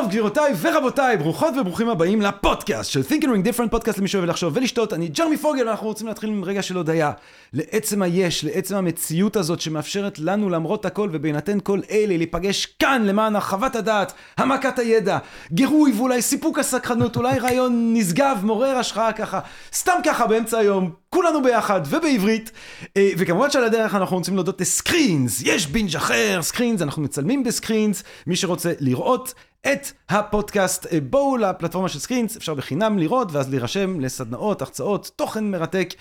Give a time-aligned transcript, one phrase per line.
[0.00, 4.24] טוב, גבירותיי ורבותיי, ברוכות וברוכים הבאים לפודקאסט של Think and Ring Different, פודקאסט למי שאוהב
[4.24, 4.92] לחשוב ולשתות.
[4.92, 7.12] אני ג'רמי פוגל, ואנחנו רוצים להתחיל עם רגע של הודיה.
[7.52, 13.36] לעצם היש, לעצם המציאות הזאת שמאפשרת לנו למרות הכל ובהינתן כל אלה להיפגש כאן למען
[13.36, 15.18] הרחבת הדעת, העמקת הידע,
[15.52, 19.40] גירוי ואולי סיפוק הסקרנות, אולי רעיון נשגב, מעורר השראה ככה,
[19.74, 22.50] סתם ככה באמצע היום, כולנו ביחד ובעברית.
[22.96, 28.02] אה, וכמובן שעל הדרך אנחנו רוצים להודות לסקרינס, יש בינג' אחר, סקרינס, אנחנו מצלמים בסקרינס,
[28.26, 29.34] מי שרוצה לראות
[29.72, 35.50] את הפודקאסט, אה, בואו לפלטפורמה של סקרינס, אפשר בחינם לראות ואז להירשם לסדנאות, הרצאות, תוכן
[35.50, 35.94] מרתק.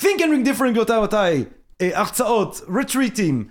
[0.00, 1.44] Think and Drink Different גבירותיי
[1.80, 3.44] אה, הרצאות, רטריטים.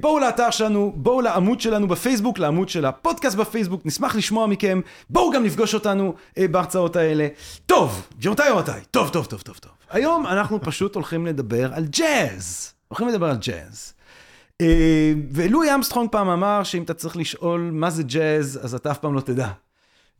[0.00, 4.80] בואו לאתר שלנו, בואו לעמוד שלנו בפייסבוק, לעמוד של הפודקאסט בפייסבוק, נשמח לשמוע מכם,
[5.10, 7.28] בואו גם לפגוש אותנו בהרצאות האלה.
[7.66, 9.72] טוב, גבירותיי ורבותיי, טוב, טוב, טוב, טוב, טוב.
[9.90, 12.72] היום אנחנו פשוט הולכים לדבר על ג'אז.
[12.88, 13.95] הולכים לדבר על ג'אז.
[15.32, 19.14] ולואי אמסטרונג פעם אמר שאם אתה צריך לשאול מה זה ג'אז, אז אתה אף פעם
[19.14, 19.48] לא תדע.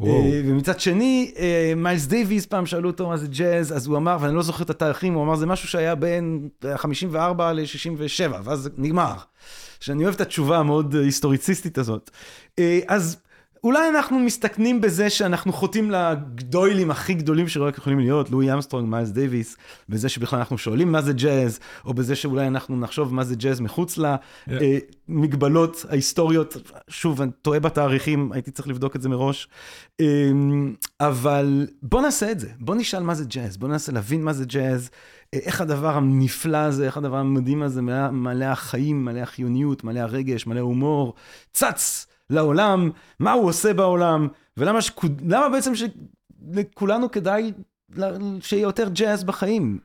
[0.00, 1.34] ומצד שני,
[1.76, 4.70] מיילס דייוויס פעם שאלו אותו מה זה ג'אז, אז הוא אמר, ואני לא זוכר את
[4.70, 9.14] התאריכים, הוא אמר זה משהו שהיה בין 54 ל-67, ואז נגמר.
[9.80, 12.10] שאני אוהב את התשובה המאוד היסטוריציסטית הזאת.
[12.88, 13.16] אז
[13.67, 19.11] אולי אנחנו מסתכנים בזה שאנחנו חוטאים לגדולים הכי גדולים שרק יכולים להיות, לואי אמסטרונג, מיילס
[19.11, 19.56] דייוויס,
[19.89, 23.61] בזה שבכלל אנחנו שואלים מה זה ג'אז, או בזה שאולי אנחנו נחשוב מה זה ג'אז
[23.61, 23.98] מחוץ
[25.09, 26.56] למגבלות ההיסטוריות.
[26.89, 29.48] שוב, אני טועה בתאריכים, הייתי צריך לבדוק את זה מראש.
[31.00, 34.44] אבל בוא נעשה את זה, בוא נשאל מה זה ג'אז, בוא ננסה להבין מה זה
[34.44, 34.91] ג'אז,
[35.33, 40.61] איך הדבר הנפלא הזה, איך הדבר המדהים הזה, מלא החיים, מלא החיוניות, מלא הרגש, מלא
[40.61, 41.14] הומור,
[41.53, 42.05] צץ.
[42.30, 47.52] לעולם, מה הוא עושה בעולם, ולמה שכו, למה בעצם שלכולנו כדאי
[48.41, 49.78] שיהיה יותר ג'אז בחיים.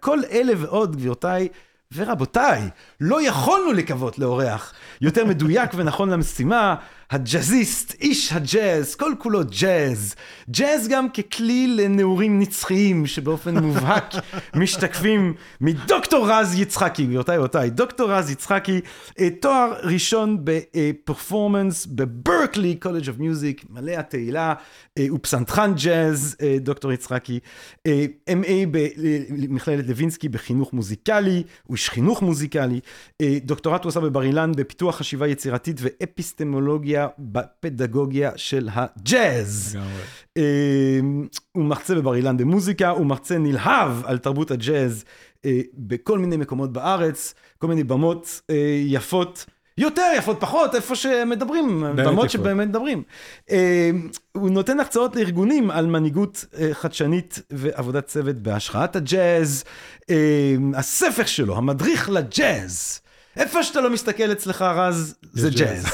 [0.00, 1.48] כל אלה ועוד, גבירותיי
[1.94, 2.68] ורבותיי,
[3.00, 6.74] לא יכולנו לקוות לאורח יותר מדויק ונכון למשימה,
[7.10, 10.14] הג'אזיסט, איש הג'אז, כל כולו ג'אז.
[10.50, 14.14] ג'אז גם ככלי לנעורים נצחיים שבאופן מובהק
[14.60, 18.80] משתקפים מדוקטור רז יצחקי, גבירותיי ורבותיי, דוקטור רז יצחקי,
[19.40, 24.54] תואר ראשון ב performance ב Berklee College of Music, מלא התהילה,
[25.08, 27.38] הוא פסנתרן ג'אז, דוקטור יצחקי,
[28.30, 28.66] M.A.
[29.38, 32.80] במכללת לוינסקי בחינוך מוזיקלי, הוא איש חינוך מוזיקלי,
[33.22, 39.78] דוקטורט הוא עשה בבר אילן בפיתוח חשיבה יצירתית ואפיסטמולוגיה בפדגוגיה של הג'אז.
[41.52, 45.04] הוא מרצה בבר אילן במוזיקה, הוא מרצה נלהב על תרבות הג'אז
[45.74, 48.40] בכל מיני מקומות בארץ, כל מיני במות
[48.86, 49.46] יפות.
[49.78, 53.02] יותר יפות פחות, איפה שמדברים, במות שבאמת מדברים.
[54.32, 59.64] הוא נותן הרצאות לארגונים על מנהיגות חדשנית ועבודת צוות בהשחאת הג'אז.
[60.74, 63.00] הספר שלו, המדריך לג'אז.
[63.36, 65.86] איפה שאתה לא מסתכל אצלך רז, זה ג'אז.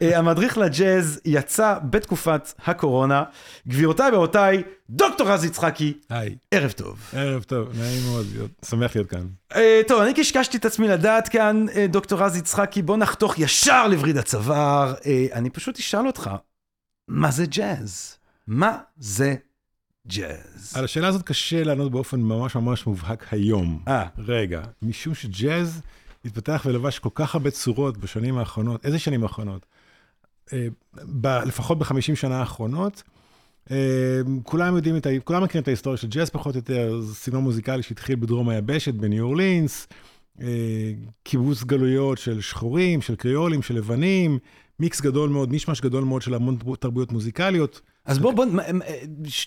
[0.00, 3.24] המדריך לג'אז יצא בתקופת הקורונה.
[3.68, 6.36] גבירותיי ורבותיי, דוקטור רז יצחקי, היי.
[6.50, 6.98] ערב טוב.
[7.12, 8.26] ערב טוב, נעים מאוד,
[8.64, 9.26] שמח להיות כאן.
[9.88, 14.94] טוב, אני קשקשתי את עצמי לדעת כאן, דוקטור רז יצחקי, בוא נחתוך ישר לווריד הצוואר.
[15.32, 16.30] אני פשוט אשאל אותך,
[17.08, 18.16] מה זה ג'אז?
[18.46, 19.34] מה זה
[20.06, 20.72] ג'אז?
[20.74, 23.82] על השאלה הזאת קשה לענות באופן ממש ממש מובהק היום.
[23.88, 24.06] אה.
[24.18, 25.80] רגע, משום שג'אז...
[26.24, 29.66] התפתח ולבש כל כך הרבה צורות בשנים האחרונות, איזה שנים האחרונות?
[31.20, 33.02] ב, לפחות בחמישים שנה האחרונות.
[34.42, 35.10] כולם יודעים את ה...
[35.24, 39.24] כולם מכירים את ההיסטוריה של ג'אז פחות או יותר, סגנון מוזיקלי שהתחיל בדרום היבשת, בניו
[39.24, 39.86] אורלינס,
[41.22, 44.38] קיבוץ גלויות של שחורים, של קריולים, של לבנים,
[44.80, 47.80] מיקס גדול מאוד, מישמש גדול מאוד של המון תרבויות מוזיקליות.
[48.04, 48.46] אז בוא, בוא,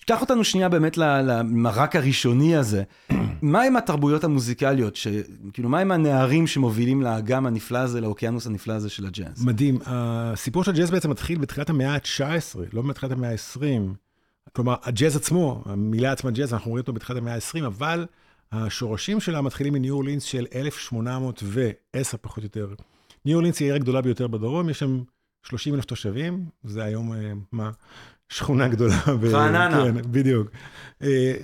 [0.05, 2.83] קח אותנו שנייה באמת למרק הראשוני הזה.
[3.41, 4.97] מה עם התרבויות המוזיקליות,
[5.53, 9.45] כאילו, מה עם הנערים שמובילים לאגם הנפלא הזה, לאוקיינוס הנפלא הזה של הג'אז?
[9.45, 13.61] מדהים, הסיפור של הג'אז בעצם מתחיל בתחילת המאה ה-19, לא בתחילת המאה ה-20.
[14.53, 18.05] כלומר, הג'אז עצמו, המילה עצמה ג'אז, אנחנו רואים אותו בתחילת המאה ה-20, אבל
[18.51, 22.73] השורשים שלה מתחילים מניו אורלינס של 1810 פחות או יותר.
[23.25, 25.01] ניו אורלינס היא העיר הגדולה ביותר בדרום, יש שם
[25.49, 27.13] 30 אלף תושבים, זה היום,
[27.51, 27.71] מה?
[28.29, 28.95] שכונה גדולה.
[29.31, 29.83] רעננה.
[29.83, 30.51] כן, בדיוק.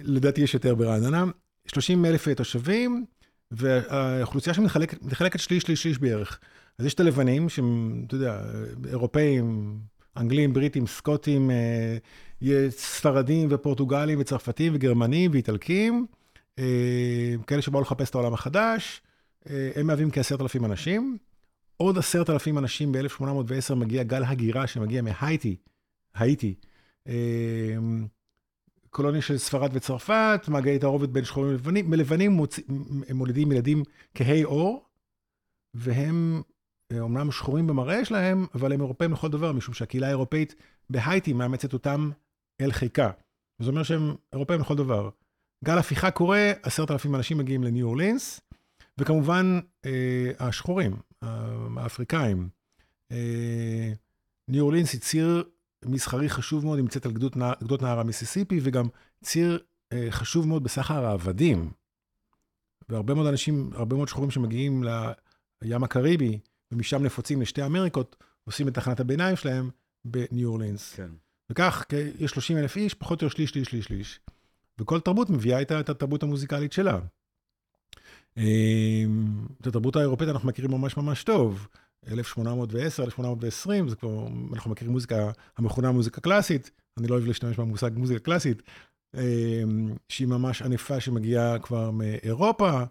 [0.03, 1.25] לדעתי יש יותר ברעננה.
[1.67, 3.05] 30 אלף תושבים,
[3.51, 4.63] והאוכלוסייה שם
[5.01, 6.39] מתחלקת שליש, שליש, שליש בערך.
[6.79, 8.41] אז יש את הלבנים, שהם, אתה יודע,
[8.89, 9.77] אירופאים,
[10.17, 11.51] אנגלים, בריטים, סקוטים,
[12.69, 16.05] ספרדים ופורטוגלים וצרפתים וגרמנים ואיטלקים,
[17.47, 19.01] כאלה שבאו לחפש את העולם החדש,
[19.75, 21.17] הם מהווים כעשרת אלפים אנשים.
[21.83, 25.55] עוד עשרת אלפים אנשים ב-1810 מגיע גל הגירה שמגיע מהייטי,
[26.15, 26.55] הייטי,
[28.89, 31.89] קולוניה של ספרד וצרפת, מעגלי תערובת בין שחורים ללבנים.
[31.89, 32.59] מלבנים מוצ...
[33.07, 33.83] הם מולדים ילדים
[34.15, 34.85] כהי עור,
[35.73, 36.41] והם
[36.99, 40.55] אומנם שחורים במראה שלהם, אבל הם אירופאים לכל דבר, משום שהקהילה האירופאית
[40.89, 42.09] בהייטי מאמצת אותם
[42.61, 43.11] אל חיקה.
[43.59, 45.09] זה אומר שהם אירופאים לכל דבר.
[45.65, 48.41] גל הפיכה קורה, עשרת אלפים אנשים מגיעים לניו אורלינס,
[48.97, 50.95] וכמובן אה, השחורים,
[51.77, 52.49] האפריקאים.
[53.11, 53.93] אה,
[54.47, 55.43] ניו אורלינס היא ציר
[55.85, 58.87] מסחרי חשוב מאוד, נמצאת על גדות, גדות נהר המיסיסיפי, וגם
[59.23, 59.59] ציר
[59.93, 61.71] אה, חשוב מאוד בסחר העבדים.
[62.89, 64.83] והרבה מאוד אנשים, הרבה מאוד שחורים שמגיעים
[65.61, 66.39] לים הקריבי,
[66.71, 69.69] ומשם נפוצים לשתי אמריקות, עושים את תחנת הביניים שלהם
[70.05, 70.93] בניו אורלינס.
[70.93, 71.09] כן.
[71.49, 71.85] וכך,
[72.19, 74.19] יש 30 אלף איש, פחות או שליש, שליש, שליש, שליש.
[74.79, 76.99] וכל תרבות מביאה איתה את התרבות המוזיקלית שלה.
[78.37, 81.67] אמ, את התרבות האירופאית אנחנו מכירים ממש ממש טוב.
[82.11, 87.91] 1810, 1820, זה כבר, אנחנו מכירים מוזיקה המכונה מוזיקה קלאסית, אני לא אוהב להשתמש במושג
[87.95, 88.61] מוזיקה קלאסית,
[89.17, 92.83] אמ, שהיא ממש ענפה שמגיעה כבר מאירופה,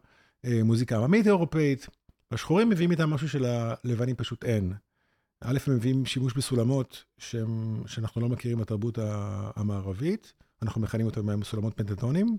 [0.45, 1.87] אה, מוזיקה עממית אירופאית.
[2.31, 4.73] השחורים מביאים איתם משהו שללבנים פשוט אין.
[5.41, 8.99] א', הם מביאים שימוש בסולמות שהם, שאנחנו לא מכירים בתרבות
[9.57, 12.39] המערבית, אנחנו מכנים אותם סולמות פנטטונים,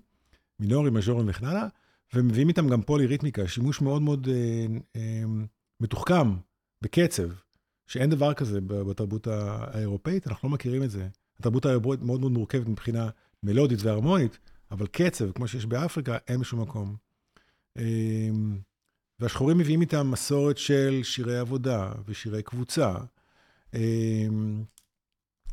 [0.60, 1.68] מינורים, מז'ורים וכן הלאה,
[2.14, 4.66] ומביאים איתם גם פוליריתמיקה, שימוש מאוד מאוד אה,
[4.96, 5.24] אה,
[5.80, 6.34] מתוחכם
[6.82, 7.30] בקצב,
[7.88, 11.08] שאין דבר כזה בתרבות האירופאית, אנחנו לא מכירים את זה.
[11.40, 13.10] התרבות האירופאית מאוד מאוד מורכבת מבחינה
[13.44, 14.40] מלודית והרמונית,
[14.72, 16.96] אבל קצב, כמו שיש באפריקה, אין בשום מקום.
[17.78, 18.30] אה,
[19.20, 22.96] והשחורים מביאים איתם מסורת של שירי עבודה ושירי קבוצה.
[23.74, 24.64] אמ,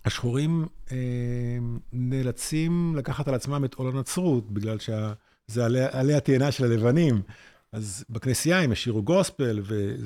[0.04, 4.78] השחורים אמ, נאלצים לקחת על עצמם את עול הנצרות, בגלל
[5.50, 7.22] שזה עלי התאנה של הלבנים.
[7.72, 9.62] אז בכנסייה הם ישירו גוספל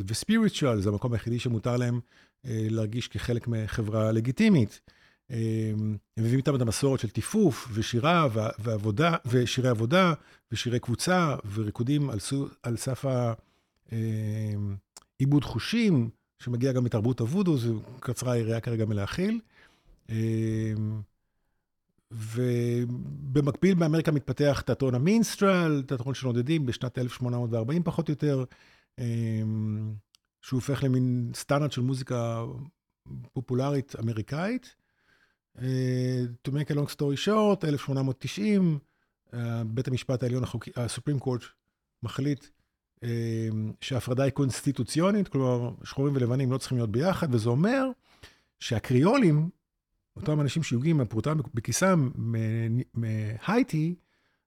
[0.06, 2.00] וספיריטואל, זה המקום היחידי שמותר להם
[2.46, 4.81] אה, להרגיש כחלק מחברה לגיטימית.
[5.31, 5.37] אמ,
[6.17, 10.12] הם מביאים איתם את המסורת של טיפוף ושירה ועבודה, ושירי עבודה
[10.52, 13.32] ושירי קבוצה וריקודים על, סו, על סף העיבוד
[15.43, 19.41] אמ, חושים, שמגיע גם מתרבות הוודו, זו קצרה היריעה כרגע מלהכיל.
[20.08, 20.14] אמ,
[22.15, 28.45] ובמקביל באמריקה מתפתח תיאטרון המינסטרל, תיאטרון של נודדים בשנת 1840 פחות או יותר,
[30.43, 32.45] שהוא הופך למין סטנדרט של מוזיקה
[33.33, 34.77] פופולרית אמריקאית.
[35.59, 38.79] אה, to make a long story short, 1890,
[39.35, 40.45] אה, בית המשפט העליון,
[40.77, 41.43] הסופרים קורט,
[42.03, 42.47] מחליט
[43.03, 43.49] אה,
[43.81, 47.87] שההפרדה היא קונסטיטוציונית, כלומר, שחורים ולבנים לא צריכים להיות ביחד, וזה אומר
[48.61, 49.51] שהקריולים,
[50.17, 52.11] אותם אנשים שיוגעים עם הפרוטה בכיסם
[52.95, 53.95] מהייטי,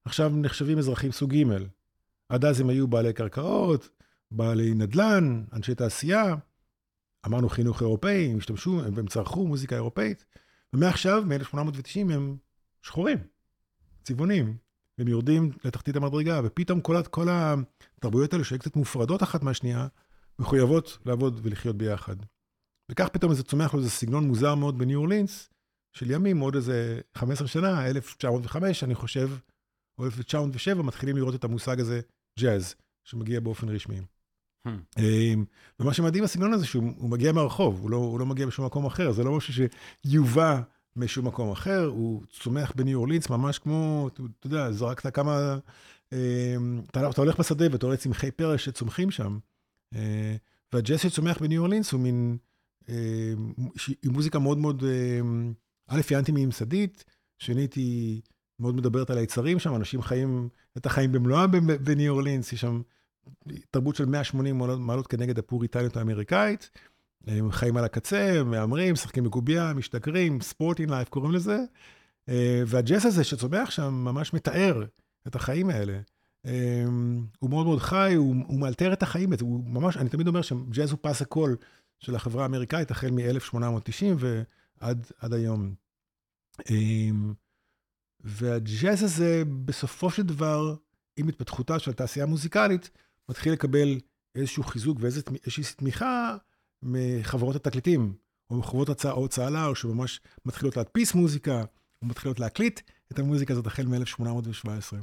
[0.06, 1.44] עכשיו נחשבים אזרחים סוג ג'.
[2.30, 3.90] עד אז הם היו בעלי קרקעות,
[4.32, 6.36] בעלי נדל"ן, אנשי תעשייה,
[7.26, 10.26] אמרנו חינוך אירופאי, הם השתמשו, הם צרכו מוזיקה אירופאית.
[10.74, 12.38] ומעכשיו, מ-1890, הם
[12.82, 13.18] שחורים,
[14.04, 14.58] צבעונים,
[14.98, 19.88] והם יורדים לתחתית המדרגה, ופתאום כל, כל התרבויות האלה שהיו קצת מופרדות אחת מהשנייה,
[20.40, 22.16] מחויבות לעבוד ולחיות ביחד.
[22.92, 25.50] וכך פתאום זה צומח לו איזה סגנון מוזר מאוד בניו אורלינס,
[25.98, 29.30] של ימים, עוד איזה 15 שנה, 1905, אני חושב,
[29.98, 32.02] או 1907, מתחילים לראות את המושג הזה,
[32.40, 34.00] ג'אז, שמגיע באופן רשמי.
[34.68, 34.72] Hmm.
[34.98, 35.46] אמ,
[35.80, 39.12] ומה שמדהים בסגנון הזה, שהוא מגיע מהרחוב, הוא לא, הוא לא מגיע בשום מקום אחר,
[39.12, 39.54] זה לא משהו
[40.06, 40.62] שיובא
[40.96, 45.58] משום מקום אחר, הוא צומח בניו אורלינס, ממש כמו, אתה יודע, זרקת כמה,
[46.14, 49.38] אמ, אתה, אתה הולך בשדה ואתה רואה צמחי פרש שצומחים שם.
[49.96, 50.36] אה,
[50.74, 52.38] והג'אז שצומח בניו אורלינס הוא מין,
[52.90, 52.96] אמ,
[53.88, 54.84] היא מוזיקה מאוד מאוד,
[55.88, 57.04] א', היא אנטי-ממסדית,
[57.38, 58.22] שנית, היא
[58.60, 61.52] מאוד מדברת על היצרים שם, אנשים חיים את החיים במלואם
[61.84, 62.82] בניו אורלינס, יש שם
[63.72, 66.70] תרבות של 180 מעלות, כנגד הפוריטניות האמריקאית.
[67.28, 71.58] הם חיים על הקצה, מהמרים, משחקים בקובייה, משתכרים, ספורטינג לייף קוראים לזה.
[72.30, 74.84] אה, והג'אז הזה שצומח שם ממש מתאר
[75.28, 76.00] את החיים האלה.
[76.46, 76.84] אה,
[77.40, 80.92] הוא מאוד מאוד חי, הוא, הוא מאלתר את החיים, הוא ממש, אני תמיד אומר שג'אז
[80.92, 81.56] הוא פס הקול
[82.00, 84.24] של החברה האמריקאית החל מ-1890
[84.82, 85.76] ועד היום.
[86.70, 87.10] אה,
[88.20, 90.76] והג'אז הזה, בסופו של דבר,
[91.18, 92.90] עם התפתחותה של התעשייה המוזיקלית,
[93.30, 94.00] מתחיל לקבל
[94.36, 96.38] איזשהו חיזוק ואיזושהי תמיכה
[96.84, 98.14] מחברות התקליטים,
[98.50, 101.64] או מחברות ההוצאה לאור, שממש מתחילות להדפיס מוזיקה,
[102.02, 102.80] או מתחילות להקליט
[103.12, 104.94] את המוזיקה הזאת החל מ-1817.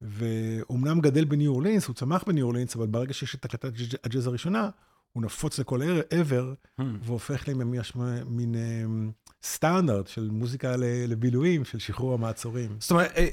[0.00, 3.72] ואומנם גדל בניו אורלינס, הוא צמח בניו אורלינס, אבל ברגע שיש את הקלטת
[4.04, 4.70] הג'אז הראשונה,
[5.12, 6.84] הוא נפוץ לכל עבר, hmm.
[7.02, 7.92] והופך לממש
[8.26, 9.10] מין אמ,
[9.44, 12.76] סטנדרט של מוזיקה לבילויים, של שחרור המעצורים.
[12.78, 13.28] זאת אומרת, אה,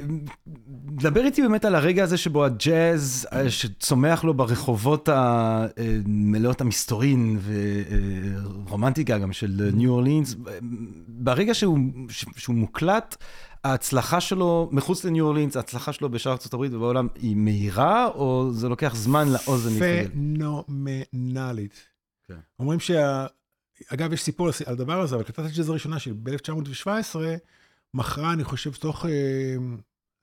[1.02, 7.40] דבר איתי באמת על הרגע הזה שבו הג'אז, אה, שצומח לו ברחובות המלאות המסתורין
[8.66, 10.36] ורומנטיקה גם של ניו אורלינס,
[11.08, 11.80] ברגע שהוא,
[12.38, 13.16] שהוא מוקלט,
[13.64, 18.70] ההצלחה שלו מחוץ לניו אורלינס, ההצלחה שלו בשאר ארצות הברית ובעולם, היא מהירה, או זה
[18.70, 20.12] לוקח זמן לאוזן להתקבל?
[20.12, 21.74] פנומנלית.
[22.28, 22.40] כן.
[22.60, 23.26] אומרים שה...
[23.88, 27.16] אגב, יש סיפור על הדבר הזה, אבל הקלטת הג'אז הראשונה של ב-1917,
[27.94, 29.56] מכרה, אני חושב, תוך אה,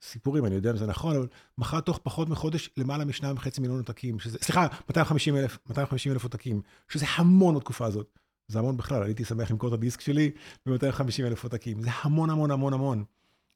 [0.01, 1.27] סיפורים, אני יודע אם זה נכון, אבל
[1.57, 6.23] מכרה תוך פחות מחודש למעלה משניים וחצי מיליון עותקים, שזה, סליחה, 250 אלף, 250 אלף
[6.23, 8.19] עותקים, שזה המון בתקופה הזאת.
[8.47, 10.31] זה המון בכלל, הייתי שמח למכור את הדיסק שלי
[10.65, 11.81] ב-250 אלף עותקים.
[11.81, 13.03] זה המון המון המון המון.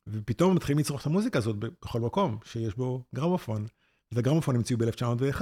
[0.08, 3.66] ופתאום מתחילים לצרוך את המוזיקה הזאת בכל מקום שיש בו גרמופון.
[4.14, 5.42] את הגרמופון המציאו ב-1901.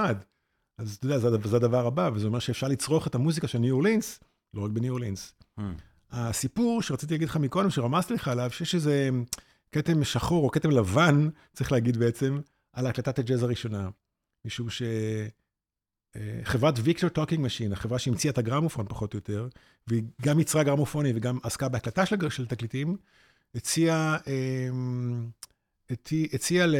[0.77, 3.75] אז אתה יודע, זה, זה הדבר הבא, וזה אומר שאפשר לצרוך את המוזיקה של ניו
[3.75, 4.19] אורלינס,
[4.53, 5.33] לא רק בניו אורלינס.
[5.59, 5.63] Hmm.
[6.11, 9.09] הסיפור שרציתי להגיד לך מקודם, שרמזתי לך עליו, שיש איזה
[9.71, 12.39] כתם שחור או כתם לבן, צריך להגיד בעצם,
[12.73, 13.89] על הקלטת הג'אז הראשונה.
[14.45, 14.67] משום
[16.15, 19.47] שחברת Victor Talking Machine, החברה שהמציאה את הגרמופון פחות או יותר,
[19.87, 22.97] והיא גם ייצרה גרמופונים וגם עסקה בהקלטה של, של תקליטים,
[23.55, 24.17] הציעה,
[26.33, 26.75] הציע ל...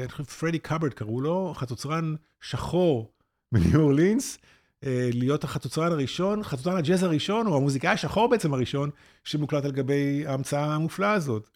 [0.00, 3.12] אני חושב פרדי קפארד קראו לו, חצוצרן שחור
[3.52, 4.38] מניו אורלינס,
[4.84, 8.90] אה, להיות החצוצרן הראשון, חצוצרן הג'אז הראשון, או המוזיקאי השחור בעצם הראשון,
[9.24, 11.50] שמוקלט על גבי ההמצאה המופלאה הזאת.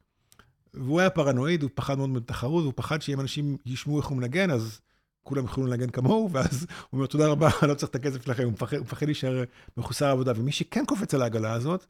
[0.74, 4.50] והוא היה פרנואיד, הוא פחד מאוד מתחרות, הוא פחד שאם אנשים ישמעו איך הוא מנגן,
[4.50, 4.80] אז
[5.22, 8.52] כולם יוכלו לנגן כמוהו, ואז הוא אומר, תודה רבה, לא צריך את הכסף שלכם, הוא
[8.80, 9.44] מפחד להישאר
[9.76, 10.32] מחוסר עבודה.
[10.36, 11.86] ומי שכן קופץ על העגלה הזאת,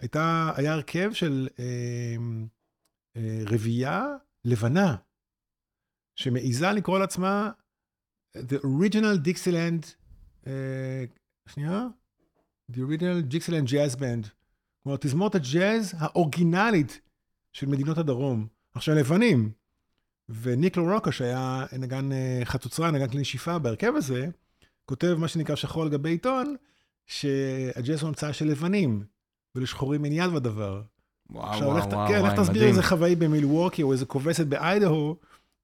[0.00, 2.16] הייתה, היה הרכב של אה,
[3.16, 4.06] אה, רבייה
[4.44, 4.96] לבנה,
[6.16, 7.50] שמעיזה לקרוא לעצמה
[8.36, 9.86] The Original Dixieland,
[10.46, 11.04] אה,
[11.46, 11.86] שנייה,
[12.72, 14.28] The Original Dixieland Jazz Band.
[14.82, 17.00] כלומר, תזמורת הג'אז האורגינלית
[17.52, 18.46] של מדינות הדרום.
[18.74, 19.52] עכשיו, לבנים.
[20.28, 24.28] וניק לה רוקה, שהיה נגן אה, חצוצרן, נגן כלי נשיפה בהרכב הזה,
[24.84, 26.56] כותב מה שנקרא שחור על גבי עיתון,
[27.06, 29.04] שהג'אז הוא המצאה של לבנים.
[29.54, 30.80] ולשחורים אין יד בדבר.
[31.30, 32.66] וואו, עכשיו, וואו, לך, וואו, כן, לך וואי, תסביר.
[32.66, 35.16] איזה חוואי במילווקי, או איזה כובסת באיידהו,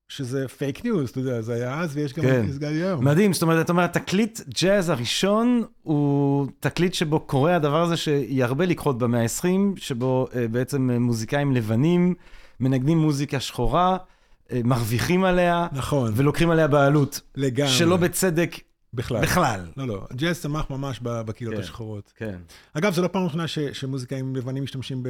[0.08, 2.46] שזה fake news, אתה יודע, זה היה אז, ויש גם כן.
[2.60, 3.04] גם היום.
[3.04, 8.66] מדהים, זאת אומרת, אתה אומר, התקליט ג'אז הראשון הוא תקליט שבו קורה הדבר הזה שירבה
[8.66, 12.14] לקרות במאה ה-20, שבו uh, בעצם uh, מוזיקאים לבנים
[12.60, 17.72] מנגנים מוזיקה שחורה, uh, מרוויחים עליה, נכון, ולוקחים עליה בעלות, לגמרי.
[17.72, 18.56] שלא בצדק
[18.94, 19.22] בכלל.
[19.22, 19.66] בכלל.
[19.76, 21.60] לא, לא, ג'אז צמח ממש בקהילות כן.
[21.60, 22.12] השחורות.
[22.16, 22.38] כן.
[22.74, 25.08] אגב, זו לא פעם ראשונה ש- שמוזיקאים לבנים משתמשים ב-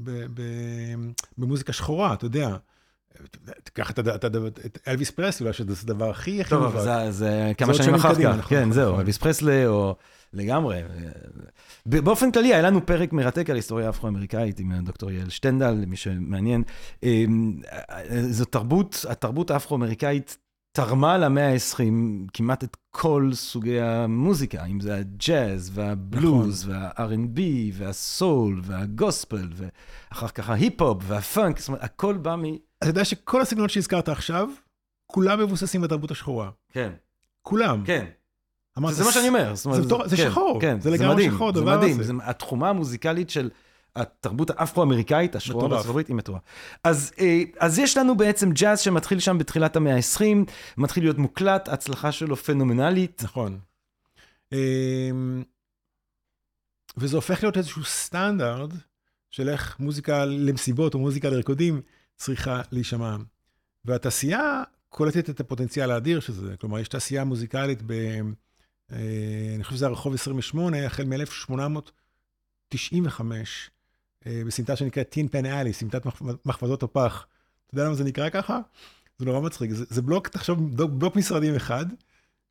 [0.00, 0.94] ב- ב-
[1.38, 2.56] במוזיקה שחורה, אתה יודע.
[3.64, 6.62] תיקח את הד- את הד- את אלוויס פרסלי, אולי שזה הדבר הכי הכי טוב.
[6.64, 8.20] אבל זה, זה כמה שנים אחר כך.
[8.20, 8.98] נכון, כן, נכון, זהו, נכון.
[8.98, 9.96] אלוויס פרסלי, או
[10.32, 10.82] לגמרי.
[11.86, 16.62] באופן כללי, היה לנו פרק מרתק על היסטוריה אפרו-אמריקאית עם דוקטור יעל שטנדל, למי שמעניין.
[17.02, 17.60] אמ,
[18.30, 20.38] זו תרבות, התרבות האפרו-אמריקאית
[20.72, 21.80] תרמה למאה ה-20
[22.34, 26.82] כמעט את כל סוגי המוזיקה, אם זה הג'אז והבלוז נכון.
[26.82, 27.40] וה-R&B
[27.72, 32.42] והסול והגוספל, ואחר כך ההיפ-הופ והפאנק, זאת אומרת, הכל בא מ...
[32.78, 34.48] אתה יודע שכל הסגנונות שהזכרת עכשיו,
[35.06, 36.50] כולם מבוססים בתרבות השחורה.
[36.72, 36.92] כן,
[37.42, 37.82] כולם.
[37.86, 38.06] כן.
[38.78, 39.54] אמרת, זה מה שאני אומר.
[39.54, 40.60] זאת אומרת, זה מטורף, זה כן, שחור.
[40.60, 42.00] כן, זה לגמרי מדהים, שחור, זה הדבר מדהים.
[42.00, 42.04] הזה.
[42.04, 43.50] זה התחומה המוזיקלית של
[43.96, 46.40] התרבות האפרו-אמריקאית, השחורה הברית, היא מטורף.
[46.84, 50.24] אז, אה, אז יש לנו בעצם ג'אז שמתחיל שם בתחילת המאה ה-20,
[50.76, 53.22] מתחיל להיות מוקלט, ההצלחה שלו פנומנלית.
[53.24, 53.58] נכון.
[54.52, 55.42] אמ,
[56.96, 58.70] וזה הופך להיות איזשהו סטנדרט
[59.30, 61.80] של איך מוזיקה למסיבות או מוזיקה לרקודים
[62.16, 63.16] צריכה להישמע.
[63.84, 66.54] והתעשייה קולטת את הפוטנציאל האדיר של זה.
[66.60, 67.92] כלומר, יש תעשייה מוזיקלית ב...
[68.92, 73.22] אה, אני חושב שזה הרחוב 28, החל מ-1895,
[74.28, 77.26] בסמטה שנקראת טין פן אלי, סמטת מח- מחמדות הפח.
[77.66, 78.60] אתה יודע למה זה נקרא ככה?
[79.18, 79.70] זה נורא מצחיק.
[79.70, 81.86] זה, זה בלוק, תחשוב, בלוק, בלוק משרדים אחד,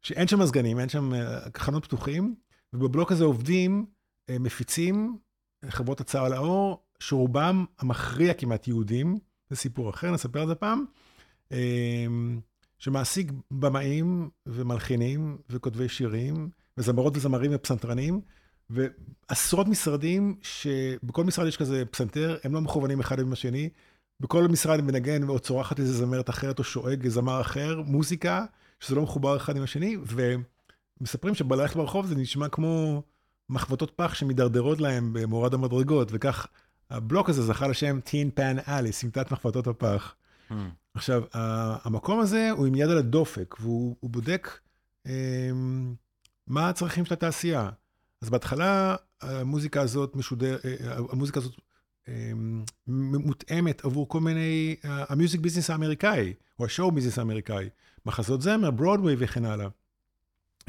[0.02, 2.36] שאין שם מזגנים, אין שם אה, חנות פתוחים,
[2.74, 3.86] ובבלוק הזה עובדים
[4.30, 5.18] אה, מפיצים,
[5.64, 9.18] אה, חברות הצעה לאור, שרובם המכריע כמעט יהודים,
[9.50, 10.86] זה סיפור אחר, נספר על זה פעם,
[11.52, 12.06] אה,
[12.78, 18.22] שמעסיק במאים ומלחינים וכותבי שירים, וזמרות וזמרים ופסנתרנים,
[18.70, 23.70] ועשרות משרדים שבכל משרד יש כזה פסנתר, הם לא מכוונים אחד עם השני,
[24.20, 28.46] בכל משרד מנגן או צורחת איזה זמרת אחרת או שואג זמר אחר, מוזיקה,
[28.80, 29.98] שזה לא מחובר אחד עם השני,
[31.02, 33.04] ומספרים שבלכת ברחוב זה נשמע כמו
[33.50, 36.48] מחבטות פח שמידרדרות להם במורד המדרגות, וכך
[36.90, 40.16] הבלוק הזה זכה לשם טין פן אלי, סמטת מחבטות הפח.
[40.94, 44.60] עכשיו, ה- המקום הזה הוא עם יד על הדופק, והוא הוא בודק
[45.08, 45.50] אה,
[46.48, 47.70] מה הצרכים של התעשייה.
[48.22, 51.54] אז בהתחלה המוזיקה הזאת משודר, אה, המוזיקה הזאת
[52.08, 52.32] אה,
[52.88, 57.70] מותאמת עבור כל מיני, אה, המיוזיק ביזנס האמריקאי, או השואו ביזנס האמריקאי,
[58.06, 59.68] מחזות זמר, ברודווי וכן הלאה.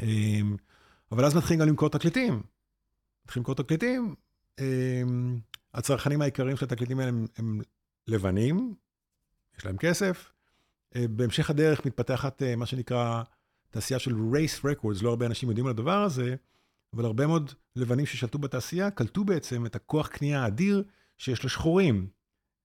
[0.01, 0.41] אה,
[1.13, 2.43] אבל אז מתחילים גם למכור תקליטים.
[3.25, 4.15] מתחילים למכור תקליטים,
[4.59, 5.03] אה,
[5.75, 7.61] הצרכנים העיקריים של התקליטים האלה הם, הם
[8.07, 8.75] לבנים,
[9.59, 10.33] יש להם כסף.
[10.97, 13.23] אה, בהמשך הדרך מתפתחת מה שנקרא
[13.71, 16.37] תעשייה של race records, לא הרבה אנשים יודעים על הדבר הזה,
[16.95, 20.83] אבל הרבה מאוד לבנים ששלטו בתעשייה קלטו בעצם את הכוח קנייה האדיר
[21.19, 22.07] שיש לשחורים.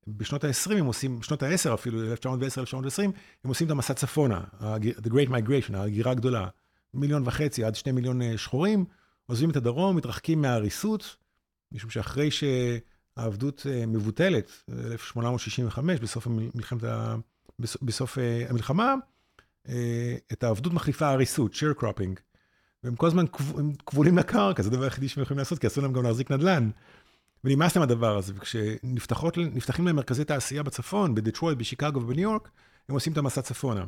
[0.08, 3.04] בשנות ה-20 הם עושים, בשנות ה-10 אפילו, 1910-1920,
[3.44, 4.44] הם עושים את המסע צפונה,
[4.80, 6.48] The Great Migration, ההגירה הגדולה.
[6.96, 8.86] מיליון וחצי עד שני מיליון אה, שחורים,
[9.26, 11.18] עוזבים את הדרום, מתרחקים מהעריסות,
[11.72, 17.16] משום שאחרי שהעבדות אה, מבוטלת, 1865, בסוף, המלחמת ה...
[17.60, 18.96] בסוף אה, המלחמה,
[20.32, 22.25] את העבדות מחליפה העריסות, share cropping.
[22.86, 23.26] והם כל הזמן
[23.86, 26.70] כבולים לקרקע, זה הדבר היחידי שהם יכולים לעשות, כי אסור להם גם להחזיק נדל"ן.
[27.44, 32.50] ונמאס להם הדבר הזה, וכשנפתחים להם מרכזי תעשייה בצפון, בדטרויט, בשיקגו ובניו יורק,
[32.90, 33.86] הם עושים את המסע צפונה.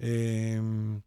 [0.00, 0.98] אמ,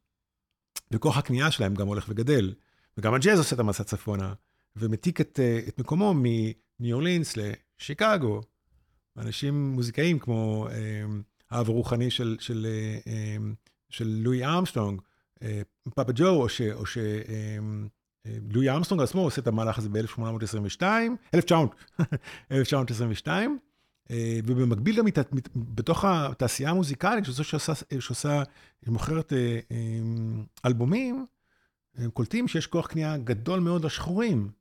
[0.91, 2.53] וכוח הקנייה שלהם גם הולך וגדל.
[2.97, 4.33] וגם הג'אז עושה את המסע צפונה,
[4.75, 8.41] ומתיק את, את מקומו מניו אורלינס לשיקגו.
[9.17, 12.67] אנשים מוזיקאים כמו אמ, האב הרוחני של, של,
[13.07, 13.53] אמ,
[13.89, 15.01] של לואי ארמסטרונג,
[15.95, 16.61] פאפה ג'ו, או ש...
[16.61, 16.97] או ש
[18.51, 20.83] לואי אמסטרונג עצמו עושה את המהלך הזה ב-1822,
[21.33, 23.59] 1922,
[24.11, 25.05] אה, ובמקביל גם
[25.55, 28.43] בתוך התעשייה המוזיקלית, שזו שעושה, שעושה,
[28.85, 29.77] שמוכרת אה, אה,
[30.65, 31.25] אלבומים,
[31.95, 34.51] הם קולטים שיש כוח קנייה גדול מאוד לשחורים.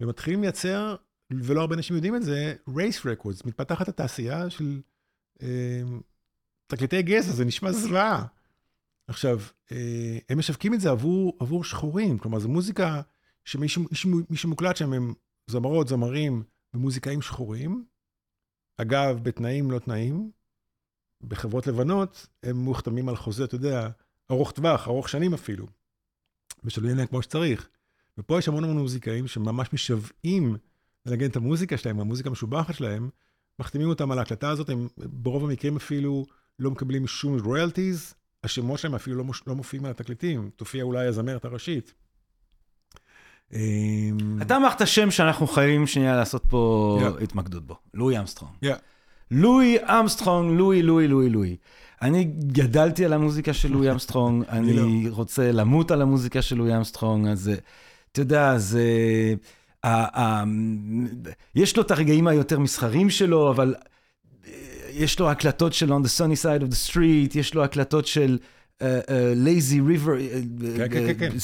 [0.00, 0.96] ומתחילים לייצר,
[1.30, 4.80] ולא הרבה אנשים יודעים את זה, race records, מתפתחת התעשייה של
[6.66, 8.26] תקליטי גזע, זה נשמע זוועה.
[9.08, 9.40] עכשיו,
[9.72, 13.02] אה, הם משווקים את זה עבור, עבור שחורים, כלומר, זו מוזיקה
[13.44, 13.68] שמי
[14.34, 15.14] שמוקלט שם הם
[15.46, 16.42] זמרות, זמרים
[16.74, 17.84] ומוזיקאים שחורים.
[18.76, 20.30] אגב, בתנאים לא תנאים,
[21.22, 23.88] בחברות לבנות, הם מוחתמים על חוזה, אתה יודע,
[24.30, 25.66] ארוך טווח, ארוך שנים אפילו,
[26.64, 27.68] ושלויים להם כמו שצריך.
[28.18, 30.56] ופה יש המון המון מוזיקאים שממש משוועים
[31.06, 33.10] לנגן את המוזיקה שלהם, המוזיקה המשובחת שלהם,
[33.58, 36.26] מחתימים אותם על ההקלטה הזאת, הם ברוב המקרים אפילו
[36.58, 41.06] לא מקבלים שום royalties, השמות שלהם אפילו לא, מוש, לא מופיעים על התקליטים, תופיע אולי
[41.06, 41.94] הזמרת הראשית.
[43.52, 43.58] אמ,
[44.42, 47.22] אתה אמרת שם שאנחנו חייבים שנייה לעשות פה yeah.
[47.22, 48.52] התמקדות בו, לואי אמסטרונג.
[48.64, 48.68] Yeah.
[49.30, 51.56] לואי אמסטרונג, לואי, לואי, לואי, לואי.
[52.02, 55.08] אני גדלתי על המוזיקה של לואי אמסטרונג, אני.
[55.08, 57.50] רוצה למות על המוזיקה של לואי אמסטרונג, אז
[58.12, 58.84] אתה יודע, זה...
[61.54, 63.74] יש לו את הרגעים היותר מסחרים שלו, אבל
[64.94, 68.38] יש לו הקלטות של On the Sunny Side of the Street, יש לו הקלטות של
[68.38, 69.08] uh, uh,
[69.46, 70.10] Lazy River,
[70.76, 71.36] כן, כן, כן.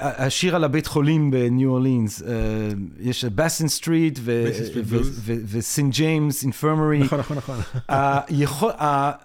[0.00, 2.22] השיר על הבית חולים בניו אורלינס,
[3.00, 4.18] יש Basin Street
[5.48, 5.90] ו St.
[5.90, 6.98] James Infirmary.
[6.98, 7.60] נכון, נכון, נכון.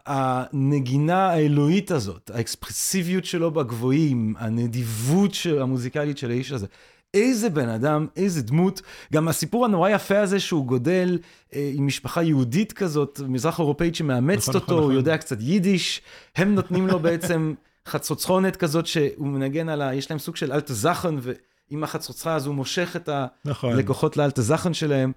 [0.06, 6.68] הנגינה האלוהית הזאת, האקספרסיביות שלו בגבוהים, הנדיבות המוזיקלית של האיש הזה,
[7.14, 8.82] איזה בן אדם, איזה דמות.
[9.14, 11.20] גם הסיפור הנורא יפה הזה שהוא גודל
[11.54, 14.96] אה, עם משפחה יהודית כזאת, מזרח אירופאית שמאמצת נכון, אותו, נכון, הוא נכון.
[14.96, 16.02] יודע קצת יידיש,
[16.36, 17.54] הם נותנים לו בעצם
[17.88, 19.94] חצוצחונת כזאת שהוא מנגן על ה...
[19.94, 23.10] יש להם סוג של אלטה זכן, ועם החצוצרה הזו הוא מושך את
[23.46, 23.74] נכון.
[23.74, 25.12] הלקוחות לאלטה זכן שלהם.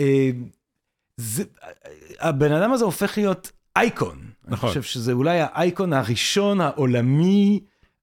[0.00, 0.30] אה,
[1.16, 1.44] זה,
[2.20, 4.18] הבן אדם הזה הופך להיות אייקון.
[4.44, 4.68] נכון.
[4.68, 7.60] אני חושב שזה אולי האייקון הראשון העולמי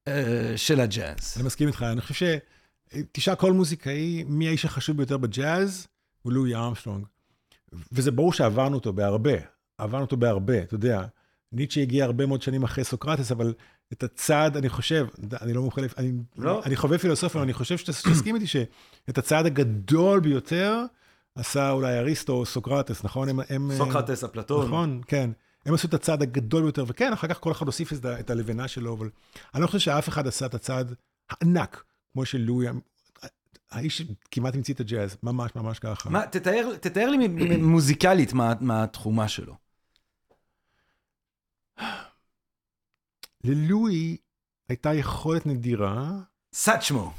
[0.08, 1.34] אה, של הג'אז.
[1.36, 2.22] אני מסכים איתך, אני חושב ש...
[3.12, 5.86] תשאל כל מוזיקאי, מי האיש החשוב ביותר בג'אז?
[6.22, 7.06] הוא לואי ארמסטרונג.
[7.92, 9.34] וזה ברור שעברנו אותו בהרבה,
[9.78, 11.06] עברנו אותו בהרבה, אתה יודע.
[11.52, 13.54] ניטשה הגיע הרבה מאוד שנים אחרי סוקרטס, אבל
[13.92, 15.06] את הצעד, אני חושב,
[15.42, 16.62] אני לא מומחה, אני, לא.
[16.64, 20.84] אני אוהב פילוסופיה, אבל אני חושב שתסכים איתי שאת הצעד הגדול ביותר
[21.34, 23.28] עשה אולי אריסטו או סוקרטס, נכון?
[23.28, 24.66] הם, הם, סוקרטס, אפלטון.
[24.66, 25.30] נכון, כן.
[25.66, 28.94] הם עשו את הצעד הגדול ביותר, וכן, אחר כך כל אחד הוסיף את הלבנה שלו,
[28.94, 29.10] אבל
[29.54, 30.94] אני לא חושב שאף אחד עשה את הצעד
[31.30, 31.84] הענק
[32.22, 32.66] של לואי,
[33.70, 36.10] האיש כמעט המציא את הג'אז, ממש ממש ככה.
[36.10, 39.54] מה, תתאר, תתאר לי מוזיקלית מה, מה התחומה שלו.
[43.44, 44.16] ללואי
[44.68, 46.12] הייתה יכולת נדירה.
[46.52, 47.12] סאצ'מו.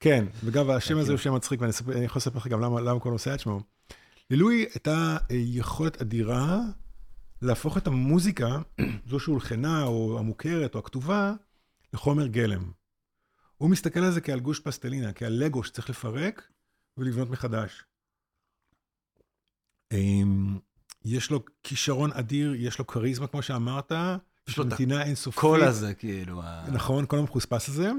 [0.00, 3.12] כן, וגם השם הזה הוא שם מצחיק, ואני יכול לספר לך גם למה, למה קוראים
[3.12, 3.60] לו סאצ'מו.
[4.30, 6.60] ללואי הייתה אה, יכולת אדירה
[7.42, 8.58] להפוך את המוזיקה,
[9.10, 11.32] זו שהולחנה, או המוכרת, או הכתובה,
[11.92, 12.70] לחומר גלם.
[13.62, 16.48] הוא מסתכל על זה כעל גוש פסטלינה, כעל לגו שצריך לפרק
[16.96, 17.84] ולבנות מחדש.
[19.92, 20.58] אמ,
[21.04, 23.92] יש לו כישרון אדיר, יש לו כריזמה, כמו שאמרת,
[24.48, 25.40] יש לו נתינה אינסופית.
[25.40, 26.42] קול הזה, כאילו.
[26.72, 27.90] נכון, כל המחוספס הזה.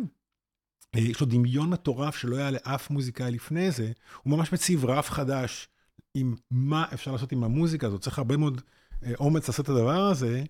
[0.95, 3.91] אה, יש לו דמיון מטורף שלא היה לאף מוזיקאי לפני זה.
[4.23, 5.69] הוא ממש מציב רף חדש
[6.13, 8.01] עם מה אפשר לעשות עם המוזיקה הזאת.
[8.01, 8.61] צריך הרבה מאוד
[9.03, 10.43] אה, אומץ לעשות את הדבר הזה.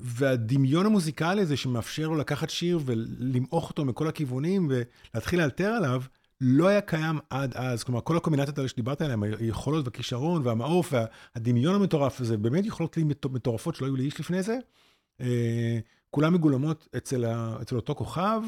[0.00, 6.02] והדמיון המוזיקלי הזה שמאפשר לו לקחת שיר ולמעוך אותו מכל הכיוונים ולהתחיל לאלתר עליו,
[6.40, 7.84] לא היה קיים עד אז.
[7.84, 13.74] כלומר, כל הקומבינציות האלה שדיברת עליהן, היכולות והכישרון והמעוף והדמיון המטורף הזה, באמת יכולות מטורפות
[13.74, 14.58] שלא היו לאיש לפני זה.
[15.20, 15.78] אה,
[16.10, 18.42] כולן מגולמות אצל, ה, אצל אותו כוכב,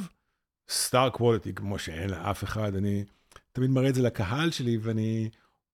[0.70, 2.74] סטאר קוולטי, כמו שאין לאף אחד.
[2.74, 3.04] אני
[3.52, 5.30] תמיד מראה את זה לקהל שלי, ואני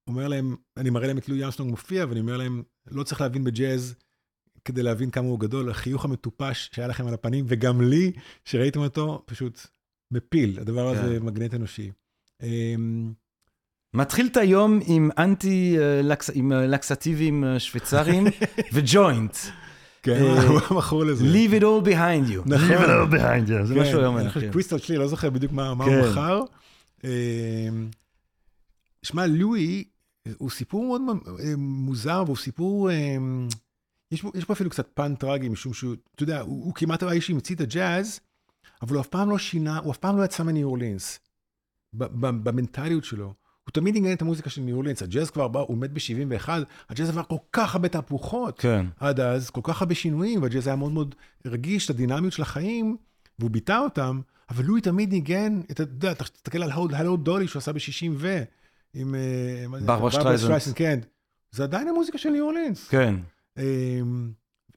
[0.06, 3.44] אומר להם, אני מראה להם את לואי ארמסטרונג מופיע, ואני אומר להם, לא צריך להבין
[3.44, 3.94] בג'אז
[4.64, 8.12] כדי להבין כמה הוא גדול, החיוך המטופש שהיה לכם על הפנים, וגם לי,
[8.44, 9.66] שראיתם אותו, פשוט
[10.10, 11.26] מפיל, הדבר הזה כן.
[11.26, 11.90] מגנט אנושי.
[12.42, 13.12] אמ,
[13.94, 18.26] מתחיל את היום עם אנטי, אה, עם אה, לקסטיבים אה, שוויצריים
[18.74, 19.36] וג'וינט.
[20.02, 21.24] כן, הוא המכור לזה.
[21.24, 22.40] Leave it all behind you.
[22.46, 22.70] נכון.
[22.70, 24.20] Leave it all behind you, זה מה שהוא אומר.
[24.20, 26.40] אני חושב שקריסטל שלי, לא זוכר בדיוק מה הוא מכר.
[27.04, 27.10] אמ,
[29.02, 29.84] שמע, לואי
[30.38, 31.00] הוא סיפור מאוד
[31.56, 32.90] מוזר, והוא סיפור...
[34.14, 37.02] יש פה, יש פה אפילו קצת פן טרגי, משום שהוא, אתה יודע, הוא, הוא כמעט
[37.02, 38.20] האיש שהמציא את הג'אז,
[38.82, 41.18] אבל הוא אף פעם לא שינה, הוא אף פעם לא יצא מניו אורלינס,
[41.92, 43.34] במנטליות שלו.
[43.64, 46.48] הוא תמיד ניגן את המוזיקה של ניו אורלינס, הג'אז כבר בא, הוא מת ב-71,
[46.88, 48.58] הג'אז עבר כל כך הרבה תהפוכות.
[48.58, 48.86] כן.
[49.00, 51.14] עד אז, כל כך הרבה שינויים, והג'אז היה מאוד מאוד
[51.46, 52.96] רגיש לדינמיות של החיים,
[53.38, 57.72] והוא ביטא אותם, אבל לואי תמיד ניגן, אתה יודע, תסתכל על Hello, Dolly שהוא עשה
[57.72, 58.42] ב-60 ו...
[58.94, 59.14] עם...
[59.14, 60.74] אה, ברברה שטרייזנד.
[60.74, 61.00] כן.
[61.50, 62.88] זה עדיין המוזיקה של ניו אורלינס.
[62.88, 63.14] כן.
[63.58, 64.32] אמ,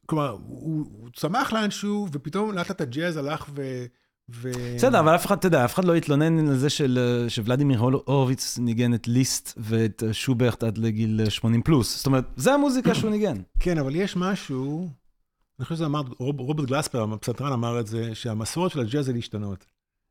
[0.06, 3.86] כלומר, הוא, הוא צמח לאנשהו, ופתאום לאט לאט הג'אז הלך ו...
[4.30, 4.52] ו...
[4.76, 8.58] בסדר, אבל אף אחד, אתה יודע, אף אחד לא התלונן על זה של, שוולדימיר הורוביץ
[8.58, 11.98] ניגן את ליסט ואת שוברט עד לגיל 80 פלוס.
[11.98, 13.38] זאת אומרת, זה המוזיקה שהוא ניגן.
[13.60, 14.90] כן, אבל יש משהו,
[15.60, 19.14] אני חושב שזה אמר, רוב, רוברט גלספר, הפסנתרן אמר את זה, שהמסורת של הג'אז זה
[19.14, 19.66] להשתנות.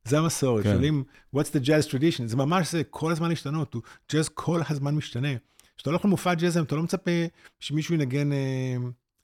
[0.04, 0.72] זה המסורת, כן.
[0.72, 1.04] שואלים,
[1.36, 2.26] what's the jazz tradition?
[2.26, 3.76] זה ממש זה, כל הזמן להשתנות,
[4.12, 5.28] ג'אז כל הזמן משתנה.
[5.76, 7.10] כשאתה הולך למופע ג'אז, אתה לא מצפה
[7.60, 8.76] שמישהו ינגן אה,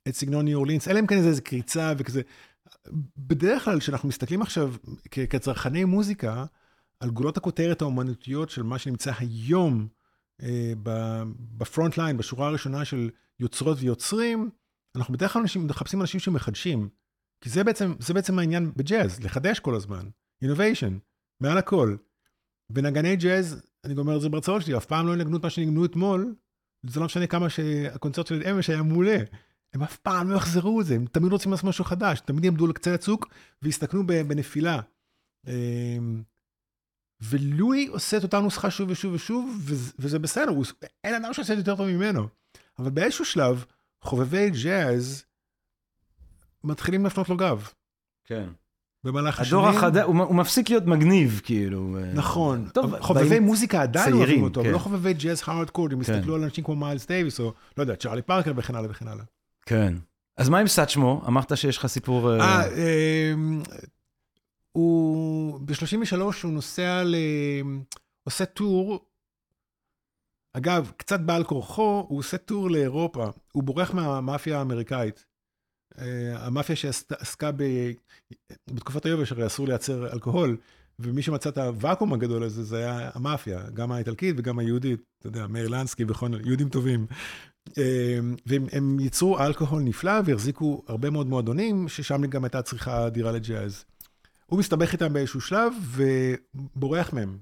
[0.08, 2.22] את סגנון ניו אורלינס, אלא אם כן איזה קריצה וכזה.
[3.16, 4.74] בדרך כלל, כשאנחנו מסתכלים עכשיו
[5.10, 6.44] כצרכני מוזיקה,
[7.00, 9.88] על גולות הכותרת האומנותיות של מה שנמצא היום
[10.42, 10.72] אה,
[11.58, 13.10] בפרונט ליין, בשורה הראשונה של
[13.40, 14.50] יוצרות ויוצרים,
[14.96, 16.88] אנחנו בדרך כלל אנשים, מחפשים אנשים שמחדשים.
[17.40, 20.08] כי זה בעצם, זה בעצם העניין בג'אז, לחדש כל הזמן.
[20.44, 20.92] innovation,
[21.40, 21.96] מעל הכל.
[22.70, 25.84] ונגני ג'אז, אני גומר את זה בהרצאות שלי, אף פעם לא ינגנו את מה שניגנו
[25.84, 26.34] אתמול,
[26.86, 29.16] זה לא משנה כמה שהקונצרט של אמש היה מעולה.
[29.74, 32.66] הם אף פעם לא יחזרו את זה, הם תמיד רוצים לעשות משהו חדש, תמיד יעמדו
[32.66, 33.28] לקצה הצוק
[33.62, 34.80] ויסתכנו בנפילה.
[35.46, 36.22] אמ,
[37.20, 40.52] ולואי עושה את אותה נוסחה שוב ושוב ושוב, וזה בסדר,
[41.04, 42.28] אין אדם שעושה את זה יותר טוב ממנו.
[42.78, 43.64] אבל באיזשהו שלב,
[44.00, 45.24] חובבי ג'אז
[46.64, 47.68] מתחילים להפנות לו גב.
[48.24, 48.48] כן.
[49.04, 49.60] במהלך השנים.
[49.60, 51.96] הדור החדש, הוא, הוא מפסיק להיות מגניב, כאילו.
[52.14, 52.68] נכון.
[52.74, 53.42] טוב, חובבי באים...
[53.42, 54.68] מוזיקה עדיין אוהבים אותו, כן.
[54.68, 56.14] ולא חובבי ג'אז הארדקור, הם כן.
[56.14, 59.24] הסתכלו על אנשים כמו מיילס דייוויס, או לא יודע, צ'ארלי פארקר וכן הלאה וכן הלאה.
[59.66, 59.94] כן.
[60.36, 61.22] אז מה עם סאצ'מו?
[61.26, 62.30] אמרת שיש לך סיפור...
[62.30, 63.32] אה, אה, אה
[64.72, 67.16] הוא, ב-33 הוא נוסע ל...
[68.24, 69.06] עושה טור,
[70.52, 75.24] אגב, קצת בעל כורחו, הוא עושה טור לאירופה, הוא בורח מהמאפיה האמריקאית.
[75.98, 77.62] אה, המאפיה שעסקה ב...
[78.70, 80.56] בתקופת היובש, הרי אסור לייצר אלכוהול,
[80.98, 85.46] ומי שמצא את הוואקום הגדול הזה, זה היה המאפיה, גם האיטלקית וגם היהודית, אתה יודע,
[85.46, 87.06] מאיר לנסקי וכל יהודים טובים.
[87.78, 93.84] אה, והם ייצרו אלכוהול נפלא והחזיקו הרבה מאוד מועדונים, ששם גם הייתה צריכה אדירה לג'אז.
[94.46, 97.38] הוא מסתבך איתם באיזשהו שלב ובורח מהם.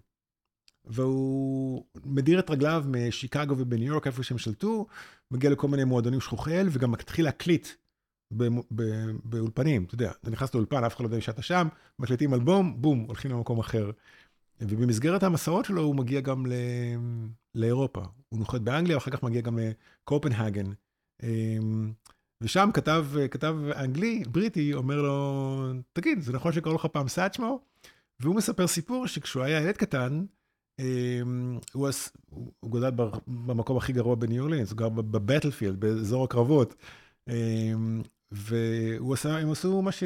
[0.84, 4.86] והוא מדיר את רגליו משיקגו ובניו יורק, איפה שהם שלטו,
[5.30, 7.68] מגיע לכל מיני מועדונים שכוחי אל, וגם מתחיל להקליט
[9.24, 12.98] באולפנים, אתה יודע, אתה נכנס לאולפן, אף אחד לא יודע שאתה שם, מקליטים אלבום, בום,
[12.98, 13.90] הולכים למקום אחר.
[14.60, 16.46] ובמסגרת המסעות שלו הוא מגיע גם.
[17.54, 18.00] לאירופה.
[18.28, 20.72] הוא נוחת באנגליה, ואחר כך מגיע גם לקופנהגן.
[21.22, 21.92] אמ,
[22.40, 27.60] ושם כתב, כתב אנגלי, בריטי, אומר לו, תגיד, זה נכון שקראו לך פעם סאצ'מו?
[28.20, 30.24] והוא מספר סיפור שכשהוא היה ילד קטן,
[30.80, 31.88] אמ, הוא,
[32.60, 32.90] הוא גדל
[33.26, 36.74] במקום הכי גרוע בניו אורלינס, הוא גר בבטלפילד, באזור הקרבות.
[38.32, 40.04] והוא עשה, הם עשו מה ש...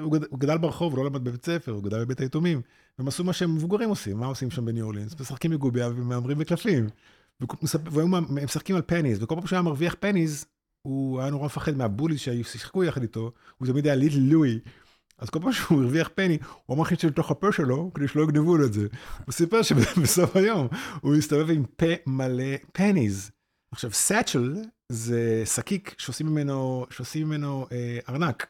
[0.00, 2.60] הוא גדל, הוא גדל ברחוב, לא למד בבית ספר, הוא גדל בבית היתומים.
[2.98, 5.20] הם עשו מה שמבוגרים עושים, מה עושים שם בניו אורלינס?
[5.20, 6.88] משחקים מגוביה ומהמרים בקלפים.
[7.70, 10.46] והם משחקים על פניז, וכל פעם שהוא היה מרוויח פניז,
[10.82, 14.58] הוא היה נורא מפחד מהבוליז שהיו שיחקו יחד איתו, הוא תמיד היה ליטל לואי.
[15.18, 18.56] אז כל פעם שהוא הרוויח פני, הוא אמר חיצי לתוך הפה שלו, כדי שלא יגנבו
[18.56, 18.86] לו את זה.
[19.24, 20.68] הוא סיפר שבסוף היום
[21.00, 23.30] הוא הסתובב עם פה מלא פניז.
[23.72, 24.54] עכשיו, סאצ'ל
[24.92, 28.46] זה שקיק שעושים ממנו, שעושים ממנו אה, ארנק.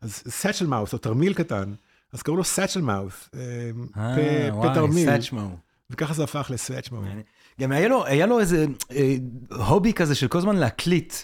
[0.00, 1.74] אז סאצ'ל מאוס, או תרמיל קטן,
[2.12, 3.40] אז קראו לו סאצ'ל מאוס, אה,
[3.96, 5.08] אה, פה תרמיל.
[5.90, 7.00] וככה זה הפך לסאצ'מו.
[7.60, 9.16] גם היה לו, היה לו איזה אה,
[9.50, 11.14] הובי כזה של כל הזמן להקליט.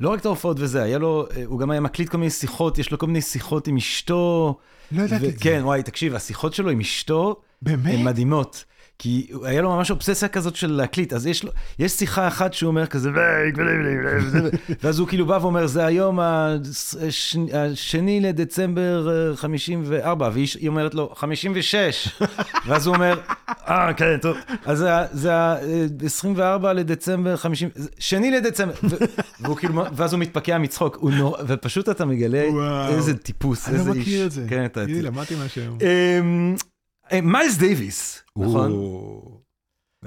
[0.00, 2.78] לא רק את ההופעות וזה, היה לו, אה, הוא גם היה מקליט כל מיני שיחות,
[2.78, 4.58] יש לו כל מיני שיחות עם אשתו.
[4.92, 5.38] לא ידעתי את זה.
[5.40, 7.94] כן, וואי, תקשיב, השיחות שלו עם אשתו, באמת?
[7.94, 8.64] הן מדהימות.
[8.98, 12.68] כי היה לו ממש אובססיה כזאת של להקליט, אז יש לו, יש שיחה אחת שהוא
[12.68, 13.10] אומר כזה,
[14.82, 22.08] ואז הוא כאילו בא ואומר, זה היום הש, השני לדצמבר 54, והיא אומרת לו, 56,
[22.66, 23.20] ואז הוא אומר,
[23.68, 28.74] אה, כן, טוב, אז זה, זה ה-24 לדצמבר 50, שני לדצמבר,
[29.40, 32.94] והוא כאילו, ואז הוא מתפקע מצחוק, הוא נורא, ופשוט אתה מגלה וואו.
[32.94, 33.86] איזה טיפוס, איזה איש.
[33.88, 34.46] אני לא מכיר את זה.
[34.48, 34.66] כן.
[34.76, 35.78] הנה, למדתי משהו.
[37.12, 38.72] אה, מיילס דייוויס, נכון?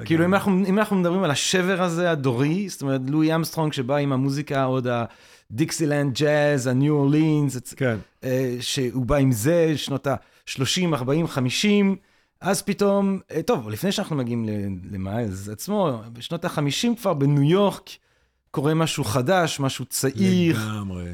[0.05, 3.95] כאילו אם אנחנו, אם אנחנו מדברים על השבר הזה הדורי, זאת אומרת לואי אמסטרונג שבא
[3.95, 4.87] עם המוזיקה עוד
[5.51, 7.97] הדיקסילנד ג'אז, הניו אורלינס, כן.
[8.59, 11.95] שהוא בא עם זה, שנות ה-30, 40, 50,
[12.41, 14.45] אז פתאום, אה, טוב, לפני שאנחנו מגיעים
[14.91, 17.89] למיילס עצמו, בשנות ה-50 כבר בניו יורק
[18.51, 20.57] קורה משהו חדש, משהו צעיר.
[20.57, 21.11] לגמרי.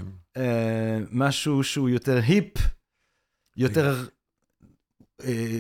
[1.11, 2.53] משהו שהוא יותר היפ,
[3.57, 4.05] יותר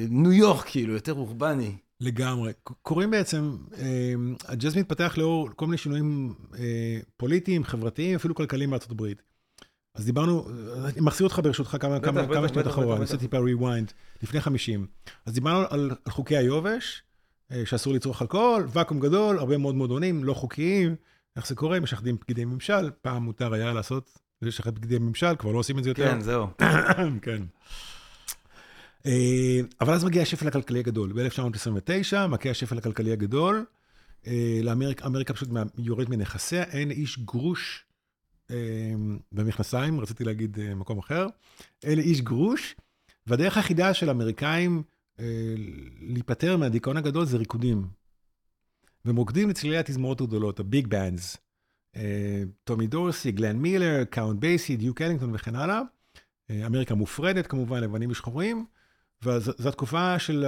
[0.09, 1.75] ניו יורק, כאילו, יותר אורבני.
[1.99, 2.51] לגמרי.
[2.63, 4.13] קוראים בעצם, אה,
[4.47, 9.21] הג'אז מתפתח לאור כל מיני שינויים אה, פוליטיים, חברתיים, אפילו כלכליים בארצות הברית.
[9.95, 10.47] אז דיברנו,
[10.85, 13.91] אני מחזיר אותך ברשותך כמה, בטח, כמה, בטח, כמה שניות אחורה, אני עושה טיפה rewind,
[14.23, 14.87] לפני 50.
[15.25, 17.03] אז דיברנו על, על חוקי היובש,
[17.65, 20.95] שאסור לצרוך אלכוהול, ואקום גדול, הרבה מאוד מועדונים לא חוקיים,
[21.35, 25.57] איך זה קורה, משחדים פקידי ממשל, פעם מותר היה לעשות, לשחד פקידי ממשל, כבר לא
[25.57, 26.11] עושים את זה יותר.
[26.11, 26.47] כן, זהו.
[27.21, 27.43] כן.
[29.05, 31.13] אה, אבל אז מגיע השפל הכלכלי הגדול.
[31.13, 33.65] ב-1929 מכה השפל הכלכלי הגדול.
[34.27, 37.85] אה, לאמריקה, אמריקה פשוט יורד מנכסיה, אין איש גרוש
[38.51, 38.55] אה,
[39.31, 41.27] במכנסיים, רציתי להגיד מקום אחר,
[41.83, 42.75] אין לאיש גרוש,
[43.27, 44.83] והדרך היחידה של האמריקאים
[46.01, 47.87] להיפטר מהדיכאון הגדול זה ריקודים.
[49.05, 51.37] והם רוקדים לצלילי התזמורות הגדולות, ה big bands,
[52.63, 55.81] טומי דורסי, גלן מילר, קאונט בייסי, דיוק אלינגטון וכן הלאה.
[56.51, 58.65] אמריקה מופרדת כמובן, לבנים ושחורים.
[59.23, 60.45] וזו התקופה של,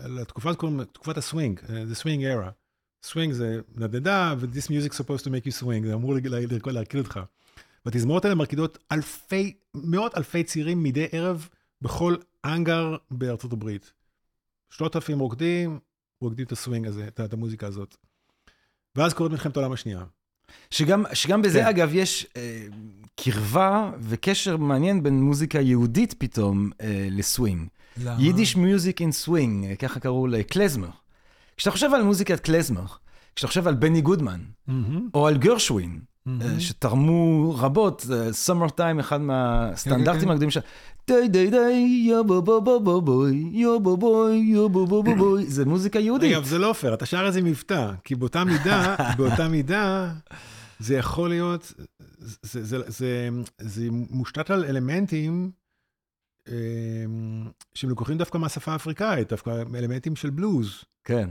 [0.00, 2.50] התקופה הזאת קוראים תקופת הסווינג, the swing era.
[3.02, 6.14] סווינג זה נדנדה, ו-this music supposed to make you swing, זה אמור
[6.66, 7.20] להרקיד אותך.
[7.84, 11.48] והתזמורות האלה מרקידות אלפי, מאות אלפי צעירים מדי ערב
[11.82, 13.92] בכל האנגר בארצות הברית.
[14.70, 15.78] שלושת אלפים רוקדים,
[16.20, 17.96] רוקדים את הסווינג הזה, את המוזיקה הזאת.
[18.96, 20.04] ואז קורית מלחמת העולם השנייה.
[20.70, 21.66] שגם, שגם בזה, כן.
[21.66, 22.66] אגב, יש אה,
[23.16, 27.68] קרבה וקשר מעניין בין מוזיקה יהודית פתאום אה, לסווינג.
[28.04, 28.22] למה?
[28.22, 30.88] Yiddish music in swing, ככה קראו לקלזמר.
[31.56, 32.84] כשאתה חושב על מוזיקת קלזמר,
[33.36, 34.72] כשאתה חושב על בני גודמן, mm-hmm.
[35.14, 36.30] או על גרשווין, mm-hmm.
[36.58, 40.60] שתרמו רבות, Summertime, אחד מהסטנדרטים הגדולים של...
[41.10, 45.02] די די די, יו בו בו בו בו בוי, יו בו בוי, יו בו בו
[45.02, 46.32] בו בוי, זה מוזיקה יהודית.
[46.32, 50.12] אגב, זה לא פייר, אתה שר איזה מבטא, כי באותה מידה, באותה מידה,
[50.78, 51.72] זה יכול להיות,
[52.18, 55.50] זה, זה, זה, זה מושתת על אלמנטים
[57.74, 60.84] שהם לקוחים דווקא מהשפה האפריקאית, דווקא אלמנטים של בלוז.
[61.04, 61.30] כן.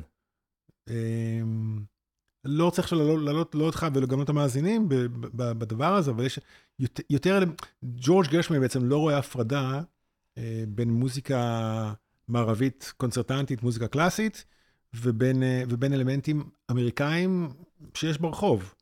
[2.45, 4.85] לא רוצה עכשיו להעלות לא אותך וגם לא את המאזינים
[5.33, 6.39] בדבר הזה, אבל יש
[7.09, 7.39] יותר,
[7.83, 9.81] ג'ורג' גרשמי בעצם לא רואה הפרדה
[10.37, 11.93] אה, בין מוזיקה
[12.27, 14.45] מערבית קונצרטנטית, מוזיקה קלאסית,
[14.93, 17.49] ובין, אה, ובין אלמנטים אמריקאים
[17.93, 18.73] שיש ברחוב.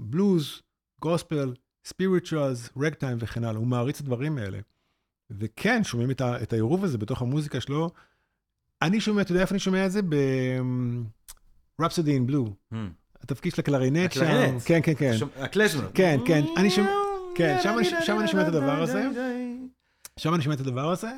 [0.00, 0.62] בלוז,
[1.00, 4.58] גוספל, ספיריטואלס, רגטיים וכן הלאה, הוא מעריץ את הדברים האלה.
[5.30, 7.90] וכן, שומעים את, ה, את העירוב הזה בתוך המוזיקה שלו.
[8.82, 10.02] אני שומע, אתה יודע איפה אני שומע את זה?
[10.02, 11.84] ב-Rhapsody
[12.18, 12.50] in Blue.
[12.72, 12.76] Hmm.
[13.26, 14.58] התפקיד של הקלרינט שם.
[14.64, 15.12] כן, כן, כן.
[15.36, 15.88] הקלזמר.
[15.94, 16.44] כן, כן.
[16.56, 16.90] אני שומע,
[17.34, 17.56] כן,
[18.04, 19.08] שם אני שומע את הדבר הזה.
[20.18, 21.10] שם אני שומע את הדבר הזה.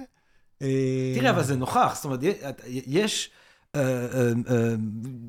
[1.15, 2.21] תראה, אבל זה נוכח, זאת אומרת,
[2.67, 3.31] יש...
[3.75, 4.75] אה, אה, אה,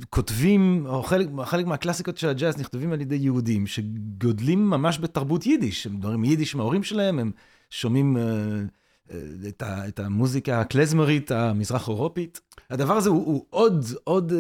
[0.10, 5.88] כותבים, או חלק, חלק מהקלאסיקות של הג'אז נכתבים על ידי יהודים, שגודלים ממש בתרבות יידיש,
[5.88, 7.32] הם מדברים יידיש מההורים שלהם, הם
[7.70, 8.18] שומעים
[9.48, 12.41] את, ה, את המוזיקה הקלזמרית המזרח אירופית.
[12.69, 14.34] הדבר הזה הוא, הוא עוד, עוד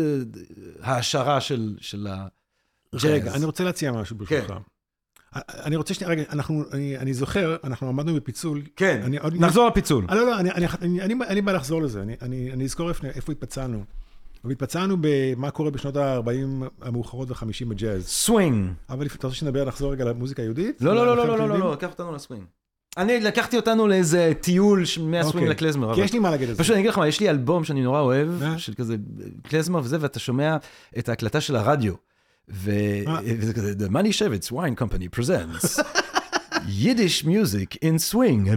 [0.81, 3.05] העשרה של, של הג'אז.
[3.05, 4.47] רגע, אני רוצה להציע משהו ברשותך.
[4.47, 4.53] כן.
[5.35, 8.61] אני רוצה שנייה, רגע, אנחנו, אני, אני זוכר, אנחנו עמדנו בפיצול.
[8.75, 10.05] כן, אני, עוד, נחזור לפיצול.
[10.09, 13.07] לא, לא, אני, אני, אני, אני, אני בא לחזור לזה, אני, אני, אני אזכור איפה,
[13.07, 13.83] איפה התפצלנו.
[14.43, 18.07] והתפצלנו במה קורה בשנות ה-40 המאוחרות וה-50 בג'אז.
[18.07, 18.71] סווינג.
[18.89, 20.81] אבל אתה רוצה שנדבר, נחזור רגע למוזיקה היהודית?
[20.81, 22.45] לא, לא, לא, לא, לא, לא, לא, לקח אותנו לסווינג.
[22.97, 25.95] אני לקחתי אותנו לאיזה טיול מהסווינג לקלזמר.
[25.95, 26.63] כי יש לי מה להגיד על זה.
[26.63, 28.95] פשוט אני אגיד לך מה, יש לי אלבום שאני נורא אוהב, של כזה
[29.43, 30.57] קלזמר וזה, ואתה שומע
[30.97, 31.93] את ההקלטה של הרדיו.
[32.49, 35.83] וזה כזה, The Manischewitz Wine Company presents.
[36.67, 38.49] Yiddish music in swing,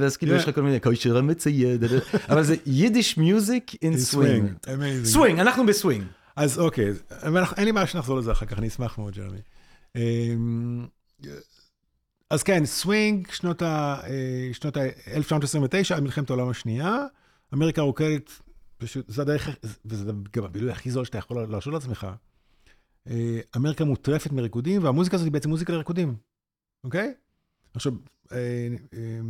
[0.00, 1.84] ואז כאילו יש לך כל מיני כושר המצייד,
[2.28, 4.52] אבל זה Yiddish music in swing.
[5.04, 6.04] סווינג, אנחנו בסווינג.
[6.36, 6.92] אז אוקיי,
[7.56, 9.38] אין לי בעיה שנחזור לזה אחר כך, אני אשמח מאוד, ג'רמי.
[12.32, 17.06] אז כן, סווינג, שנות ה-1929, מלחמת העולם השנייה,
[17.54, 18.30] אמריקה רוקדת
[18.78, 19.48] פשוט, זה הדרך,
[19.84, 22.06] וזה גם הבילוי הכי זול שאתה יכול להרשות לעצמך.
[23.06, 26.16] אה, אמריקה מוטרפת מריקודים, והמוזיקה הזאת היא בעצם מוזיקה לריקודים,
[26.84, 27.14] אוקיי?
[27.74, 27.92] עכשיו,
[28.32, 29.20] אה, אה,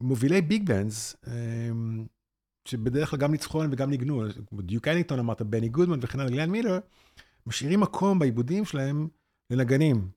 [0.00, 1.16] מובילי big bands,
[2.64, 6.50] שבדרך כלל גם ניצחו עליהם וגם ניגנו, דיוק אלינגטון אמרת, בני גודמן וכן הלאה, גלן
[6.50, 6.78] מילר,
[7.46, 9.08] משאירים מקום בעיבודים שלהם
[9.50, 10.08] לנגנים,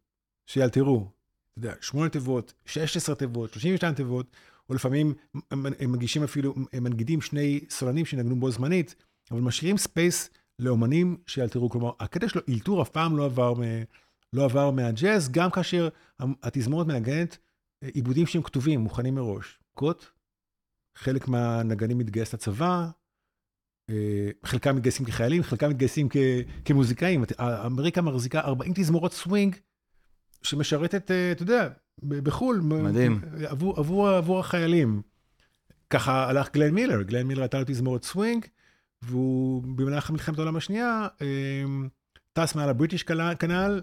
[0.48, 1.23] שיאלתרו.
[1.60, 4.28] אתה יודע, שמונה תיבות, 16 תיבות, 32 תיבות,
[4.70, 5.13] או לפעמים
[5.52, 8.96] הם מגישים אפילו, הם מנגידים שני סולנים שנגנו בו זמנית,
[9.32, 11.70] אבל משאירים space לאומנים שיאלתרו.
[11.70, 13.62] כלומר, הקטע שלו, אילתור אף פעם לא עבר, מ,
[14.34, 15.89] לא עבר מהג'אז, גם כאשר
[16.20, 17.38] התזמורת מנגנת
[17.84, 19.60] אה, עיבודים שהם כתובים, מוכנים מראש.
[19.74, 20.06] cut,
[20.98, 22.89] חלק מהנגנים מתגייס לצבא,
[23.89, 26.18] אה, חלקם מתגייסים כחיילים, חלקם מתגייסים כ,
[26.66, 27.24] כמוזיקאים.
[27.39, 29.56] אמריקה מחזיקה 40 תזמורות סווינג,
[30.44, 31.70] שמשרתת, אה, אתה יודע,
[32.04, 32.60] בחו"ל.
[32.62, 33.22] מדהים.
[33.48, 35.02] עבור, עבור, עבור החיילים.
[35.90, 38.46] ככה הלך גלן מילר, גלן מילר הייתה לו תזמורת סווינג,
[39.02, 41.64] והוא במהלך מלחמת העולם השנייה אה,
[42.34, 43.04] טס מעל ה-British
[43.39, 43.82] Channel,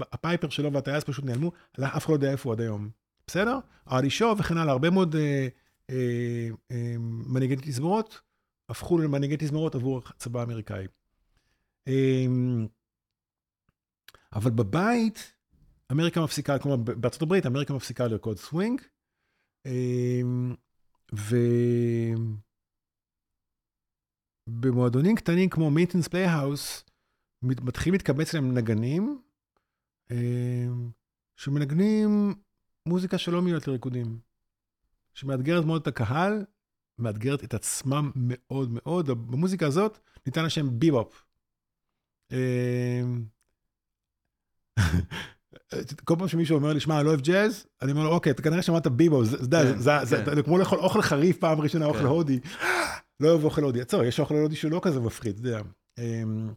[0.00, 2.90] הפייפר שלו והטייס פשוט נעלמו, אף אחד לא יודע איפה הוא עד היום.
[3.26, 3.58] בסדר?
[3.92, 5.48] ארטי שואו וכן הלאה, הרבה מאוד אה,
[5.90, 8.20] אה, אה, מנהיגי תזמורות
[8.68, 10.86] הפכו למנהיגי תזמורות עבור הצבא האמריקאי.
[11.88, 12.26] אה,
[14.32, 15.32] אבל בבית,
[15.92, 18.80] אמריקה מפסיקה, כלומר בארצות הברית, אמריקה מפסיקה לרקוד סווינג,
[19.66, 20.20] אה,
[24.48, 26.84] ובמועדונים קטנים כמו Minton's Playhouse,
[27.42, 29.22] מתחילים להתקבץ להם נגנים,
[30.10, 30.66] אה,
[31.36, 32.34] שמנגנים
[32.86, 34.18] מוזיקה שלא מיועדת לריקודים,
[35.14, 36.44] שמאתגרת מאוד את הקהל,
[36.98, 39.10] מאתגרת את עצמם מאוד מאוד.
[39.10, 41.24] במוזיקה הזאת ניתן השם ביבופ.
[46.04, 48.42] כל פעם שמישהו אומר לי, שמע, אני לא אוהב ג'אז, אני אומר לו, אוקיי, אתה
[48.42, 50.42] כנראה שמעת ביבופ, כן, זה כן.
[50.42, 52.04] כמו לאכול אוכל חריף פעם ראשונה, אוכל כן.
[52.04, 52.40] הודי.
[53.20, 53.80] לא אוהב אוכל הודי.
[53.80, 55.60] עצור, יש אוכל הודי שהוא לא כזה מפחיד, אתה יודע.
[55.98, 56.50] אמ,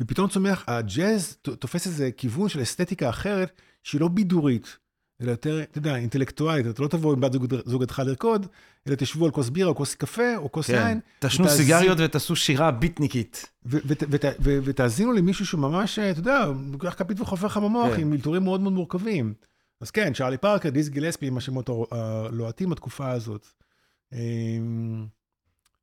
[0.00, 4.78] ופתאום צומח, הג'אז תופס איזה כיוון של אסתטיקה אחרת, שהיא לא בידורית,
[5.22, 7.32] אלא יותר, אתה יודע, אינטלקטואלית, אתה לא תבוא עם בת
[7.66, 8.46] זוגתך לרקוד,
[8.86, 11.00] אלא תשבו על כוס בירה או כוס קפה או כוס יין.
[11.18, 13.46] תשנו סיגריות ותעשו שירה ביטניקית.
[14.64, 18.00] ותאזינו למישהו שממש, אתה יודע, לוקח כפית וחופר לך במוח כן.
[18.00, 19.34] עם אלתורים מאוד מאוד מורכבים.
[19.80, 23.46] אז כן, צ'ארלי פארקר, דיזי גילספי, הם השמות הלוהטים בתקופה הזאת.
[24.12, 25.06] אמ,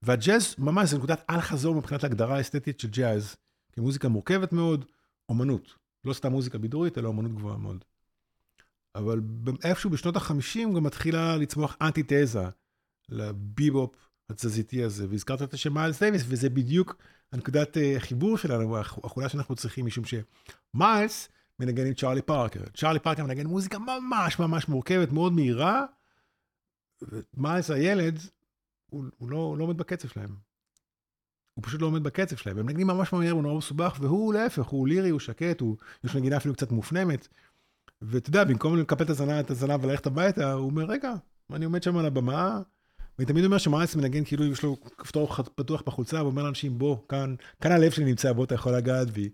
[0.02, 3.36] והג'אז ממש זה נקודת אל חזור מבחינת ההגדרה האסתטית של ג'אז,
[3.71, 4.86] כמוזיקה מורכבת מאוד,
[5.30, 5.73] אומנות.
[6.06, 7.84] לא סתם מוזיקה בידורית, אלא אומנות גבוהה מאוד.
[8.95, 9.21] אבל
[9.63, 12.43] איפשהו בשנות ה-50 גם מתחילה לצמוח אנטיתזה
[13.10, 13.95] לביבופ
[14.30, 16.95] התזזיתי הזה, והזכרת את השם מיילס דייוויס, וזה בדיוק
[17.32, 22.63] הנקודת אה, חיבור שלנו, החולה שאנחנו צריכים, משום שמיילס מנגן עם צ'ארלי פארקר.
[22.78, 25.86] צ'ארלי פארקר מנגן מוזיקה ממש ממש מורכבת, מאוד מהירה,
[27.02, 28.19] ומיילס הילד,
[28.89, 30.36] הוא, הוא לא, לא עומד בקצב שלהם.
[31.54, 32.58] הוא פשוט לא עומד בקצב שלהם.
[32.58, 36.15] הם מנגנים ממש מהר, הוא נורא מסובך, והוא להפך, הוא לירי, הוא שקט, הוא, יש
[36.15, 37.28] נגינה אפילו קצת מופנמת.
[38.01, 41.13] ואתה יודע, במקום לקפל את הזנב, את הזנב וללכת הביתה, הוא אומר, רגע,
[41.53, 42.62] אני עומד שם על הבמה,
[43.17, 47.35] ואני תמיד אומר שמאייס מנגן כאילו יש לו כפתור פתוח בחולצה, ואומר לאנשים, בוא, כאן,
[47.62, 49.29] כאן הלב שלי נמצא, בוא, אתה יכול לגעת בי.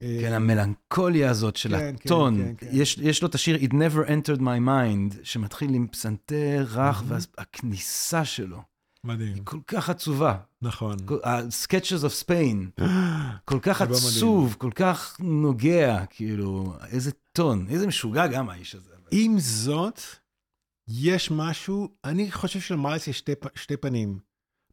[0.00, 2.36] כן, המלנכוליה הזאת של כן, כן הטון.
[2.36, 2.76] כן, כן, כן.
[2.76, 7.04] יש, יש לו את השיר It Never Entered My Mind, שמתחיל עם פסנתר רך, mm-hmm.
[7.38, 8.69] והכניסה שלו.
[9.04, 9.34] מדהים.
[9.34, 10.38] היא כל כך עצובה.
[10.62, 10.96] נכון.
[11.24, 12.82] ה-Sketches of Spain,
[13.50, 18.90] כל כך עצוב, כל כך נוגע, כאילו, איזה טון, איזה משוגע גם האיש הזה.
[19.10, 20.00] עם זאת,
[20.88, 24.18] יש משהו, אני חושב שלמיילס יש שתי, שתי פנים.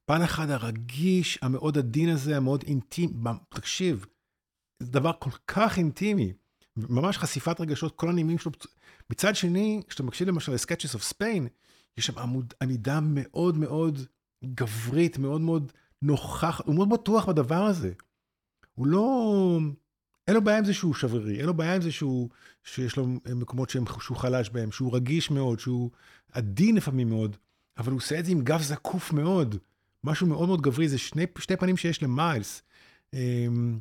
[0.06, 3.14] פן אחד הרגיש, המאוד עדין הזה, המאוד אינטימי,
[3.50, 4.06] תקשיב,
[4.80, 6.34] זה דבר כל כך אינטימי,
[6.78, 8.52] ממש חשיפת רגשות, כל הנימים שלו.
[9.10, 11.48] מצד שני, כשאתה מקשיב למשל ל-Sketches of Spain,
[11.98, 14.00] יש שם עמוד, עמידה מאוד מאוד
[14.46, 15.72] גברית, מאוד מאוד
[16.02, 17.92] נוכח, הוא מאוד בטוח בדבר הזה.
[18.76, 19.60] הוא לא...
[20.28, 22.30] אין לו בעיה עם זה שהוא שברירי, אין לו בעיה עם זה שהוא,
[22.64, 25.90] שיש לו מקומות שהם, שהוא חלש בהם, שהוא רגיש מאוד, שהוא
[26.32, 27.38] עדין לפעמים מאוד,
[27.78, 29.56] אבל הוא עושה את זה עם גב זקוף מאוד.
[30.04, 32.62] משהו מאוד מאוד גברי, זה שני, שתי פנים שיש למיילס.
[33.14, 33.80] אמ,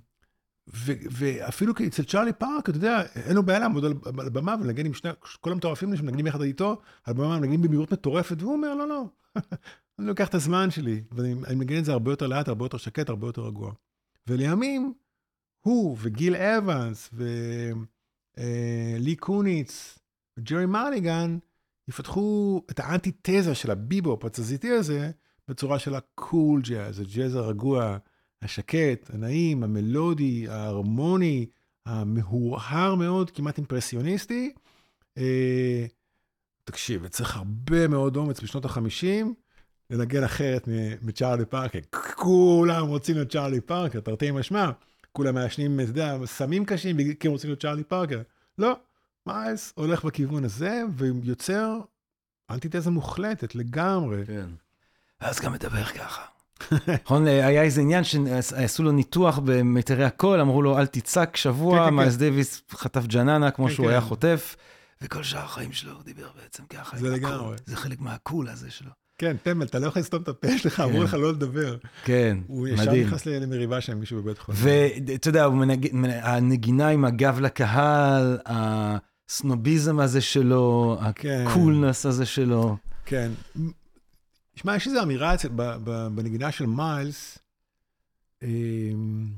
[0.74, 4.87] ו, ואפילו אצל צ'ארלי פארק, אתה יודע, אין לו בעיה לעמוד על, על הבמה ולנגן
[4.87, 5.11] עם שני,
[5.41, 9.05] כל המטורפים שמנגנים יחד איתו, על הבמה מנגנים במהירות מטורפת, והוא אומר, לא, לא,
[9.99, 13.09] אני לוקח את הזמן שלי, ואני מנגן את זה הרבה יותר לאט, הרבה יותר שקט,
[13.09, 13.72] הרבה יותר רגוע.
[14.26, 14.94] ולימים,
[15.61, 19.99] הוא וגיל אבנס ולי אה, קוניץ
[20.36, 21.38] וג'רי מרליגן
[21.88, 25.11] יפתחו את האנטיתזה של הביבופ התזזיתי הזה
[25.49, 27.97] בצורה של הקול ג'אז, הג'אז הרגוע,
[28.42, 31.47] השקט, הנעים, המלודי, ההרמוני,
[31.86, 34.53] המהורהר מאוד, כמעט אימפרסיוניסטי.
[35.18, 35.86] אה,
[36.64, 39.26] תקשיב, צריך הרבה מאוד אומץ בשנות ה-50
[39.91, 41.78] לנגן אחרת מ- מצ'ארלי פארקר.
[42.14, 44.70] כולם רוצים להיות צ'ארלי פארקר, תרתי משמע.
[45.12, 48.22] כולם מעשנים, אתה יודע, סמים קשים כי הם רוצים להיות צ'ארלי פארקר.
[48.59, 48.76] לא,
[49.26, 51.78] מיילס הולך בכיוון הזה ויוצר
[52.51, 54.26] אנטיתזה מוחלטת לגמרי.
[54.26, 54.47] כן.
[55.20, 56.22] ואז גם מדבר ככה.
[57.05, 61.87] נכון, היה איזה עניין שעשו לו ניתוח במיתרי הקול, אמרו לו, אל תצעק כן, שבוע,
[61.87, 62.18] כן, מיילס כן.
[62.18, 63.93] דייוויס חטף ג'ננה כמו כן, שהוא כן.
[63.93, 64.57] היה חוטף,
[65.03, 66.97] וכל שאר החיים שלו הוא דיבר בעצם ככה.
[66.97, 67.11] זה.
[67.11, 67.57] לגמרי.
[67.66, 68.91] זה חלק מהקול הזה שלו.
[69.19, 70.83] כן, טמבל, אתה לא יכול לסתום את הפה שלך, כן.
[70.83, 71.77] אמרו לך לא לדבר.
[72.05, 73.07] כן, הוא ישר מדהים.
[73.07, 74.61] נכנס למריבה שם מישהו בבית חולים.
[74.64, 75.89] ואתה יודע, מנג...
[76.23, 81.45] הנגינה עם הגב לקהל, הסנוביזם הזה שלו, כן.
[81.49, 82.77] הקולנס הזה שלו.
[83.05, 83.33] כן.
[84.55, 85.35] שמע, יש איזו אמירה
[86.14, 87.39] בנגינה של מיילס,
[88.43, 89.29] אמ,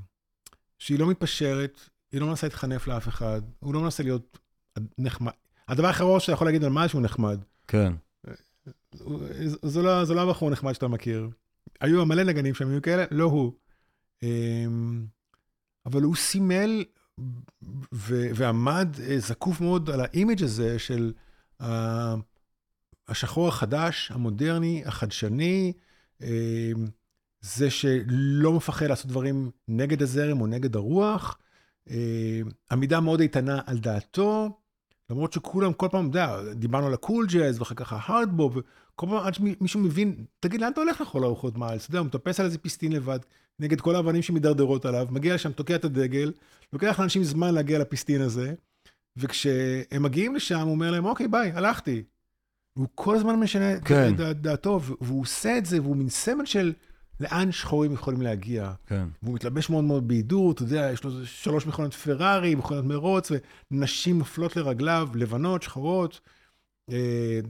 [0.78, 1.80] שהיא לא מתפשרת,
[2.12, 4.38] היא לא מנסה להתחנף לאף אחד, הוא לא מנסה להיות
[4.98, 5.32] נחמד.
[5.68, 7.40] הדבר האחרון שאתה יכול להגיד על מיילס שהוא נחמד.
[7.68, 7.92] כן.
[9.62, 11.28] זה לא, זה לא הבחור הנחמד שאתה מכיר.
[11.80, 13.52] היו מלא נגנים שם, היו כאלה, לא הוא.
[14.22, 15.06] אמ,
[15.86, 16.84] אבל הוא סימל
[17.92, 21.12] ו- ועמד אה, זקוף מאוד על ה-image הזה של
[23.08, 25.72] השחור החדש, המודרני, החדשני,
[26.22, 26.26] אמ,
[27.40, 31.38] זה שלא מפחד לעשות דברים נגד הזרם או נגד הרוח,
[31.90, 31.94] אמ,
[32.70, 34.58] עמידה מאוד איתנה על דעתו,
[35.10, 39.06] למרות שכולם כל פעם, אתה יודע, דיברנו על ה-cool jazz ואחר כך ה-hard bop, וכל
[39.06, 41.82] פעם עד שמישהו מבין, תגיד, לאן אתה הולך לכל הרוחות מיילס?
[41.84, 43.18] אתה יודע, הוא מטפס על איזה פיסטין לבד,
[43.60, 46.32] נגד כל האבנים שמידרדרות עליו, מגיע לשם, תוקע את הדגל,
[46.72, 48.54] לוקח לאנשים זמן להגיע לפיסטין הזה,
[49.16, 52.02] וכשהם מגיעים לשם, הוא אומר להם, אוקיי, ביי, הלכתי.
[52.76, 54.16] והוא כל הזמן משנה את כן.
[54.16, 56.72] דע- דעתו, והוא עושה את זה, והוא מין סמל של
[57.20, 58.72] לאן שחורים יכולים להגיע.
[58.86, 59.08] כן.
[59.22, 63.32] והוא מתלבש מאוד מאוד בהידור, אתה יודע, יש לו שלוש מכונות פרארי, מכונות מרוץ,
[63.70, 66.20] ונשים נופלות לרגליו, לבנות, שחורות,
[66.90, 67.40] אה,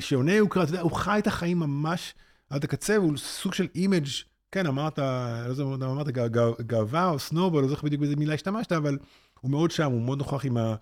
[0.00, 2.14] שעוני יוקרה, אתה יודע, הוא חי את החיים ממש
[2.50, 4.06] עד הקצה, והוא סוג של image,
[4.52, 8.16] כן, אמרת, לא יודע אם אמרת גא- גא- גאווה או סנובל, לא זוכר בדיוק באיזה
[8.16, 8.98] מילה השתמשת, אבל
[9.40, 10.74] הוא מאוד שם, הוא מאוד נוכח עם ה...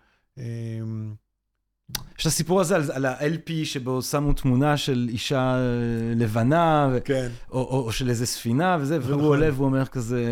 [2.18, 6.99] יש את הסיפור הזה על, על ה-LP שבו שמו תמונה של אישה אה, לבנה, ו...
[7.05, 7.28] כן.
[7.51, 9.24] או, או, או של איזה ספינה וזה, והוא נכון.
[9.24, 10.24] עולה והוא אומר כזה,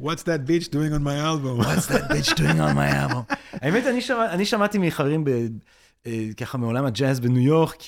[0.00, 1.64] What's that bitch doing on my album?
[1.64, 3.34] What's that bitch doing on my album?
[3.62, 5.30] האמת, אני, שמע, אני שמעתי מחברים ב,
[6.06, 7.82] אה, ככה מעולם הג'אז בניו יורק,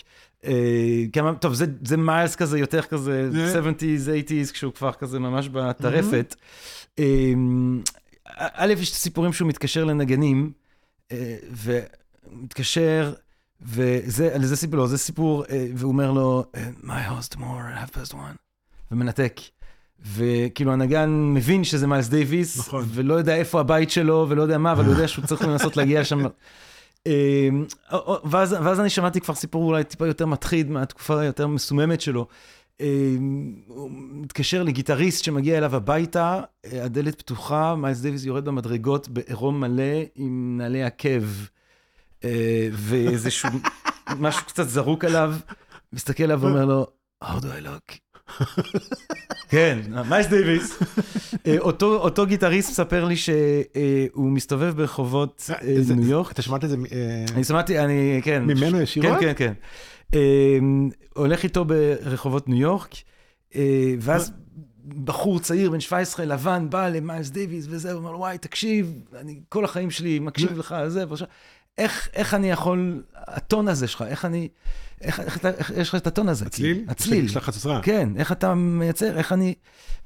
[0.45, 3.57] אה, כמה, טוב, זה, זה מיילס כזה, יותר כזה, Yeah.
[3.57, 6.35] 70's, 80's, כשהוא כבר כזה ממש בטרפת.
[6.99, 7.33] אה,
[8.37, 10.53] א', יש סיפורים שהוא מתקשר לנגנים,
[11.13, 11.37] אה,
[12.33, 13.13] ומתקשר,
[13.63, 18.13] וזה, סיפור, לא, זה סיפור, אה, והוא אומר לו, אה, my house tomorrow, half past
[18.13, 18.37] one,
[18.93, 19.41] ומנתק.
[20.07, 22.85] וכאילו הנגן מבין שזה מיילס דייוויס, נכון.
[22.89, 26.01] ולא יודע איפה הבית שלו, ולא יודע מה, אבל הוא יודע שהוא צריך לנסות להגיע
[26.01, 26.19] לשם.
[27.07, 27.49] אה,
[28.25, 32.27] ואז, ואז אני שמעתי כבר סיפור אולי טיפה יותר מטחיד מהתקופה היותר מסוממת שלו.
[33.67, 36.41] הוא מתקשר לגיטריסט שמגיע אליו הביתה,
[36.73, 41.23] הדלת פתוחה, מיילס דייוויס יורד במדרגות בעירום מלא עם נעלי עקב,
[42.73, 43.51] ואיזשהו
[44.21, 45.35] משהו קצת זרוק עליו,
[45.93, 46.87] מסתכל עליו ואומר לו,
[47.25, 47.99] How do I look?
[49.51, 50.79] כן, מיילס דייוויס.
[51.47, 56.33] אה, אותו, אותו גיטריסט מספר לי שהוא מסתובב ברחובות אה, ניו יורק.
[56.33, 56.77] אתה שמעת את זה?
[56.93, 58.45] אה, אני שמעתי, אני, כן.
[58.45, 59.19] ממנו ישירות?
[59.21, 59.53] כן, כן, כן.
[60.15, 60.59] אה,
[61.15, 62.95] הולך איתו ברחובות ניו יורק,
[63.55, 64.33] אה, ואז
[65.05, 69.41] בחור צעיר בן 17 לבן בא למיילס דייוויס וזה, הוא אומר לו, וואי, תקשיב, אני
[69.49, 71.29] כל החיים שלי מקשיב לך זה, ועכשיו,
[71.79, 74.49] איך, איך אני יכול, הטון הזה שלך, איך אני,
[75.01, 76.47] איך, איך, איך יש לך את הטון הזה?
[76.47, 76.85] הצליל?
[76.89, 77.25] הצליל.
[77.25, 77.81] יש לך חצוצרה.
[77.83, 79.55] כן, איך אתה מייצר, איך אני...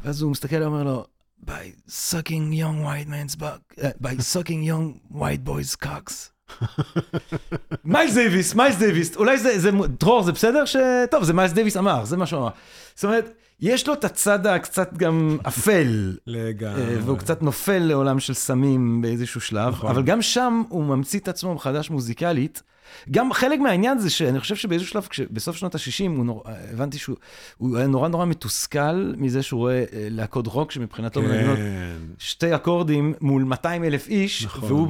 [0.05, 1.05] ואז הוא מסתכל ואומר לו,
[1.47, 6.33] by sucking young white man's buck, uh, by sucking young white boys cocks.
[7.85, 9.71] מיילס דייוויס, מיילס דייוויס, אולי זה, זה,
[10.01, 10.77] דרור, זה בסדר ש...
[11.11, 12.51] טוב, זה מיילס דייוויס אמר, זה מה שהוא אמר.
[12.95, 16.83] זאת אומרת, יש לו את הצד הקצת גם אפל, לגמרי.
[16.83, 19.91] אה, והוא קצת נופל לעולם של סמים באיזשהו שלב, נכון.
[19.91, 22.63] אבל גם שם הוא ממציא את עצמו מחדש מוזיקלית.
[23.11, 26.43] גם חלק מהעניין זה שאני חושב שבאיזשהו שלב, בסוף שנות ה-60, נור...
[26.47, 27.17] הבנתי שהוא
[27.57, 31.97] הוא היה נורא נורא מתוסכל מזה שהוא רואה אה, להקות רוק שמבחינתו מנגנות כן.
[32.19, 34.69] שתי אקורדים מול 200 אלף איש, נכון.
[34.69, 34.89] והוא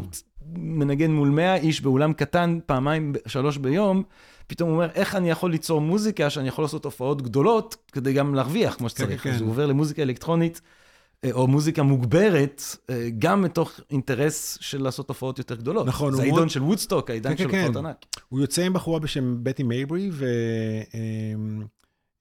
[0.57, 4.03] מנגן מול 100 איש באולם קטן פעמיים, שלוש ביום.
[4.47, 8.35] פתאום הוא אומר, איך אני יכול ליצור מוזיקה שאני יכול לעשות הופעות גדולות כדי גם
[8.35, 9.23] להרוויח כמו שצריך.
[9.23, 9.43] כן, אז כן.
[9.43, 10.61] הוא עובר למוזיקה אלקטרונית,
[11.25, 15.87] אה, או מוזיקה מוגברת, אה, גם מתוך אינטרס של לעשות הופעות יותר גדולות.
[15.87, 17.87] נכון, זה העידן מאוד- של וודסטוק, העידן כן, של כן, הופעות כן.
[17.87, 17.97] ענק.
[18.29, 20.11] הוא יוצא עם בחורה בשם בטי מייברי,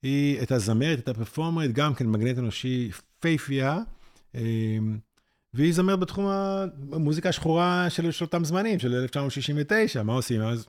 [0.02, 3.78] והיא הייתה זמרת, הייתה פרפורמרית, גם כן מגנט אנושי יפהפייה,
[4.34, 4.40] אמ,
[5.54, 6.26] והיא זמרת בתחום
[6.92, 10.66] המוזיקה השחורה של, של אותם זמנים, של 1969, מה עושים אז?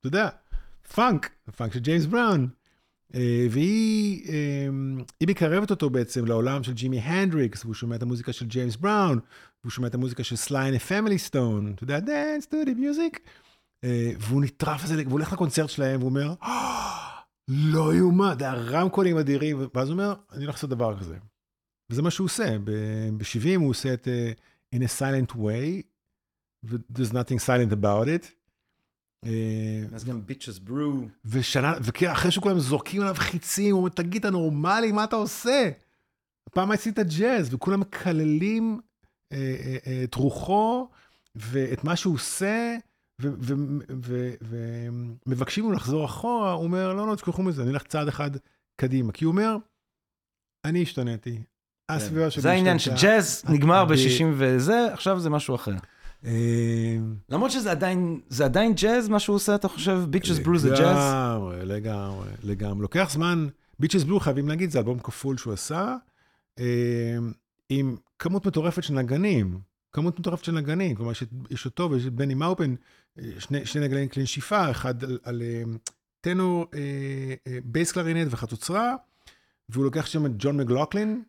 [0.00, 0.28] אתה יודע,
[0.94, 2.48] פאנק, פאנק של ג'יימס בראון.
[3.14, 4.68] אה, והיא אה,
[5.20, 9.20] היא מקרבת אותו בעצם לעולם של ג'ימי הנדריקס, והוא שומע את המוזיקה של ג'יימס בראון,
[9.62, 13.18] והוא שומע את המוזיקה של סליי אנד פמילי סטון, אתה יודע, dance to the music.
[13.84, 16.34] אה, והוא נטרף על זה, והוא הולך לקונצרט שלהם, והוא אומר,
[17.48, 21.16] לא יאומן, זה הרמקולים אדירים, ואז הוא אומר, אני הולך לעשות דבר כזה.
[21.90, 24.08] וזה מה שהוא עושה, ב-70 הוא עושה את
[24.74, 25.82] In a Silent Way,
[26.64, 28.35] ו-There's nothing silent about it.
[29.94, 31.08] אז גם ביצ'ס ברו.
[31.24, 35.70] ושנה, ואחרי שכולם זורקים עליו חיצים, הוא אומר, תגיד, אתה נורמלי, מה אתה עושה?
[36.50, 38.80] פעם עשית ג'אז, וכולם מקללים
[39.32, 40.88] אה, אה, אה, את רוחו
[41.34, 42.76] ואת מה שהוא עושה,
[45.26, 48.30] ומבקשים ממנו לחזור אחורה, הוא אומר, לא, לא, תשכחו מזה, אני אלך צעד אחד
[48.80, 49.12] קדימה.
[49.12, 49.56] כי הוא אומר,
[50.64, 51.42] אני השתניתי.
[51.88, 55.74] הסביבה שלי זה העניין שג'אז נגמר ב-60 וזה, עכשיו זה משהו אחר.
[57.28, 60.00] למרות שזה עדיין, זה עדיין ג'אז, מה שהוא עושה, אתה חושב?
[60.10, 60.80] ביצ'ס בלו זה ג'אז?
[60.80, 62.82] לגמרי, לגמרי, לגמרי.
[62.82, 63.48] לוקח זמן,
[63.78, 65.96] ביצ'ס בלו, חייבים להגיד, זה אלבום כפול שהוא עשה,
[67.68, 69.58] עם כמות מטורפת של נגנים.
[69.92, 71.12] כמות מטורפת של נגנים, כלומר,
[71.50, 72.74] יש אותו ויש את בני מאופן,
[73.38, 75.42] שני, שני נגנים כלי נשיפה, אחד על, על
[76.20, 76.66] טנור,
[77.64, 78.94] bass clarinet וחצוצרה,
[79.68, 81.22] והוא לוקח שם את ג'ון מקלוכלין,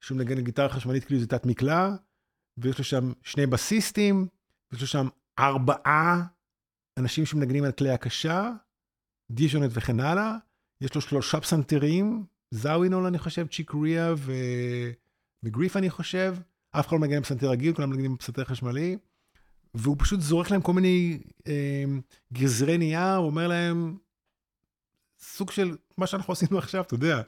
[0.00, 1.94] שהוא מנגן גיטרה חשמלית כאילו זה תת מקלע,
[2.58, 4.26] ויש לו שם שני בסיסטים,
[4.72, 5.08] לו שם
[5.38, 6.22] ארבעה
[6.98, 8.50] אנשים שמנגנים על כלי הקשה,
[9.30, 10.36] דיג'ונט וכן הלאה.
[10.80, 14.32] יש לו שלושה פסנתרים, זאווינול אני חושב, צ'יקריה ו...
[15.42, 16.36] וגריף אני חושב.
[16.72, 18.98] אף אחד לא מנגן פסנתר רגיל, כולם מנגנים פסנתר חשמלי.
[19.74, 21.84] והוא פשוט זורק להם כל מיני אה,
[22.32, 23.96] גזרי נייר, הוא אומר להם,
[25.20, 27.22] סוג של מה שאנחנו עשינו עכשיו, אתה יודע,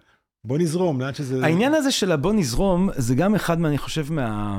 [0.45, 1.45] בוא נזרום, לאן שזה...
[1.45, 4.59] העניין הזה של הבוא נזרום, זה גם אחד, מה, אני חושב, מה...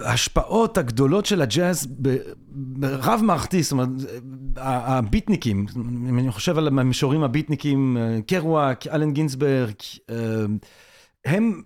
[0.00, 1.88] ההשפעות הגדולות של הג'אז
[2.48, 3.88] ברב מערכתי, זאת אומרת,
[4.56, 5.66] הביטניקים,
[6.08, 7.96] אם אני חושב על המשוררים הביטניקים,
[8.26, 9.74] קרואק, אלן גינסברג,
[10.10, 10.16] אה,
[11.24, 11.62] הם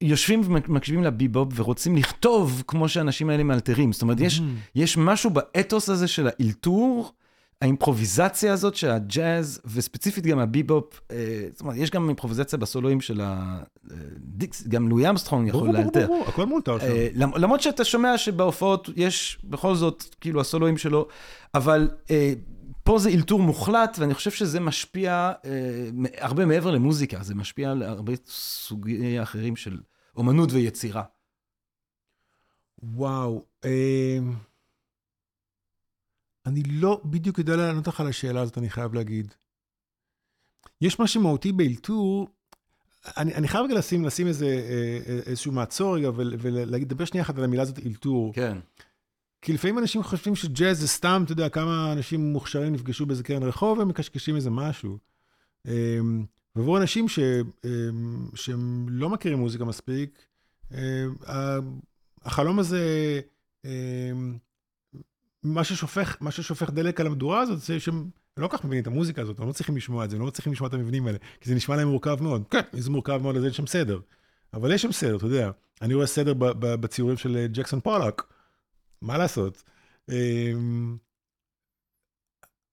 [0.00, 3.92] יושבים ומקשיבים לביבופ ורוצים לכתוב כמו שהאנשים האלה מאלתרים.
[3.92, 4.70] זאת אומרת, יש, mm-hmm.
[4.74, 7.12] יש משהו באתוס הזה של האלתור,
[7.64, 13.20] האימפרוביזציה הזאת של הג'אז, וספציפית גם הביבופ, אה, זאת אומרת, יש גם אימפרוביזציה בסולואים של
[13.24, 16.06] הדיקסי, אה, גם לואי אמסטרונג יכול לאלתר.
[16.06, 16.84] ברור, ברור, הכל מותר שם.
[16.84, 21.08] אה, למרות שאתה שומע שבהופעות יש בכל זאת, כאילו, הסולואים שלו,
[21.54, 21.88] אבל
[22.82, 25.32] פה זה אלתור מוחלט, ואני חושב שזה משפיע
[26.18, 29.78] הרבה מעבר למוזיקה, זה משפיע על הרבה סוגי אחרים של
[30.16, 31.02] אומנות ויצירה.
[32.82, 33.44] וואו.
[36.46, 39.34] אני לא בדיוק יודע לענות לך על השאלה הזאת, אני חייב להגיד.
[40.80, 42.28] יש משהו מהותי באלתור,
[43.16, 47.38] אני, אני חייב רגע לשים, לשים איזה, אה, אה, איזשהו מעצור רגע ולדבר שנייה אחת
[47.38, 48.32] על המילה הזאת אלתור.
[48.34, 48.58] כן.
[49.42, 53.42] כי לפעמים אנשים חושבים שג'אז זה סתם, אתה יודע, כמה אנשים מוכשרים נפגשו באיזה קרן
[53.42, 54.98] רחוב ומקשקשים איזה משהו.
[55.66, 56.24] אמ,
[56.56, 57.18] ועבור אנשים ש,
[57.64, 60.18] אמ, שהם לא מכירים מוזיקה מספיק,
[60.72, 60.78] אמ,
[62.22, 63.20] החלום הזה
[65.44, 68.86] מה ששופך, מה ששופך דלק על המדורה הזאת, זה שהם לא כל כך מבינים את
[68.86, 71.18] המוזיקה הזאת, הם לא צריכים לשמוע את זה, הם לא צריכים לשמוע את המבנים האלה,
[71.40, 72.44] כי זה נשמע להם מורכב מאוד.
[72.50, 74.00] כן, זה מורכב מאוד, אז אין שם סדר.
[74.54, 75.50] אבל יש שם סדר, אתה יודע.
[75.82, 78.22] אני רואה סדר בציורים של אה, ג'קסון פולק,
[79.02, 79.62] מה לעשות?
[80.10, 80.96] אמ,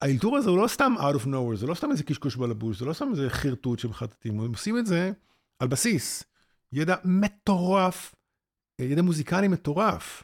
[0.02, 2.86] האלתור הזה הוא לא סתם out of nowhere, זה לא סתם איזה קשקוש בלבוש, זה
[2.86, 5.12] לא סתם איזה חרטוט שמחטטים, הם עושים את זה
[5.60, 6.24] על בסיס
[6.72, 8.16] ידע מטורף,
[8.80, 10.24] אה, ידע מוזיקלי מטורף.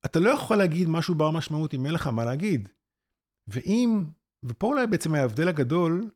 [0.00, 2.68] אמ, אתה לא יכול להגיד משהו בר משמעות אם אין לך מה להגיד.
[3.48, 4.04] ואם,
[4.44, 6.10] ופה אולי בעצם ההבדל הגדול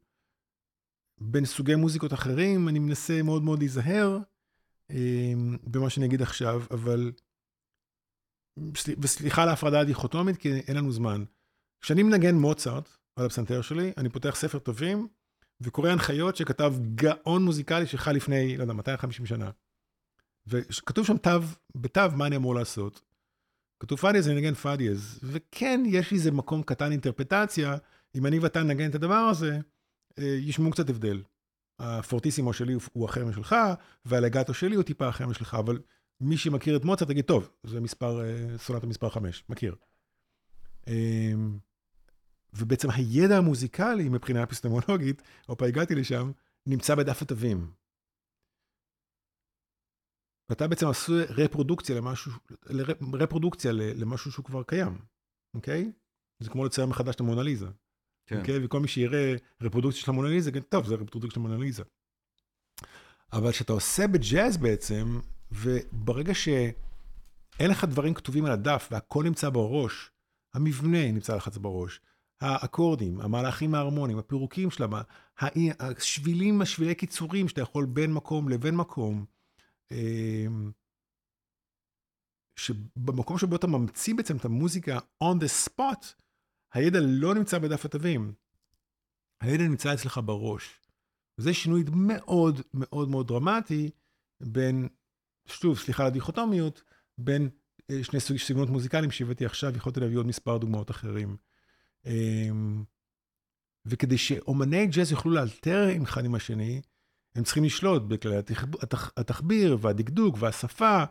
[1.21, 4.19] בין סוגי מוזיקות אחרים, אני מנסה מאוד מאוד להיזהר
[4.91, 5.33] אה,
[5.65, 7.13] במה שאני אגיד עכשיו, אבל,
[8.99, 11.25] וסליחה על ההפרדה הדיכוטומית, כי אין לנו זמן.
[11.81, 15.09] כשאני מנגן מוצרט על הפסנתר שלי, אני פותח ספר טובים,
[15.61, 19.51] וקורא הנחיות שכתב גאון מוזיקלי שחי לפני, לא יודע, 250 שנה.
[20.47, 21.31] וכתוב שם תו,
[21.75, 23.14] בתו מה אני אמור לעשות.
[23.81, 25.21] כתוב פאדיאז, אני נגן פאדיאז.
[25.23, 27.77] וכן, יש איזה מקום קטן אינטרפטציה,
[28.15, 29.59] אם אני ואתה נגן את הדבר הזה,
[30.19, 31.23] אה, ישמעו קצת הבדל.
[31.79, 33.57] הפורטיסימו שלי הוא אחר משלך,
[34.05, 35.79] והלגטו שלי הוא טיפה אחר משלך, אבל
[36.21, 39.75] מי שמכיר את מוצרט תגיד, טוב, זה מספר, אה, סונטה מספר 5, מכיר.
[40.87, 41.59] אמ,
[42.53, 46.33] ובעצם הידע המוזיקלי מבחינה אפיסטמולוגית, הופה, הגעתי לשם,
[46.67, 47.71] נמצא בדף התווים.
[50.49, 52.33] ואתה בעצם עושה רפרודוקציה למשהו,
[53.13, 54.99] רפרודוקציה למשהו שהוא כבר קיים,
[55.55, 55.93] אוקיי?
[56.41, 57.67] זה כמו לצייר מחדש את המונליזה.
[58.27, 58.41] כן.
[58.41, 58.65] אוקיי?
[58.65, 61.83] וכל מי שיראה רפרודוקציה של המונליזה, כן, טוב, זה רפרודוקציה של המונליזה.
[63.33, 65.21] אבל כשאתה עושה בג'אז בעצם,
[65.53, 70.11] וברגע שאין לך דברים כתובים על הדף והכל נמצא בראש,
[70.55, 72.01] המבנה נמצא לך בראש,
[72.41, 74.87] האקורדים, המהלכים ההרמוניים, הפירוקים שלה,
[75.81, 79.25] השבילים, השבילי קיצורים שאתה יכול בין מקום לבין מקום.
[79.91, 80.73] אמ,
[82.57, 86.07] שבמקום שבו אתה ממציא בעצם את המוזיקה on the spot,
[86.73, 88.35] הידע לא נמצא בדף התווים.
[89.41, 90.81] הידע נמצא אצלך בראש.
[91.39, 93.91] וזה שינוי מאוד מאוד מאוד דרמטי
[94.41, 94.89] בין,
[95.47, 96.83] שוב, סליחה על הדיכוטומיות,
[97.19, 97.51] בין
[97.91, 101.37] אה, שני סוגי סגנונות מוזיקליים שהבאתי עכשיו, יכולתי להביא עוד מספר דוגמאות אחרים.
[102.07, 102.85] אמ,
[103.87, 106.83] וכדי שאומני ג'אז יוכלו לאלתר אחד עם השני,
[107.35, 108.37] הם צריכים לשלוט בכללי
[109.17, 111.05] התחביר והדקדוק והשפה,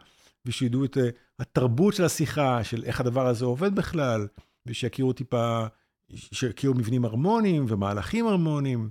[0.46, 1.10] ושידעו את אה,
[1.40, 4.28] התרבות של השיחה, של איך הדבר הזה עובד בכלל,
[4.66, 5.66] ושיכירו טיפה,
[6.16, 8.90] שיכירו מבנים הרמוניים ומהלכים הרמוניים,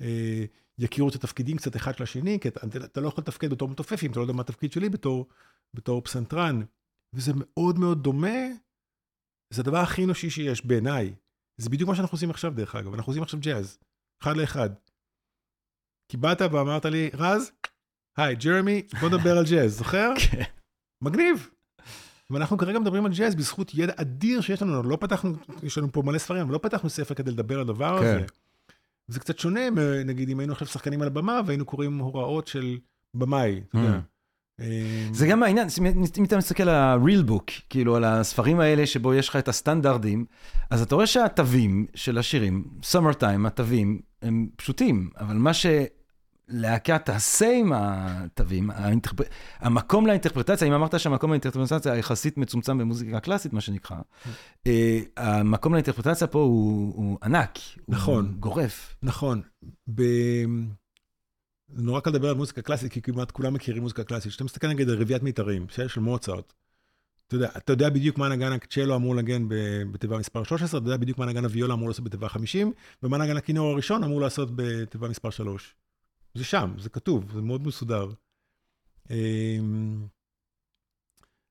[0.00, 0.44] אה,
[0.78, 4.02] יכירו את התפקידים קצת אחד של השני, כי אתה, אתה לא יכול לתפקד בתור מתופף
[4.02, 5.26] אם אתה לא יודע מה התפקיד שלי בתור,
[5.74, 6.60] בתור פסנתרן.
[7.12, 8.38] וזה מאוד מאוד דומה,
[9.50, 11.14] זה הדבר הכי אנושי שיש בעיניי.
[11.56, 13.78] זה בדיוק מה שאנחנו עושים עכשיו, דרך אגב, אנחנו עושים עכשיו ג'אז,
[14.22, 14.70] אחד לאחד.
[16.08, 17.50] כי באת ואמרת לי, רז,
[18.16, 20.12] היי, ג'רמי, בוא נדבר על ג'אז, זוכר?
[20.30, 20.42] כן.
[21.02, 21.48] מגניב.
[22.30, 26.02] ואנחנו כרגע מדברים על ג'אז בזכות ידע אדיר שיש לנו, לא פתחנו, יש לנו פה
[26.02, 28.06] מלא ספרים, אבל לא פתחנו ספר כדי לדבר על הדבר כן.
[28.06, 28.24] הזה.
[29.08, 29.60] זה קצת שונה,
[30.04, 32.78] נגיד, אם היינו עכשיו שחקנים על הבמה והיינו קוראים הוראות של
[33.14, 34.00] במאי, אתה יודע.
[34.60, 35.68] אה, זה גם העניין,
[36.18, 40.24] אם אתה מסתכל על ה-real book, כאילו על הספרים האלה שבו יש לך את הסטנדרטים,
[40.70, 47.52] אז אתה רואה שהתווים של השירים, summer time, התווים, הם פשוטים, אבל מה שלהקה תעשה
[47.52, 49.14] עם התווים, האינטרפ...
[49.58, 53.96] המקום לאינטרפרטציה, אם אמרת שהמקום לאינטרפרטציה יחסית מצומצם במוזיקה קלאסית, מה שנקרא,
[54.66, 57.58] אה, המקום לאינטרפרטציה פה הוא, הוא ענק,
[57.88, 58.96] נכון, הוא גורף.
[59.02, 59.42] נכון.
[59.94, 60.02] ב...
[61.68, 64.30] נורא קל לדבר על מוזיקה קלאסית, כי כמעט כולם מכירים מוזיקה קלאסית.
[64.30, 66.52] כשאתה מסתכל נגיד על רביעיית מיתרים, של מוצרט,
[67.26, 69.46] אתה יודע, אתה יודע בדיוק מה נגן הצ'לו אמור לנגן
[69.92, 72.72] בתיבה מספר 13, אתה יודע בדיוק מה נגן הוויולה אמור לעשות בתיבה 50,
[73.02, 75.74] ומה נגן הכינור הראשון אמור לעשות בתיבה מספר 3.
[76.34, 78.10] זה שם, זה כתוב, זה מאוד מסודר.
[79.10, 80.06] אמ,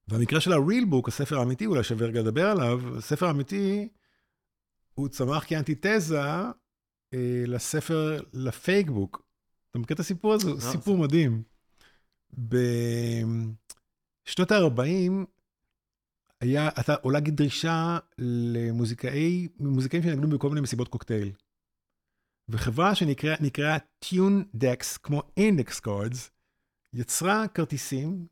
[0.08, 3.90] והמקרה של ה-real book, הספר האמיתי, אולי שווה רגע לדבר עליו, הספר האמיתי,
[4.94, 6.22] הוא צמח כאנטיתזה
[7.14, 9.22] אה, לספר, לפייק בוק,
[9.72, 10.50] אתה מכיר את הסיפור הזה?
[10.50, 11.44] לא, סיפור מדהים.
[12.34, 13.52] בשנות
[14.52, 15.26] ה-40
[16.44, 21.32] היה, אתה עולה דרישה למוזיקאי, מוזיקאים שנגנו בכל מיני מסיבות קוקטייל.
[22.50, 26.32] וחברה שנקראה Tune Dex, כמו index cards,
[26.94, 28.28] יצרה כרטיסים,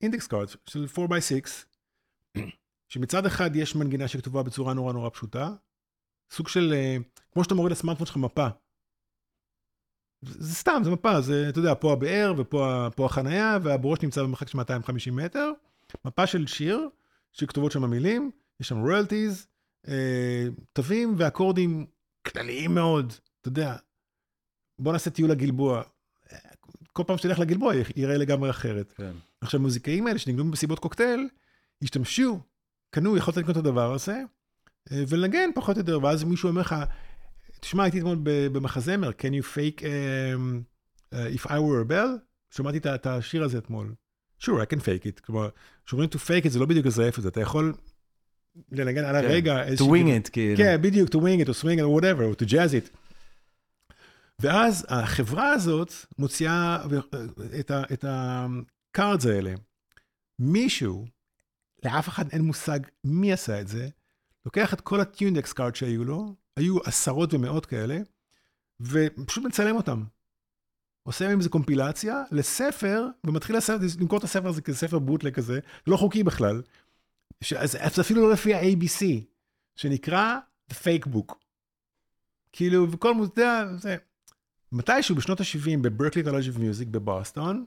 [0.00, 1.48] index cards של 4x6,
[2.88, 5.50] שמצד אחד יש מנגינה שכתובה בצורה נורא נורא פשוטה,
[6.30, 6.96] סוג של, אה,
[7.32, 8.48] כמו שאתה מוריד לסמארטפון שלך מפה,
[10.22, 14.58] זה סתם, זה מפה, זה, אתה יודע, פה הבאר ופה החנייה, והברוש נמצא במרחק של
[14.58, 15.52] 250 מטר.
[16.04, 16.88] מפה של שיר,
[17.32, 18.30] שכתובות שם המילים,
[18.60, 19.46] יש שם royalties,
[19.88, 21.86] אה, תווים ואקורדים
[22.26, 23.76] כלליים מאוד, אתה יודע.
[24.78, 25.82] בוא נעשה טיול לגלבוע.
[26.92, 28.92] כל פעם שתלך לגלבוע יראה לגמרי אחרת.
[28.92, 29.12] כן.
[29.40, 31.28] עכשיו, המוזיקאים האלה שנגנו במסיבות קוקטייל,
[31.82, 32.40] השתמשו,
[32.90, 34.22] קנו, יכולת לקנות את הדבר הזה,
[34.92, 36.74] אה, ולנגן פחות או יותר, ואז מישהו אומר לך,
[37.60, 39.84] תשמע, הייתי אתמול במחזמר, Can you fake um,
[41.14, 42.18] uh, if I were a bell?
[42.50, 43.94] שמעתי את השיר הזה אתמול.
[44.42, 45.20] Sure, I can fake it.
[45.26, 45.48] כלומר,
[45.86, 47.74] כשאומרים to fake it זה לא בדיוק לזייף את זה, אתה יכול
[48.72, 49.64] לנגן על הרגע.
[49.74, 50.56] to wing it, כאילו.
[50.56, 52.96] כן, בדיוק, to wing it, או swing it, או whatever, או to jazz it.
[54.38, 56.84] ואז החברה הזאת מוציאה
[57.92, 59.54] את ה-cards האלה.
[60.38, 61.06] מישהו,
[61.84, 63.88] לאף אחד אין מושג מי עשה את זה,
[64.46, 67.98] לוקח את כל ה-tundex cards שהיו לו, היו עשרות ומאות כאלה,
[68.80, 70.02] ופשוט מצלם אותם.
[71.02, 73.56] עושה עם זה קומפילציה לספר, ומתחיל
[74.00, 75.60] למכור את הספר הזה כספר בוטלה כזה, זה
[75.92, 76.62] לא חוקי בכלל.
[77.64, 79.04] זה אפילו לא לפי ה-ABC,
[79.76, 80.38] שנקרא
[80.70, 81.34] The Fake Book.
[82.52, 83.96] כאילו, וכל מוזיקה, זה...
[84.72, 87.66] מתישהו בשנות ה-70 בברקלי קולג' of Music בבוסטון,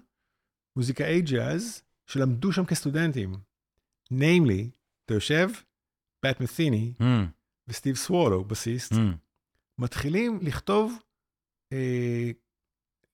[0.76, 3.36] מוזיקאי ג'אז, שלמדו שם כסטודנטים.
[4.12, 4.70] ניימלי,
[5.06, 5.50] אתה יושב,
[6.20, 7.04] פט מת'יני, mm.
[7.68, 8.98] וסטיב סוולו, בסיסט, mm.
[9.78, 11.00] מתחילים לכתוב,
[11.74, 12.32] אה,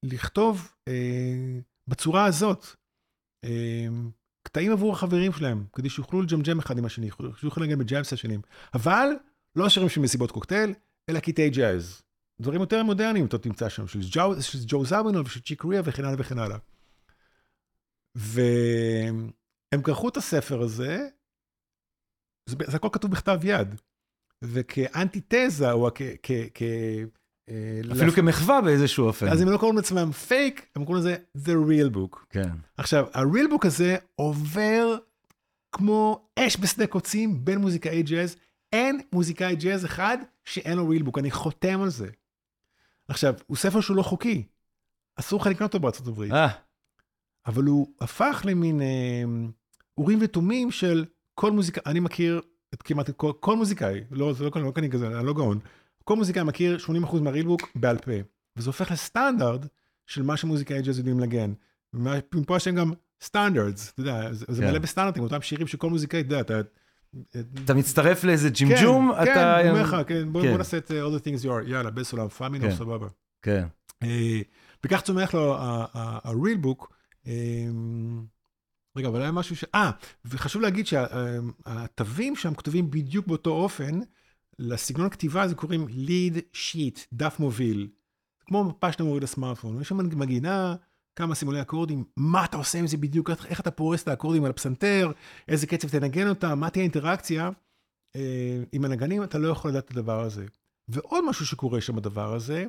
[0.04, 2.66] לכתוב אה, בצורה הזאת,
[3.44, 3.88] אה,
[4.44, 8.42] קטעים עבור החברים שלהם, כדי שיוכלו לג'מג'ם אחד עם השני, שיוכלו לנגן בג'אם סשנים,
[8.74, 9.08] אבל
[9.56, 10.74] לא שירים של מסיבות קוקטייל,
[11.10, 12.02] אלא קטעי ג'אז.
[12.42, 14.34] דברים יותר מודרניים אתה תמצא שם, של ג'ו,
[14.68, 16.58] ג'ו זאבנול ושל צ'יק ריאה וכן הלאה וכן הלאה.
[18.16, 21.08] והם כרכו את הספר הזה,
[22.50, 23.76] זה, זה הכל כתוב בכתב יד.
[24.44, 26.02] וכאנטיתזה, או כ...
[26.24, 26.62] כ, כ
[27.92, 28.16] אפילו לפ...
[28.16, 29.28] כמחווה באיזשהו אופן.
[29.28, 32.20] אז הם לא קוראים לעצמם פייק, הם קוראים לזה The Real Book.
[32.30, 32.50] כן.
[32.78, 34.98] עכשיו, ה-Real Book הזה עובר
[35.72, 38.36] כמו אש בשדה קוצים בין מוזיקאי ג'אז.
[38.74, 42.08] אין מוזיקאי ג'אז אחד שאין לו רילבוק, אני חותם על זה.
[43.08, 44.44] עכשיו, הוא ספר שהוא לא חוקי,
[45.16, 46.48] אסור לך לקנות אותו בארצות הברית, אה,
[47.46, 49.24] אבל הוא הפך למין אה,
[49.98, 52.42] אורים ותומים של כל מוזיקאי, אני מכיר
[52.74, 55.60] את כמעט כל, כל מוזיקאי, לא, זה לא, לא אני כזה, אני לא גאון,
[56.04, 58.12] כל מוזיקאי מכיר 80% מהרילבוק בעל פה,
[58.56, 59.62] וזה הופך לסטנדרט
[60.08, 61.54] של מה שמוזיקאי ג'אז יודעים לנגן.
[61.94, 64.70] ומפה להם גם סטנדרטס, אתה יודע, זה, זה כן.
[64.70, 66.62] מלא בסטנדרטים, אותם שירים שכל מוזיקאי, אתה יודע, אתה...
[67.66, 69.58] אתה מצטרף לאיזה ג'ימג'ום, כן, אתה...
[69.64, 70.58] כן, אומר לך, כן, בוא, כן.
[70.58, 72.76] נעשה את uh, all the things you are, יאללה, בסולם, פאמינו, כן.
[72.76, 73.08] סבבה.
[73.42, 73.66] כן.
[74.04, 74.42] אה,
[74.84, 75.58] וכך צומח לו
[76.64, 76.86] book.
[77.28, 77.34] אה,
[78.96, 79.64] רגע, אבל היה משהו ש...
[79.76, 79.92] אה,
[80.26, 84.00] וחשוב להגיד שהתווים שם כתובים בדיוק באותו אופן,
[84.62, 87.88] לסגנון הכתיבה הזה קוראים lead sheet, דף מוביל.
[88.46, 90.76] כמו מפה שאתה מוריד לסמארטפון, יש שם מנגינה,
[91.16, 94.50] כמה סימולי אקורדים, מה אתה עושה עם זה בדיוק, איך- אתה פורס את האקורדים על
[94.50, 95.12] הפסנתר,
[95.48, 97.50] איזה קצב תנגן אותם, מה תהיה האינטראקציה.
[98.16, 100.46] אה, עם הנגנים אתה לא יכול לדעת את הדבר הזה.
[100.88, 102.66] ועוד משהו שקורה שם בדבר הזה,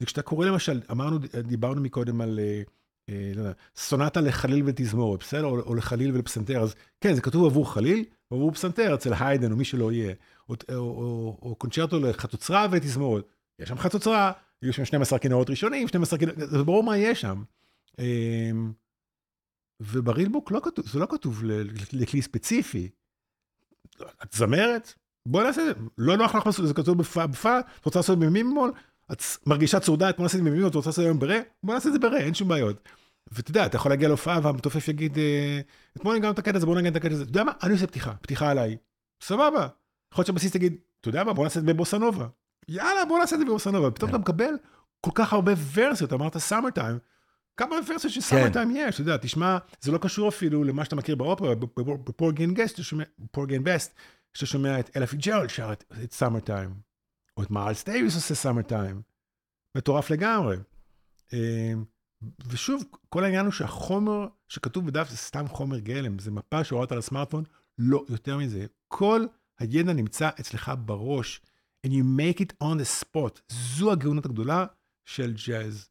[0.00, 2.62] זה כשאתה קורא למשל, אמרנו, דיברנו מקודם על, אה,
[3.76, 5.44] סונטה לחליל ותזמורת, בסדר?
[5.44, 9.64] או, לחליל ולפסנתר, אז כן, זה כתוב עבור חליל, ועבור פסנתר אצל היידן או מי
[9.64, 10.14] שלא יהיה.
[10.48, 13.24] או, או, או, או קונצ'רטו לחצוצרה ותזמורת.
[13.58, 14.32] יש שם חצוצרה,
[14.62, 17.42] יהיו שם 12 כינורות ראשונים, 12 כינורות, זה ברור מה יש שם.
[17.98, 18.50] אה,
[19.80, 21.42] וברילבוק לא כתוב, זה לא כתוב
[21.92, 22.88] לכלי ספציפי.
[24.22, 24.94] את זמרת?
[25.26, 25.82] בוא נעשה את זה.
[25.98, 28.72] לא נוח לך לעשות, זה כתוב בפה, בפה, את רוצה לעשות במימול?
[29.12, 31.38] את מרגישה צרודה, את בוא נעשה את רוצה לעשות היום ברה?
[31.62, 32.88] בוא נעשה את זה ברה, אין שום בעיות.
[33.32, 35.60] ואתה יודע, אתה יכול להגיע להופעה והמתופף יגיד, אה,
[35.96, 37.22] אתמול נגענו את הקטע הזה, בוא נגן את הקטע הזה.
[37.22, 37.52] אתה יודע מה?
[37.62, 38.76] אני עושה פתיחה, פתיחה עליי.
[39.22, 39.68] סבבה.
[40.12, 41.32] יכול להיות שהבסיס תגיד, אתה יודע מה?
[41.32, 42.26] בוא נעשה את זה בבוסנובה.
[42.68, 43.90] יאללה, בוא נעשה את זה בבוסנובה.
[43.90, 44.54] פתאום אתה מקבל
[45.00, 46.98] כל כך הרבה ורסיות, אמרת סאמר טיים.
[47.56, 50.96] כמה ורסיות של סאמר טיים יש, אתה יודע, תשמע, זה לא קשור אפילו למה שאתה
[50.96, 51.54] מכיר באופרה,
[52.04, 53.92] בפורגי אנד בס,
[54.34, 55.72] שאתה שומע את אלה פיצג'רלד שר
[56.04, 56.70] את Summertime,
[57.36, 59.02] או את מיילס דייוויס עושה Summertime.
[59.76, 60.56] מטורף לגמרי.
[61.32, 61.72] אה,
[62.48, 66.98] ושוב, כל העניין הוא שהחומר שכתוב בדף זה סתם חומר גלם, זה מפה שהורדת על
[66.98, 67.44] הסמארטפון,
[67.78, 68.66] לא יותר מזה.
[68.88, 69.26] כל
[69.58, 71.40] הידע נמצא אצלך בראש,
[71.86, 73.40] and you make it on the spot.
[73.48, 74.66] זו הגאונות הגדולה
[75.04, 75.88] של ג'אז.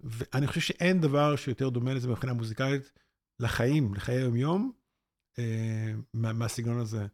[0.00, 2.92] ואני חושב שאין דבר שיותר דומה לזה מבחינה מוזיקלית
[3.40, 4.72] לחיים, לחיי היום-יום,
[6.14, 7.06] מה, מהסגנון הזה.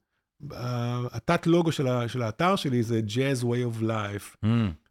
[1.12, 3.46] התת לוגו של, ה, של האתר שלי זה Jazz Way
[3.78, 4.44] of Life.
[4.44, 4.48] Mm.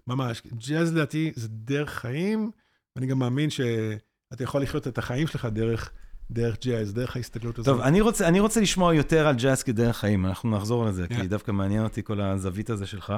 [0.07, 2.51] ממש, ג'אז לדעתי זה דרך חיים,
[2.95, 5.91] ואני גם מאמין שאתה יכול לחיות את החיים שלך דרך,
[6.31, 7.73] דרך ג'אז, דרך ההסתכלות הזאת.
[7.75, 11.15] טוב, אני רוצה, אני רוצה לשמוע יותר על ג'אז כדרך חיים, אנחנו נחזור לזה, Yeah.
[11.21, 13.13] כי דווקא מעניין אותי כל הזווית הזה שלך.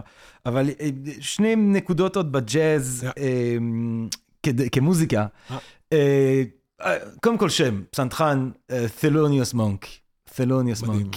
[0.46, 3.20] אבל אה, שני נקודות עוד בג'אז, Yeah.
[3.20, 3.58] אה,
[4.46, 5.26] כד- כמוזיקה.
[5.52, 5.58] אה.
[5.94, 6.44] אה,
[6.82, 8.52] אה, קודם כל שם, פסנתרן,
[9.00, 9.86] תלוניוס מונק.
[10.36, 10.84] תלוניוס.
[10.84, 11.16] מונק.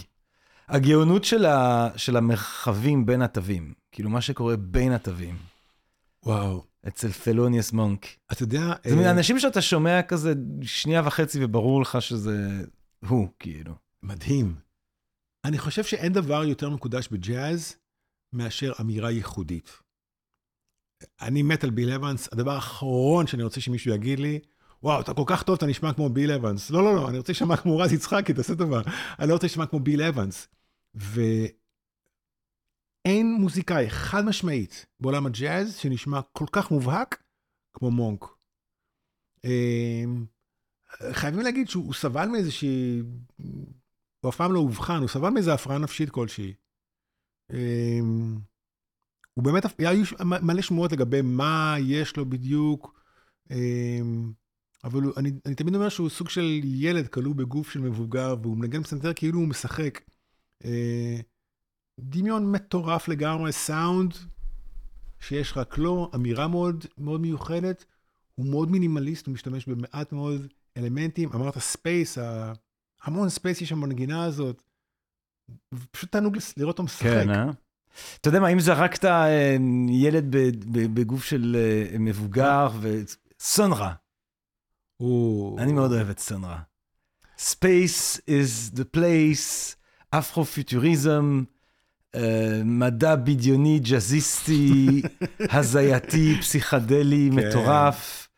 [0.68, 5.36] הגאונות של, ה, של המרחבים בין התווים, כאילו מה שקורה בין התווים,
[6.22, 8.06] וואו, אצל תלוניוס מונק.
[8.32, 12.64] אתה יודע, זה אה, אנשים שאתה שומע כזה שנייה וחצי וברור לך שזה
[13.08, 13.74] הוא, כאילו.
[14.02, 14.54] מדהים.
[15.44, 17.76] אני חושב שאין דבר יותר מקודש בג'אז
[18.32, 19.70] מאשר אמירה ייחודית.
[21.20, 24.38] אני מת על ביל אבנס, הדבר האחרון שאני רוצה שמישהו יגיד לי,
[24.84, 26.70] וואו, אתה כל כך טוב, אתה נשמע כמו ביל אבנס.
[26.70, 28.80] לא, לא, לא, אני רוצה להישמע כמו רז יצחקי, תעשה טובה.
[29.18, 30.48] אני לא רוצה להישמע כמו ביל אבנס.
[30.94, 31.26] ואין
[33.40, 37.22] מוזיקאי חד משמעית בעולם הג'אז שנשמע כל כך מובהק
[37.72, 38.24] כמו מונק.
[39.44, 40.26] אמ,
[41.12, 43.02] חייבים להגיד שהוא הוא סבל מאיזושהי,
[44.20, 46.54] הוא אף פעם לא אובחן, הוא סבל מאיזו הפרעה נפשית כלשהי.
[47.52, 48.38] אמ,
[49.34, 53.00] הוא באמת, היו מלא שמועות לגבי מה יש לו בדיוק,
[53.50, 54.32] אמ,
[54.84, 58.82] אבל אני, אני תמיד אומר שהוא סוג של ילד כלוא בגוף של מבוגר, והוא מנגן
[58.82, 60.00] פסנתר כאילו הוא משחק.
[60.64, 61.16] אה,
[62.00, 64.14] דמיון מטורף לגמרי, סאונד
[65.20, 67.84] שיש רק לו, אמירה מאוד מאוד מיוחדת,
[68.34, 71.28] הוא מאוד מינימליסט, הוא משתמש במעט מאוד אלמנטים.
[71.34, 72.18] אמרת space,
[73.02, 74.62] המון space יש שם בנגינה הזאת.
[75.90, 77.02] פשוט תענוג לראות אותו משחק.
[77.02, 77.50] כן, אה?
[78.20, 79.56] אתה יודע מה, אם זרקת אה,
[79.90, 80.24] ילד
[80.94, 83.94] בגוף של אה, מבוגר, וסאן רא,
[84.96, 85.60] הוא...
[85.60, 86.58] אני מאוד אוהב את סאן רא.
[87.38, 89.74] Space is the place,
[90.10, 91.42] אפרו-פיוטוריזם,
[92.14, 95.02] אה, מדע בדיוני, ג'אזיסטי,
[95.56, 97.48] הזייתי, פסיכדלי, כן.
[97.48, 98.28] מטורף.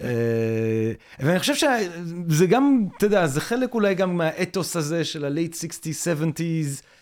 [0.00, 5.54] אה, ואני חושב שזה גם, אתה יודע, זה חלק אולי גם מהאתוס הזה של ה-late
[5.54, 6.97] 60's, 70's, אה,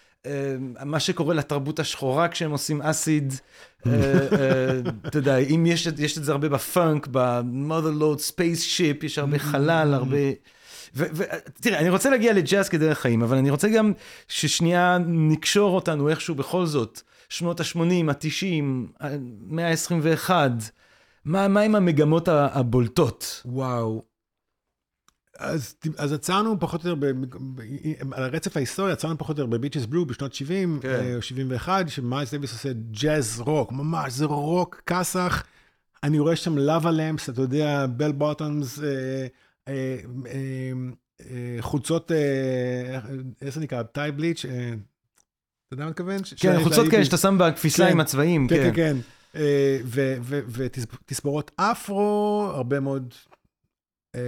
[0.85, 3.35] מה שקורה לתרבות השחורה כשהם עושים אסיד.
[3.87, 9.07] אה, אה, אתה יודע, אם יש, יש את זה הרבה בפאנק, ב-mother load space ship,
[9.07, 10.17] יש הרבה חלל, הרבה...
[10.95, 13.93] ותראה, אני רוצה להגיע לג'אז כדרך חיים, אבל אני רוצה גם
[14.29, 17.01] ששנייה נקשור אותנו איכשהו בכל זאת.
[17.29, 18.65] שנות ה-80, ה-90,
[19.01, 20.31] המאה ה-21,
[21.25, 23.43] מה, מה עם המגמות הבולטות?
[23.45, 24.16] וואו.
[25.39, 27.25] אז, אז עצרנו פחות או יותר, ב,
[27.55, 27.63] ב,
[28.13, 30.89] על הרצף ההיסטורי, עצרנו פחות או יותר ב Bitches Brew בשנות 70 כן.
[30.89, 35.45] אה, או 71, שמיילס דייוויס עושה ג'אז רוק, ממש, זה רוק כסח.
[36.03, 38.87] אני רואה שם lava lamps, אתה יודע, bell bottoms, אה,
[39.69, 40.73] אה, אה,
[41.21, 43.01] אה, חולצות, אה,
[43.43, 43.83] איך זה נקרא?
[43.83, 44.75] tie bleach, אה,
[45.69, 46.21] אתה יודע מה מתכוון?
[46.37, 47.93] כן, חולצות כאלה שאתה שם בכביסה כן.
[47.93, 48.63] עם הצבעים, כן, כן.
[48.63, 48.97] כן, כן.
[49.37, 49.79] אה,
[50.49, 53.15] ותספורות אפרו, הרבה מאוד
[54.15, 54.21] אה,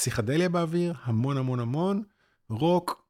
[0.00, 2.02] פסיכדליה באוויר, המון המון המון,
[2.50, 3.06] רוק,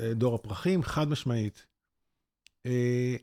[0.00, 1.66] אה, דור הפרחים, חד משמעית.
[2.66, 3.16] אה,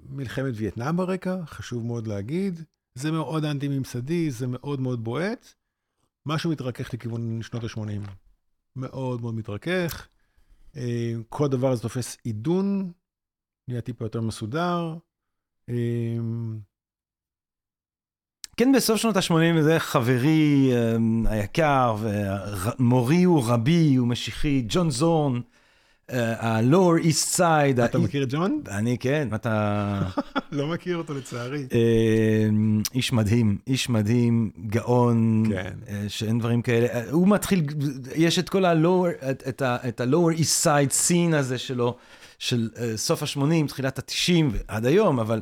[0.00, 2.64] מלחמת וייטנאם ברקע, חשוב מאוד להגיד.
[2.94, 5.54] זה מאוד אנטי-ממסדי, זה מאוד מאוד בועט.
[6.26, 8.10] משהו מתרכך לכיוון שנות ה-80.
[8.76, 10.08] מאוד מאוד מתרכך.
[10.76, 12.92] אה, כל דבר הזה תופס עידון,
[13.68, 14.96] נהיה טיפה יותר מסודר.
[18.60, 25.40] כן, בסוף שנות ה-80 זה חברי אה, היקר, ומורי הוא רבי, הוא משיחי, ג'ון זורן,
[26.10, 27.84] אה, ה-Lower East Side.
[27.84, 28.60] אתה מכיר את ג'ון?
[28.68, 30.02] אני כן, אתה...
[30.52, 31.66] לא מכיר אותו לצערי.
[31.72, 32.48] אה,
[32.94, 35.72] איש מדהים, איש מדהים, גאון, כן.
[35.88, 36.86] אה, שאין דברים כאלה.
[36.86, 37.66] אה, הוא מתחיל,
[38.14, 40.00] יש את כל ה-lower, את,
[40.38, 41.96] east side scene הזה שלו,
[42.38, 45.40] של סוף ה-80, תחילת ה-90 ועד היום, אבל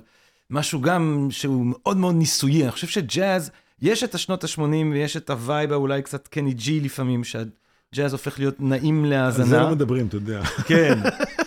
[0.51, 2.63] משהו גם שהוא מאוד מאוד ניסויי.
[2.63, 3.51] אני חושב שג'אז,
[3.83, 4.61] יש את השנות ה-80
[4.93, 9.47] ויש את ה vibe האולי קצת קני ג'י לפעמים, שהג'אז הופך להיות נעים קל להאזנה.
[9.47, 10.43] זה לא מדברים, אתה יודע.
[10.45, 10.99] כן.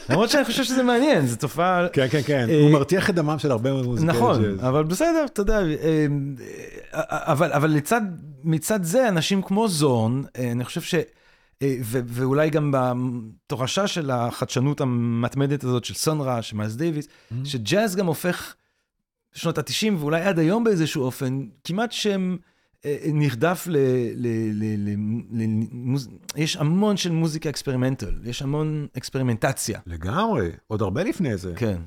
[0.09, 1.87] למרות שאני חושב שזה מעניין, זו תופעה...
[1.93, 2.49] כן, כן, כן.
[2.49, 4.59] אה, הוא מרתיח את דמם של הרבה מאוד מוזיקאי נכון.
[4.59, 6.05] אבל בסדר, אתה יודע, אה,
[6.93, 8.01] אה, אבל, אבל לצד,
[8.43, 10.95] מצד זה, אנשים כמו זורן, אה, אני חושב ש...
[11.87, 17.35] ואולי גם בתורשה של החדשנות המתמדת הזאת של סונרה, של מיילס דייוויס, Mm-hmm.
[17.43, 18.55] שג'אז גם הופך
[19.33, 22.35] שנות ה-90 ואולי עד היום באיזשהו אופן, כמעט שם
[22.85, 23.77] אה, נרדף ל...
[23.77, 24.95] ל, ל, ל,
[25.31, 26.09] ל מוז...
[26.35, 29.79] יש המון של מוזיקה experimental, יש המון אקספרימנטציה.
[29.87, 31.53] לגמרי, עוד הרבה לפני זה.
[31.55, 31.81] כן.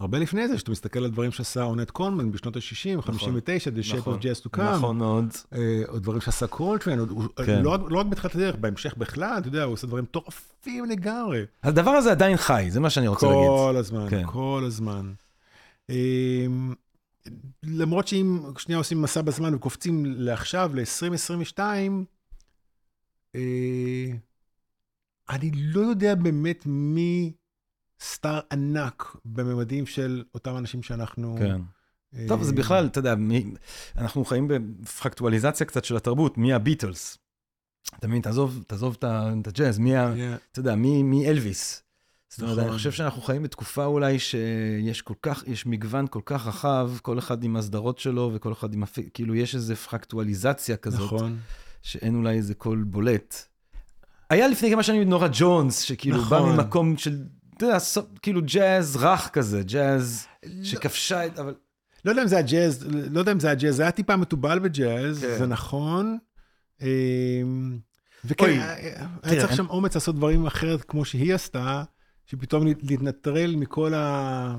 [0.00, 3.96] הרבה לפני זה, שאתה מסתכל על דברים שעשה אורנט קולמן בשנות ה-60, 59, The Shape
[3.96, 4.62] נכון, of Jazz to Come.
[4.62, 5.24] נכון מאוד.
[5.54, 6.98] אה, או דברים שעשה קולטרן,
[7.46, 7.62] כן.
[7.62, 11.42] לא רק- לא רק בתחילת הדרך, בהמשך בכלל, אתה יודע, הוא עושה דברים מטורפים לגמרי.
[11.62, 13.46] הדבר הזה עדיין חי, זה מה שאני רוצה להגיד.
[13.48, 14.22] כל הזמן, כן.
[14.26, 15.12] כל הזמן.
[17.62, 21.58] למרות שאם שנייה עושים מסע בזמן וקופצים לעכשיו, ל-2022,
[23.34, 24.06] אה,
[25.30, 27.32] אני לא יודע באמת מי
[28.00, 31.36] סטאר ענק בממדים של אותם אנשים שאנחנו...
[31.38, 31.60] כן.
[32.14, 33.54] אה, טוב, זה בכלל, אתה יודע, מי,
[33.96, 37.18] אנחנו חיים בפרקטואליזציה קצת של התרבות, מי הביטלס.
[37.98, 40.38] אתה מבין, תעזוב, תעזוב את הג'אז, מי, ה- Yeah.
[40.52, 41.82] אתה יודע, מי, מי אלוויס.
[42.34, 42.68] זאת אומרת, נכון.
[42.68, 47.18] אני חושב שאנחנו חיים בתקופה אולי שיש כל כך, יש מגוון כל כך רחב, כל
[47.18, 48.82] אחד עם הסדרות שלו וכל אחד עם.
[49.14, 51.38] כאילו יש איזו פרקטואליזציה כזאת, נכון.
[51.82, 53.36] שאין אולי איזה קול בולט.
[54.30, 56.56] היה לפני כמה שנים נורה ג'ונס, שכאילו בא נכון.
[56.56, 57.18] ממקום של,
[57.56, 57.78] אתה יודע,
[58.22, 60.64] כאילו ג'אז רך כזה, ג'אז לא.
[60.64, 61.54] שכבשה את, אבל...
[62.04, 65.20] לא יודע אם זה הג'אז, לא יודע אם זה הג'אז, זה היה טיפה מתובל בג'אז,
[65.20, 65.38] כן.
[65.38, 66.18] זה נכון.
[66.82, 67.78] אמ,
[68.24, 71.82] וכן, אוי, היה- היה צריך שם אומץ לעשות דברים אחרת כמו שהיא עשתה,
[72.26, 74.56] שפתאום להתנטרל מכל ה...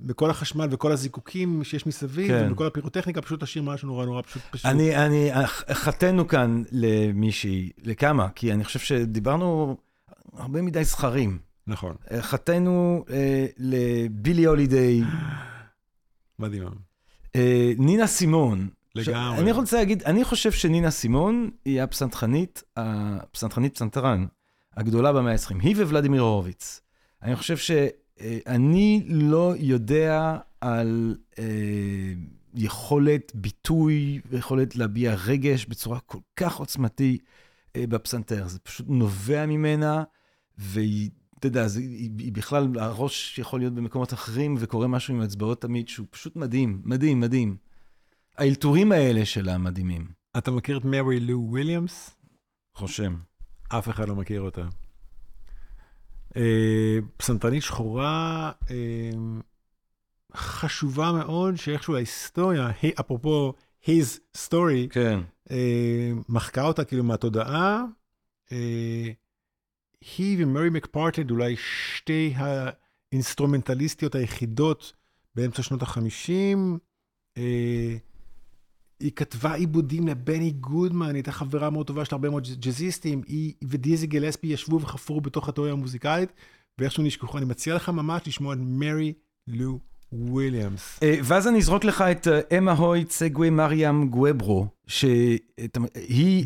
[0.00, 2.46] מכל החשמל וכל הזיקוקים שיש מסביב, כן.
[2.46, 4.66] ומכל הפירוטכניקה, פשוט לשיר משהו נורא נורא פשוט פשוט.
[4.66, 5.30] אני, אני,
[5.72, 8.28] חטאנו כאן למישהי, לכמה?
[8.34, 9.76] כי אני חושב שדיברנו
[10.32, 11.38] הרבה מדי זכרים.
[11.66, 15.02] נכון, חטאנו אה, לבילי הולידיי,
[16.38, 16.62] מדהים.
[17.36, 18.68] אה, נינה סימון.
[18.94, 19.38] לגמרי.
[19.38, 24.26] אני רוצה להגיד, אני חושב שנינה סימון היא הפסנתרנית, הפסנתרנית פסנתרן
[24.76, 25.62] הגדולה במאה ה-20.
[25.62, 26.80] היא וולדימיר הורוביץ.
[27.22, 32.12] אני חושב שאני לא יודע על אה,
[32.54, 37.18] יכולת ביטוי ויכולת להביע רגש בצורה כל כך עוצמתי
[37.76, 38.48] אה, בפסנתר.
[38.48, 40.04] זה פשוט נובע ממנה,
[40.58, 45.20] והיא, אתה יודע, זה, היא, היא בכלל, הראש יכול להיות במקומות אחרים, וקורה משהו עם
[45.20, 47.56] האצבעות תמיד, שהוא פשוט מדהים, מדהים, מדהים.
[48.38, 50.08] האלתורים האלה שלה מדהימים.
[50.38, 52.16] אתה מכיר את מרי לו וויליאמס?
[52.74, 53.29] חושם.
[53.78, 54.62] אף אחד לא מכיר אותה.
[56.36, 59.10] אה, פסנתרנית שחורה אה,
[60.36, 63.52] חשובה מאוד, שאיכשהו ההיסטוריה, היא- אפרופו
[63.84, 65.20] his story, כן.
[65.50, 67.82] אה, מחקה אותה כאילו מהתודעה.
[70.18, 74.92] היא ומרי מקפרטד אולי שתי האינסטרומנטליסטיות היחידות
[75.34, 76.78] באמצע שנות החמישים.
[79.00, 83.52] היא כתבה עיבודים לבני גודמן, היא הייתה חברה מאוד טובה של הרבה מאוד ג'אזיסטים, היא
[83.64, 86.32] ודיזי גלספי ישבו וחפרו בתוך התיאוריה המוזיקלית,
[86.78, 87.38] ואיכשהו נשכחו.
[87.38, 89.12] אני מציע לך ממש לשמוע את מרי
[89.48, 89.78] לו
[90.12, 91.00] וויליאמס.
[91.02, 95.38] אה, ואז אני אזרוק לך את אה, אמה הוי צגווי מריאם גואברו, שהיא...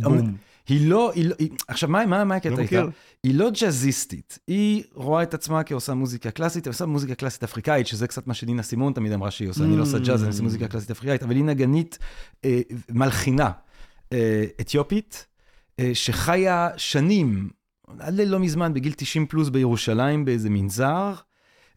[0.02, 0.36] בום.
[0.68, 2.84] היא לא, היא לא, היא, עכשיו מה, מה, מה הקטע לא איתה?
[3.22, 7.86] היא לא ג'אזיסטית, היא רואה את עצמה כעושה מוזיקה קלאסית, היא עושה מוזיקה קלאסית אפריקאית,
[7.86, 10.42] שזה קצת מה שנינה סימון תמיד אמרה שהיא עושה, אני לא עושה ג'אז, אני עושה
[10.42, 11.98] מוזיקה קלאסית אפריקאית, אבל היא נגנית
[12.44, 13.50] אה, מלחינה
[14.12, 15.26] אה, אתיופית,
[15.80, 17.50] אה, שחיה שנים,
[17.98, 21.14] עד ללא מזמן, בגיל 90 פלוס בירושלים, באיזה מנזר,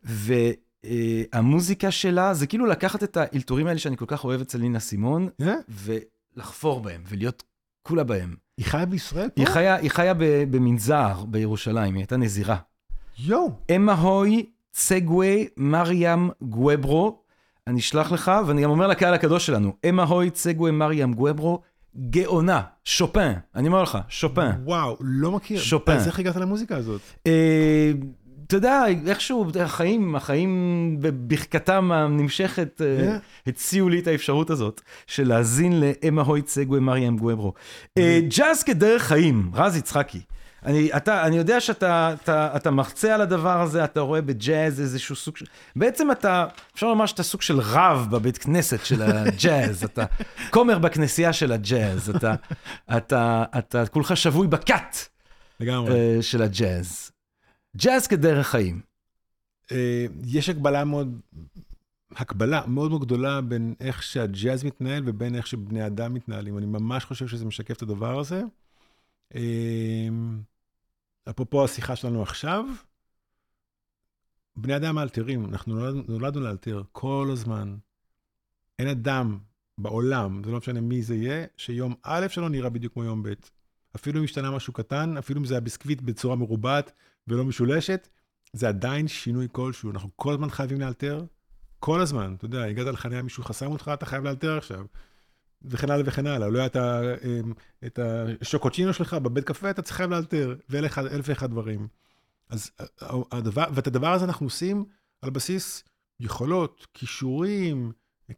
[0.03, 5.29] והמוזיקה שלה, זה כאילו לקחת את האלתורים האלה שאני כל כך אוהב אצל נינה סימון,
[5.41, 5.55] אה?
[5.69, 7.43] ולחפור בהם, ולהיות
[7.87, 8.35] כולה בהם.
[8.57, 9.41] היא חיה בישראל פה?
[9.41, 10.13] היא חיה, היא חיה
[10.51, 12.57] במנזר בירושלים, היא הייתה נזירה.
[13.19, 13.51] יואו.
[13.75, 17.21] אמה הוי צגווי מריאם גואברו,
[17.67, 21.61] אני אשלח לך, ואני גם אומר לקהל הקדוש שלנו, אמה הוי צגווי מריאם גואברו,
[22.09, 24.51] גאונה, שופן, אני אומר לך, שופן.
[24.63, 25.59] וואו, לא מכיר.
[25.59, 25.91] שופן.
[25.91, 27.01] אז איך הגעת למוזיקה הזאת?
[28.47, 33.19] אתה יודע, איכשהו החיים, החיים בברכתם הנמשכת, אה, Yeah.
[33.47, 37.53] הציעו לי את האפשרות הזאת, של להאזין לאמה הוי צגווי מריאם גואברו.
[37.97, 40.21] אה, ג'אז כדרך חיים, רז יצחקי.
[40.65, 45.15] אני, אתה, אני יודע שאתה אתה, אתה מחצה על הדבר הזה, אתה רואה בג'אז איזשהו
[45.15, 45.45] סוג של...
[45.75, 46.45] בעצם אתה,
[46.75, 50.05] אפשר לומר שאתה סוג של רב בבית כנסת של הג'אז, אתה
[50.49, 52.35] כומר בכנסייה של הג'אז, אתה,
[52.97, 54.97] אתה, אתה כולך שבוי בכת
[55.59, 55.91] לגמרי.
[55.91, 57.16] אה, של הג'אז.
[57.77, 58.81] ג'אז כדרך חיים.
[59.71, 61.19] אה, יש הקבלה מאוד,
[62.11, 66.57] הקבלה מאוד מאוד גדולה בין איך שהג'אז מתנהל ובין איך שבני אדם מתנהלים.
[66.57, 68.43] אני ממש חושב שזה משקף את הדבר הזה.
[69.35, 70.07] אה,
[71.29, 72.65] אפרופו השיחה שלנו עכשיו,
[74.55, 77.77] בני אדם מאלתרים, אנחנו נולדנו, נולדנו לאלתר כל הזמן.
[78.79, 79.37] אין אדם
[79.77, 83.33] בעולם, זה לא משנה מי זה יהיה, שיום א' שלו נראה בדיוק כמו יום ב'.
[83.95, 86.91] אפילו אם השתנה משהו קטן, אפילו אם זה הביסקוויט בצורה מרובעת
[87.27, 88.07] ולא משולשת,
[88.53, 89.91] זה עדיין שינוי כלשהו.
[89.91, 91.25] אנחנו כל הזמן חייבים לאלתר,
[91.79, 92.33] כל הזמן.
[92.37, 94.85] אתה יודע, הגעת לחניה, מישהו חסם אותך, אתה חייב לאלתר עכשיו.
[95.61, 96.49] וכן הלאה וכן הלאה.
[96.49, 96.67] לא היה
[97.23, 97.53] אמ,
[97.85, 97.99] את
[98.41, 101.87] השוקוצ'ינו שלך בבית קפה, אתה צריך לאלתר, ואלף אלף ואחד דברים.
[102.49, 102.71] אז
[103.01, 104.85] ה- הדבר, ואת הדבר הזה אנחנו עושים
[105.21, 105.83] על בסיס
[106.19, 107.91] יכולות, כישורים,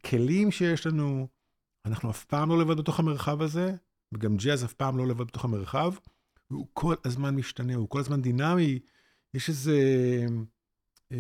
[0.06, 1.28] כלים שיש לנו.
[1.86, 3.74] אנחנו אף פעם לא לבד בתוך המרחב הזה,
[4.12, 5.94] וגם ג'אז אף פעם לא לבד בתוך המרחב.
[6.52, 8.80] והוא כל הזמן משתנה, הוא כל הזמן דינמי.
[9.34, 9.72] יש איזו
[11.12, 11.18] אה,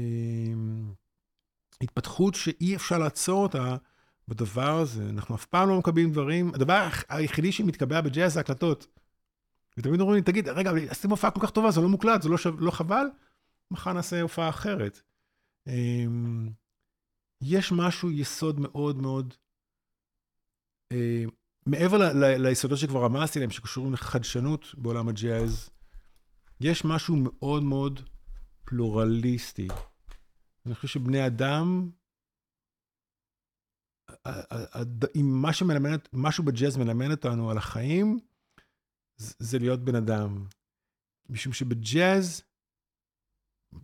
[1.81, 3.75] התפתחות שאי אפשר לעצור אותה
[4.27, 5.09] בדבר הזה.
[5.09, 8.87] אנחנו אף פעם לא מקבלים דברים, הדבר היחידי שמתקבע בג'אז זה הקלטות.
[9.77, 12.29] ותמיד אומרים לי, תגיד, רגע, אבל עשיתם הופעה כל כך טובה, זה לא מוקלט, זה
[12.29, 13.05] לא, שו, לא חבל?
[13.71, 15.01] מחר נעשה הופעה אחרת.
[15.67, 16.05] אה,
[17.41, 19.33] יש משהו, יסוד מאוד מאוד,
[20.91, 21.23] אה,
[21.65, 21.97] מעבר
[22.37, 25.69] ליסודות שכבר רמזתי להם, שקשורים לחדשנות בעולם הג'אז,
[26.61, 28.09] יש משהו מאוד מאוד
[28.65, 29.67] פלורליסטי.
[30.65, 31.89] אני חושב שבני אדם,
[35.15, 38.19] אם מה שמלמד, משהו בג'אז מלמד אותנו על החיים,
[39.17, 40.45] זה- להיות בן אדם.
[41.29, 42.43] משום שבג'אז,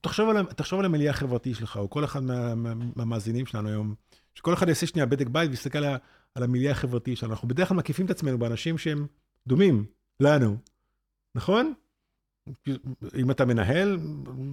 [0.02, 3.96] תחשוב על, תחשוב על המיליה החברתי שלך, או כל אחד מה, מה, מהמאזינים שלנו היום,
[4.34, 5.98] שכל אחד יעשה שנייה בדק בית ויסתכל על,
[6.36, 7.34] על המיליה החברתי שלנו.
[7.34, 9.08] אנחנו בדרך כלל מקיפים את עצמנו באנשים שהם
[9.48, 9.86] דומים
[10.20, 10.58] לנו,
[11.36, 11.74] נכון?
[13.16, 13.98] אם אתה מנהל,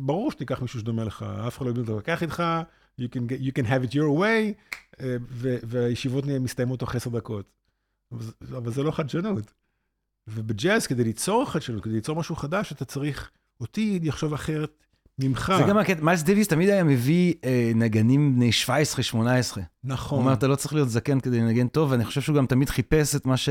[0.07, 2.43] ברור שתיקח מישהו שדומה לך, אף אחד לא יודע להתווכח איתך,
[3.01, 4.55] you can, get, you can have it your way,
[5.01, 7.51] אה, ו- והישיבות מסתיימות תוך עשר דקות.
[8.12, 9.53] אבל, אבל זה לא חדשנות.
[10.26, 13.30] ובג'אז, כדי ליצור חדשנות, כדי ליצור משהו חדש, אתה צריך
[13.61, 14.85] אותי לחשוב אחרת
[15.28, 15.52] ממך.
[15.58, 18.68] זה גם הקטע, מיילס דיוויס תמיד היה מביא אה, נגנים בני 17-18.
[19.84, 20.18] נכון.
[20.18, 22.70] הוא אומר, אתה לא צריך להיות זקן כדי לנגן טוב, ואני חושב שהוא גם תמיד
[22.70, 23.48] חיפש את מה, ש...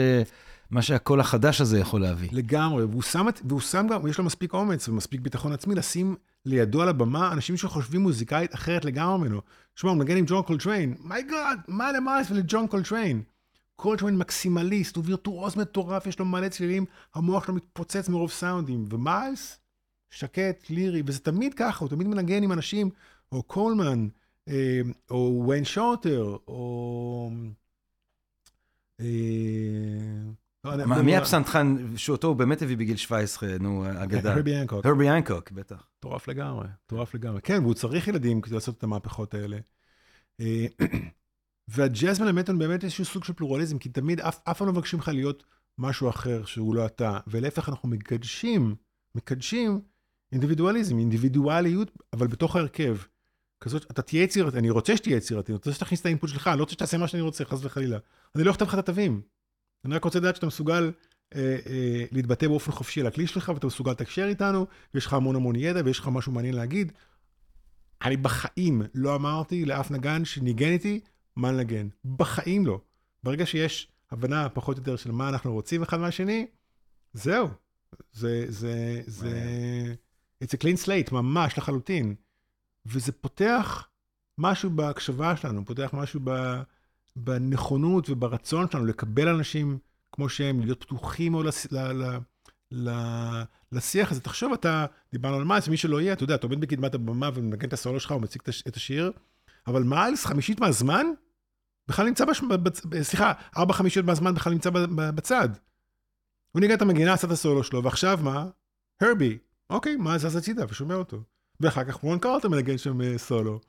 [0.72, 2.30] מה שהקול החדש הזה יכול להביא.
[2.32, 6.16] לגמרי, והוא שם, והוא שם גם, יש לו מספיק אומץ ומספיק ביטחון עצמי לשים
[6.46, 9.42] לידו על הבמה אנשים שחושבים מוזיקלית אחרת לגמרי ממנו.
[9.76, 13.22] שמע, הוא מנגן עם ג'ון קולטריין, my god, מה למיילס ולג'ון קולטריין?
[13.76, 19.60] קולטריין מקסימליסט, הוא וירטואוז מטורף, יש לו מלא צלילים, המוח שלו מתפוצץ מרוב סאונדים, ומיילס,
[20.12, 22.90] שקט, לירי, וזה תמיד ככה, הוא תמיד מנגן עם אנשים,
[23.32, 24.08] או קולמן,
[24.48, 24.82] אה,
[25.12, 27.32] או ויין שורטר, או...
[29.00, 29.06] אה,
[30.64, 34.34] לא, לא- מי הפסנתרן שאותו הוא באמת הביא בגיל 17, נו, אגדה?
[34.34, 34.86] הרבי הנקוק.
[34.86, 35.88] הרבי הנקוק, בטח.
[35.98, 37.42] מטורף לגמרי, מטורף לגמרי.
[37.42, 39.58] כן, והוא צריך ילדים כדי לעשות את המהפכות האלה.
[40.40, 40.66] אה,
[41.68, 45.00] והג'אז מלמד אותנו באמת איזשהו סוג של פלורליזם, כי תמיד אף אף פעם לא מבקשים
[45.00, 45.44] לך להיות
[45.78, 48.76] משהו אחר שהוא לא אתה, ולהפך אנחנו מקדשים,
[49.16, 49.82] מקדשים
[50.32, 52.98] אינדיבידואליזם, אינדיבידואליות, אבל בתוך ההרכב.
[53.62, 56.58] כזאת, אתה תהיה יצירתי, אני רוצה שתהיה יצירתי, אני רוצה שתכניס את האינפוט שלך, אני
[56.58, 57.98] לא רוצה שתעשה מה שאני רוצה, חס וחלילה.
[58.36, 59.22] אני לא אכתוב לך את התווים.
[59.86, 60.92] אני רק רוצה לדעת שאתה מסוגל
[61.36, 65.36] אה, אה, להתבטא באופן חופשי על הכלי שלך, ואתה מסוגל לתקשר איתנו, ויש לך המון
[65.36, 66.92] המון ידע, ויש לך משהו מעניין להגיד.
[68.02, 71.00] אני בחיים לא אמרתי לאף נגן שניגן איתי
[71.36, 71.88] מה לנגן.
[72.06, 72.82] בחיים לא.
[73.24, 76.48] ברגע שיש הבנה פחות או יותר של מה אנחנו רוצים אחד מהשני,
[77.14, 77.48] זהו.
[78.14, 79.94] זה, זה, זה...
[80.44, 82.16] It's a clean slate, ממש לחלוטין.
[82.86, 83.88] וזה פותח
[84.38, 86.62] משהו בהקשבה שלנו, פותח משהו ב,
[87.16, 89.78] בנכונות וברצון שלנו לקבל אנשים
[90.12, 92.18] כמו שהם, להיות פתוחים או לס, ל, ל,
[92.72, 92.92] ל,
[93.72, 94.22] לשיח הזה.
[94.22, 97.68] תחשוב, אתה, דיברנו על מיילס, מי שלא יהיה, אתה יודע, אתה עומד בקדמת הבמה ומנגן
[97.68, 99.12] את הסולו שלך ומציג את השיר,
[99.68, 101.06] אבל מיילס, חמישית מהזמן,
[101.88, 102.42] בכלל נמצא, בש...
[102.42, 102.82] בצ...
[103.02, 104.70] סליחה, ארבע חמישיות מהזמן בכלל נמצא
[105.16, 105.50] בצד.
[106.52, 108.48] הוא ניגן את המגינה, עשה את הסולו שלו, ועכשיו מה?
[109.02, 109.38] הרבי.
[109.72, 111.24] אוקיי, מיילס זז הצידה ושומע אותו.
[111.60, 113.60] ואחר כך רון קארטר מנגן שם אה, סולו.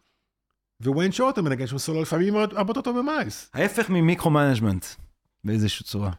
[0.85, 3.51] וויין שורטר מנגן שם סולו לפעמים הרבה יותר טוב ממיילס.
[3.55, 4.87] ההפך מ micro-management,
[5.45, 6.11] באיזושהי צורה.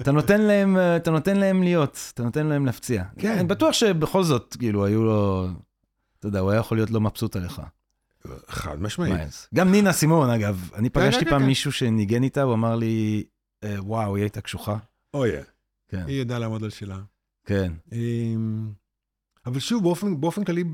[0.00, 3.04] אתה נותן להם, אה, אתה נותן להם להיות, אתה נותן להם להפציע.
[3.18, 3.38] כן.
[3.38, 5.46] אני בטוח שבכל זאת, כאילו, היו לו,
[6.18, 7.62] אתה יודע, הוא היה יכול להיות לא מבסוט עליך.
[8.48, 9.48] חד משמעית.
[9.54, 13.24] גם נינה סימון, אגב, אני כן, פגשתי כן, פעם מישהו שניגן איתה, הוא אמר לי,
[13.64, 14.76] אה, וואו, היא הייתה קשוחה.
[15.14, 15.30] אוי,
[15.92, 16.98] היא ידעה לעמוד על שלה.
[17.44, 17.72] כן.
[19.46, 20.64] אבל שוב, באופן, באופן כללי,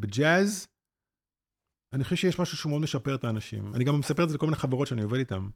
[0.00, 0.66] בג'אז,
[1.92, 3.74] אני חושב שיש משהו שמאוד משפר את האנשים.
[3.74, 5.48] אני גם מספר את זה לכל מיני חברות שאני עובד איתן.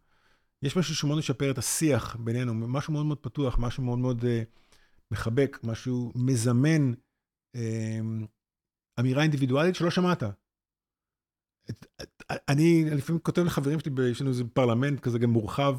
[0.63, 4.27] יש משהו שמאוד משפר את השיח בינינו, משהו מאוד מאוד פתוח, משהו מאוד מאוד uh,
[5.11, 6.93] מחבק, משהו מזמן
[7.57, 7.61] uh,
[9.01, 10.23] אמירה אינדיבידואלית שלא שמעת.
[11.71, 15.79] את, את, אני לפעמים כותב לחברים שלי, יש לנו איזה פרלמנט כזה גם מורחב,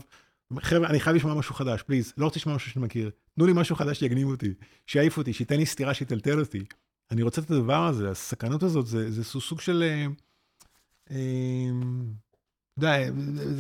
[0.60, 3.12] חבר'ה, אני חייב לשמוע משהו חדש, פליז, לא רוצה לשמוע משהו שאני מכיר.
[3.36, 4.54] תנו לי משהו חדש שיגניב אותי,
[4.88, 6.64] שיעיף אותי, שייתן לי סטירה, שיטלטל אותי.
[7.12, 9.84] אני רוצה את הדבר הזה, הסכנות הזאת, זה, זה סוג של...
[9.84, 10.06] אה,
[11.12, 11.70] אה,
[12.80, 13.12] אתה יודע,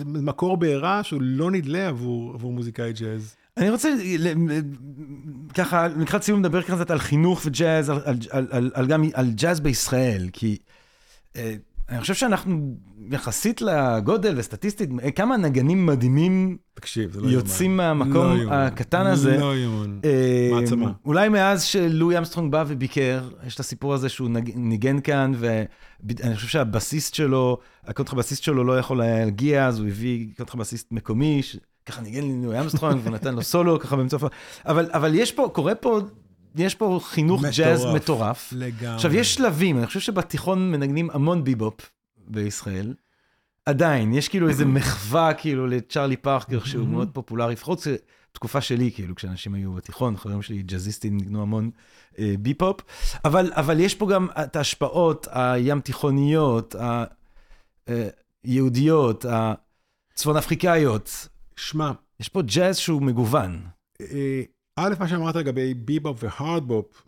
[0.05, 3.35] מקור בעירה שהוא לא נדלה עבור, עבור מוזיקאי ג'אז.
[3.57, 3.89] אני רוצה
[5.53, 9.31] ככה, לקראת סיום לדבר קצת על חינוך וג'אז, על, על, על, על, על גם על
[9.31, 10.57] ג'אז בישראל, כי
[11.35, 11.55] אה,
[11.89, 12.75] אני חושב שאנחנו,
[13.11, 19.37] יחסית לגודל וסטטיסטית, כמה נגנים מדהימים תקשיב, זה לא יוצאים מהמקום לא הקטן הזה.
[19.37, 20.91] לא יאמן, אה, מעצמה.
[21.05, 26.47] אולי מאז שלואי אמסטרונג בא וביקר, יש את הסיפור הזה שהוא ניגן כאן, ואני חושב
[26.47, 31.41] שהבסיסט שלו, הקונטרבסיסט שלו לא יכול להגיע, אז הוא הביא קונטרבסיסט מקומי,
[31.85, 34.17] ככה ניגן לי לואי אמסטרונג ונתן לו סולו ככה באמצע,
[34.65, 35.99] אבל, אבל יש פה, קורה פה
[36.59, 38.53] יש פה חינוך מטורף, ג'אז מטורף.
[38.55, 38.95] לגמרי.
[38.95, 41.91] עכשיו, יש שלבים, אני חושב שבתיכון מנגנים המון ביבופ
[42.27, 42.93] בישראל.
[43.65, 47.87] עדיין, יש כאילו איזה מחווה כאילו לצ'ארלי פארקר שהוא מאוד פופולרי, לפחות
[48.31, 51.69] תקופה שלי, כאילו, כשאנשים היו בתיכון, חברים שלי ג'אזיסטים ניגנו המון
[52.19, 52.81] אה, ביפופ,
[53.25, 56.75] אבל, אבל יש פה גם את ההשפעות הים תיכוניות,
[58.43, 59.53] היהודיות, אה,
[60.13, 61.27] הצפון אפריקאיות.
[61.55, 63.61] שמע, יש פה ג'אז שהוא מגוון.
[64.77, 67.07] אה, א', מה שאמרת לגבי ביבופ והארדבופ,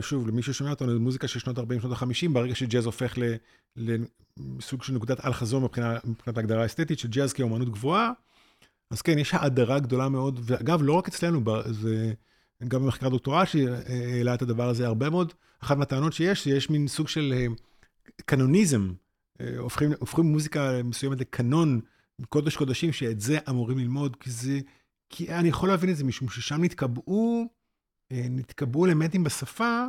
[0.00, 3.18] שוב, למי ששומע אותנו, מוזיקה של שנות ה-40, שנות ה-50, ברגע שג'אז הופך
[3.76, 6.02] לסוג של נקודת אל-חזור מבחינת,
[6.36, 8.10] ההגדרה האסתטית של ג'אז כאומנות גבוהה,
[8.90, 11.40] אז כן, יש האדרה גדולה מאוד, ואגב, לא רק אצלנו,
[11.70, 12.12] זה
[12.68, 17.08] גם במחקר דוקטורט שהעלה את הדבר הזה הרבה מאוד, אחת מהטענות שיש, שיש מין סוג
[17.08, 17.46] של אה,
[18.24, 18.92] קנוניזם,
[19.40, 21.80] אה, הופכים, הופכים מוזיקה מסוימת לקנון,
[22.28, 24.60] קודש קודשים, שאת זה אמורים ללמוד, כי זה...
[25.10, 27.48] כי אני יכול להבין את זה, משום ששם נתקבעו,
[28.12, 29.86] אה, נתקבעו אלמנטים בשפה,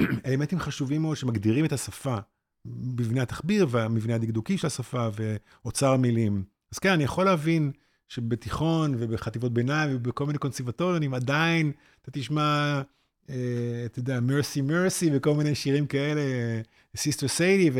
[0.26, 2.18] אלמנטים חשובים מאוד שמגדירים את השפה,
[2.64, 6.44] מבנה התחביר והמבנה הדקדוקי של השפה ואוצר המילים.
[6.72, 7.72] אז כן, אני יכול להבין
[8.08, 11.72] שבתיכון ובחטיבות ביניים ובכל מיני קונסרבטוריונים עדיין
[12.02, 12.82] אתה תשמע,
[13.30, 16.20] אה, אתה יודע, Mercy Mercy וכל מיני שירים כאלה,
[16.96, 17.70] Sister Sadie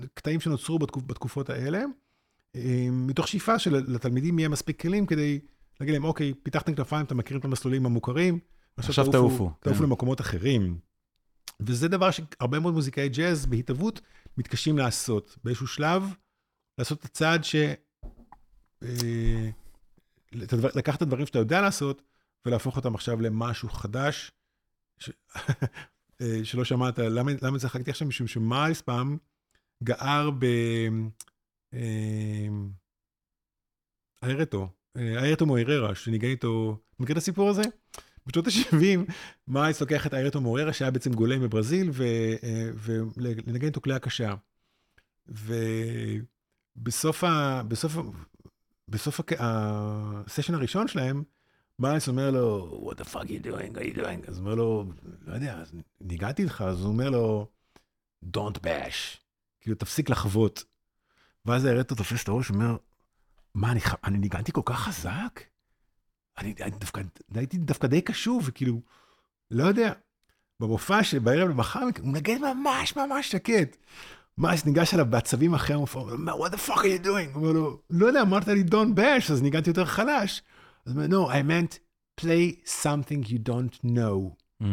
[0.00, 1.82] וקטעים שנוצרו בתקופ, בתקופות האלה.
[2.64, 5.40] אה, מתוך שאיפה שלתלמידים יהיה מספיק כלים כדי
[5.80, 8.38] להגיד להם, אוקיי, פיתחתם כנפיים, אתם מכירים את המסלולים המוכרים,
[8.76, 9.50] עכשיו תעופו.
[9.60, 9.84] תעופו כן.
[9.84, 10.78] למקומות אחרים.
[11.60, 14.00] וזה דבר שהרבה מאוד מוזיקאי ג'אז בהתהוות
[14.36, 15.38] מתקשים לעשות.
[15.44, 16.14] באיזשהו שלב,
[16.78, 17.56] לעשות את הצעד ש...
[18.82, 19.50] אה,
[20.74, 22.02] לקחת את הדברים שאתה יודע לעשות,
[22.46, 24.32] ולהפוך אותם עכשיו למשהו חדש,
[24.98, 25.10] ש...
[26.20, 26.98] אה, שלא שמעת.
[26.98, 28.08] למה, למה צחקתי עכשיו?
[28.08, 29.16] משום שמיילס פעם
[29.84, 30.46] גער ב...
[34.22, 37.62] איירטו, איירטו מויררה, שניגן איתו, מכיר את הסיפור הזה?
[38.26, 39.12] בשנות ה-70,
[39.48, 41.90] מייס לוקח את איירטו מויררה, שהיה בעצם גולם בברזיל,
[42.74, 44.34] ולנגן איתו כלי הקשה.
[46.76, 47.62] ובסוף ה...
[47.68, 47.96] בסוף,
[48.88, 51.22] בסוף הסשן הראשון שלהם,
[51.78, 54.28] מייס אומר לו, what the fuck you doing, what you doing?
[54.28, 54.84] אז אומר לו,
[55.26, 55.62] לא יודע,
[56.00, 57.46] ניגעתי איתך, אז הוא אומר לו,
[58.24, 59.18] Don't bash.
[59.60, 60.64] כאילו, תפסיק לחוות.
[61.48, 62.76] ואז הארטו תופס את הראש ואומר,
[63.54, 65.40] מה, אני, אני ניגנתי כל כך חזק?
[66.38, 67.02] אני, אני דווקא,
[67.34, 68.80] הייתי דווקא די קשוב, וכאילו,
[69.50, 69.92] לא יודע.
[70.60, 73.76] במופע שבערב למחר, הוא מנגן ממש ממש שקט.
[74.38, 77.34] ממש ניגש אליו בעצבים אחרי המופע, הוא אומר, what the fuck are you doing?
[77.34, 80.42] הוא אומר לו, לא יודע, אמרת לי don't bash, אז ניגנתי יותר חלש.
[80.86, 81.78] אז הוא אומר, no, I meant
[82.20, 84.34] play something you don't know.
[84.62, 84.66] Mm.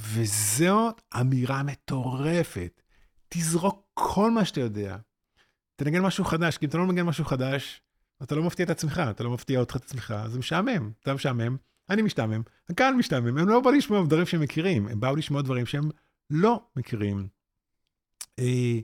[0.00, 2.82] וזאת אמירה מטורפת.
[3.28, 4.96] תזרוק כל מה שאתה יודע.
[5.78, 7.82] תנגן משהו חדש, כי אם אתה לא מנגן משהו חדש,
[8.22, 10.90] אתה לא מפתיע את עצמך, אתה לא מפתיע אותך את עצמך, אז זה משעמם.
[11.02, 11.56] אתה משעמם,
[11.90, 15.66] אני משתעמם, הקהל משתעמם, הם לא באו לשמוע דברים שהם מכירים, הם באו לשמוע דברים
[15.66, 15.90] שהם
[16.30, 17.28] לא מכירים.
[18.38, 18.78] אה,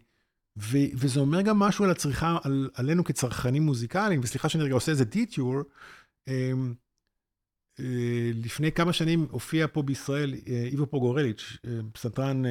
[0.58, 4.92] ו- וזה אומר גם משהו על הצריכה, על, עלינו כצרכנים מוזיקליים, וסליחה שאני רגע עושה
[4.92, 5.56] איזה דיטיור,
[6.28, 6.52] אה,
[7.80, 11.56] אה, לפני כמה שנים הופיע פה בישראל איבו פוגורליץ',
[11.92, 12.42] פסנתרן,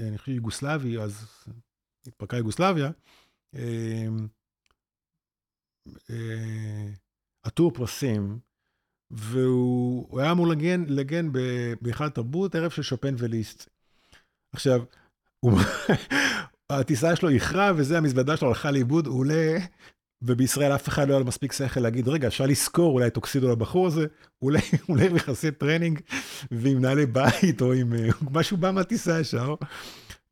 [0.00, 1.26] אני חושב יוגוסלבי, אז
[2.06, 2.90] התפרקה יוגוסלביה,
[7.42, 8.38] עטור פרסים,
[9.10, 11.28] והוא הוא היה אמור לגן, לגן
[11.80, 13.68] בהיכל התרבות, ערב של שופן וליסט.
[14.52, 14.82] עכשיו,
[16.70, 19.58] הטיסה שלו איחרה, וזה, המזוודה שלו הלכה לאיבוד, הוא עולה,
[20.22, 23.86] ובישראל אף אחד לא היה לו מספיק שכל להגיד, רגע, אפשר לשכור אולי טוקסידו לבחור
[23.86, 24.06] הזה,
[24.42, 26.00] אולי אולי הוא יחסי טרנינג,
[26.50, 29.54] ועם נעלי בית, או עם אה, משהו בא מהטיסה ישר,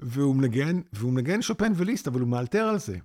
[0.00, 2.98] והוא מנגן, והוא מנגן שופן וליסט, אבל הוא מאלתר על זה.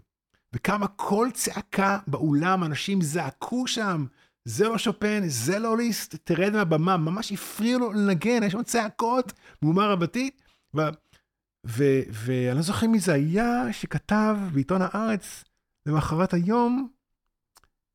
[0.54, 4.06] וקמה כל צעקה באולם, אנשים זעקו שם,
[4.46, 9.34] זה לא שופן, זה לא ליסט, תרד מהבמה, ממש הפריעו לו לנגן, יש שם צעקות,
[9.62, 10.30] מהומה רבתי.
[10.76, 10.82] ו-
[11.68, 15.44] ו- ואני לא זוכר מי זה היה שכתב בעיתון הארץ
[15.86, 16.90] למחרת היום,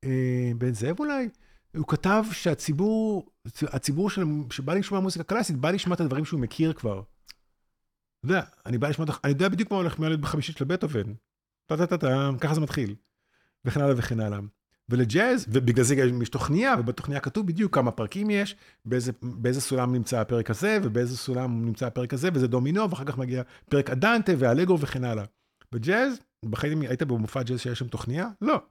[0.03, 1.29] אה, בן זאב אולי,
[1.77, 3.29] הוא כתב שהציבור,
[3.61, 7.01] הציבור של, שבא לשמוע מוזיקה קלאסית, בא לשמוע את הדברים שהוא מכיר כבר.
[8.19, 10.65] אתה יודע, אני בא לשמוע, את ה- אני יודע בדיוק מה הולך מהילד בחמישית של
[10.65, 11.13] בטהובן.
[11.65, 12.95] טה-טה-טה-טה, ככה זה מתחיל.
[13.65, 14.39] וכן הלאה וכן הלאה.
[14.89, 18.55] ולג'אז, ובגלל זה גם יש תוכניה, ובתוכניה כתוב בדיוק כמה פרקים יש,
[18.85, 23.17] באיזה, באיזה סולם נמצא הפרק הזה, ובאיזה סולם נמצא הפרק הזה, וזה דומינו, ואחר כך
[23.17, 25.23] מגיע פרק אנדנטה ואלגו וכן הלאה.
[25.71, 28.27] בג'אז, בחיים היית במופע ג'אז שיש שם תוכניה?
[28.41, 28.61] לא.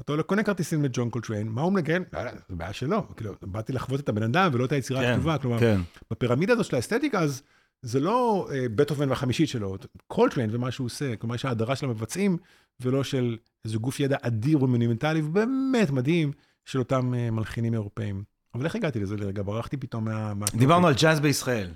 [0.00, 2.02] אתה הולך, קונה כרטיסים לג'ון קולטריין, מה הוא מנגן?
[2.12, 3.06] לא, לא, זה בעיה שלו.
[3.16, 5.38] כאילו, באתי לחוות את הבן אדם ולא את היצירה כן, הכתובה.
[5.38, 5.80] כלומר, כן.
[6.10, 7.42] בפירמידה הזו של האסתטיקה, אז
[7.82, 9.76] זה לא אה, בטהובן והחמישית שלו,
[10.06, 12.36] קולטריין ומה שהוא עושה, כלומר יש האדרה של המבצעים,
[12.80, 16.32] ולא של איזה גוף ידע אדיר ומונומנטלי, ובאמת מדהים,
[16.64, 18.24] של אותם אה, מלחינים אירופאים.
[18.54, 19.42] אבל איך הגעתי לזה לרגע?
[19.42, 20.34] ברחתי פתאום מה...
[20.34, 21.70] מה- דיברנו על ג'אז בישראל.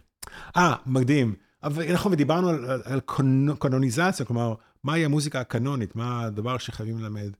[0.57, 1.35] אה, מקדים.
[1.63, 4.55] אבל נכון, ודיברנו על, על, על קנ, קנוניזציה, כלומר,
[4.85, 7.31] מהי המוזיקה הקנונית, מה הדבר שחייבים ללמד.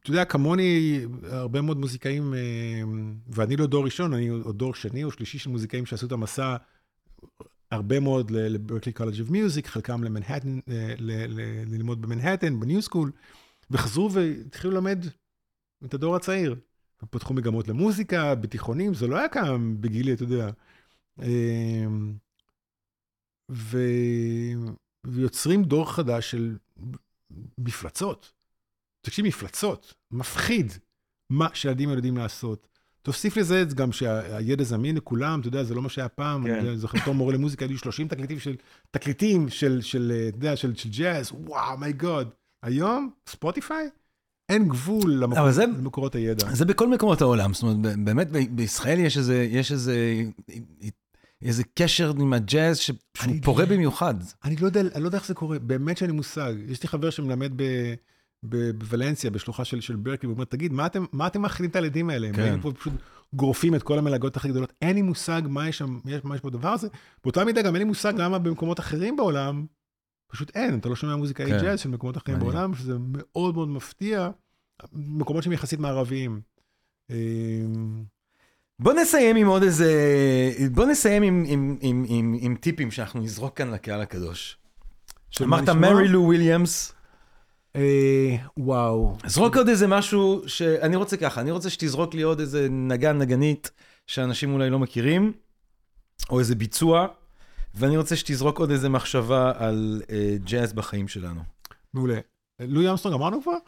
[0.00, 5.04] אתה יודע, כמוני, הרבה מאוד מוזיקאים, אמ, ואני לא דור ראשון, אני עוד דור שני
[5.04, 6.56] או שלישי של מוזיקאים שעשו את המסע
[7.70, 10.94] הרבה מאוד ל Berklee College of Music, חלקם למנהטן, אה,
[11.66, 13.12] ללמוד במנהטן, ב New School,
[13.70, 15.04] וחזרו והתחילו ללמד
[15.84, 16.56] את הדור הצעיר.
[17.10, 20.50] פתחו מגמות למוזיקה, בתיכונים, זה לא היה קם בגילי, אתה יודע.
[23.50, 23.78] ו...
[25.06, 26.56] ויוצרים דור חדש של
[27.58, 28.32] מפלצות.
[29.04, 30.72] תקשיב, מפלצות, מפחיד
[31.30, 32.66] מה שילדים יודעים לעשות.
[33.02, 36.46] תוסיף לזה גם שהידע זמין לכולם, אתה יודע, זה לא מה שהיה פעם.
[36.46, 36.66] כן.
[36.66, 38.56] אני זוכר בתור מורה למוזיקה, היו לי 30 תקליטים של,
[38.90, 42.28] תקליטים של, של, אתה יודע, של, של ג'אז, וואו, מי גוד.
[42.62, 43.88] היום, ספוטיפיי,
[44.48, 46.54] אין גבול למקור, זה- למקורות הידע.
[46.54, 50.22] זה בכל מקומות העולם, זאת אומרת, באמת ב- בישראל יש איזה, יש איזה,
[51.42, 52.96] איזה קשר עם הג'אז שהוא
[53.42, 54.14] פורה במיוחד.
[54.44, 56.54] אני לא יודע, אני לא יודע איך זה קורה, באמת שאין לי מושג.
[56.68, 57.62] יש לי חבר שמלמד ב,
[58.44, 62.10] בוולנסיה, בשלוחה של, של ברקלי, והוא אומר, תגיד, מה אתם, מה אתם מאכילים את הילדים
[62.10, 62.26] האלה?
[62.26, 62.42] הם כן.
[62.42, 62.92] באים פה פשוט
[63.32, 64.72] גורפים את כל המלגות הכי גדולות.
[64.82, 66.88] אין לי מושג מה יש שם, יש, מה יש בדבר הזה.
[67.24, 69.66] באותה מידה גם אין לי מושג למה במקומות אחרים בעולם,
[70.26, 71.58] פשוט אין, אתה לא שומע מוזיקה כן.
[71.62, 72.54] ג'אז של מקומות אחרים מעניין.
[72.54, 74.30] בעולם, שזה מאוד מאוד מפתיע.
[74.92, 76.40] מקומות שהם יחסית מערביים.
[77.10, 78.04] אמ,
[78.78, 79.92] בוא נסיים עם עוד איזה,
[80.72, 84.58] בוא נסיים עם, עם, עם, עם, עם טיפים שאנחנו נזרוק כאן לקהל הקדוש.
[85.42, 85.68] אמרת?
[85.68, 86.92] מרי לו וויליאמס,
[88.56, 89.16] וואו.
[89.26, 93.70] זרוק עוד איזה משהו שאני רוצה ככה, אני רוצה שתזרוק לי עוד איזה נגן, נגנית,
[94.06, 95.32] שאנשים אולי לא מכירים,
[96.30, 97.06] או איזה ביצוע,
[97.74, 101.40] ואני רוצה שתזרוק עוד איזה מחשבה על אה, ג'אז בחיים שלנו.
[101.94, 102.18] מעולה.
[102.60, 103.58] לואי אמסטרונג אמרנו כבר?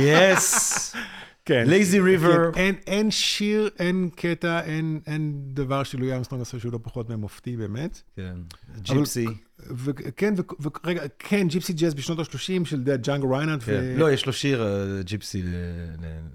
[0.00, 0.94] Yes!
[1.44, 1.64] כן.
[1.66, 2.52] Lazy River.
[2.52, 7.10] כן, אין, אין שיר, אין קטע, אין, אין דבר שלואי אמסטרונג עשה שהוא לא פחות
[7.10, 8.02] ממופתי באמת.
[8.16, 8.36] כן,
[8.78, 9.26] Gypsy.
[9.58, 13.62] וכן, ורגע, כן, Gypsy jazz בשנות ה-30 של ג'אנגו ריינארט.
[13.62, 13.94] כן.
[13.96, 15.42] לא, יש לו שיר אה, Gypsy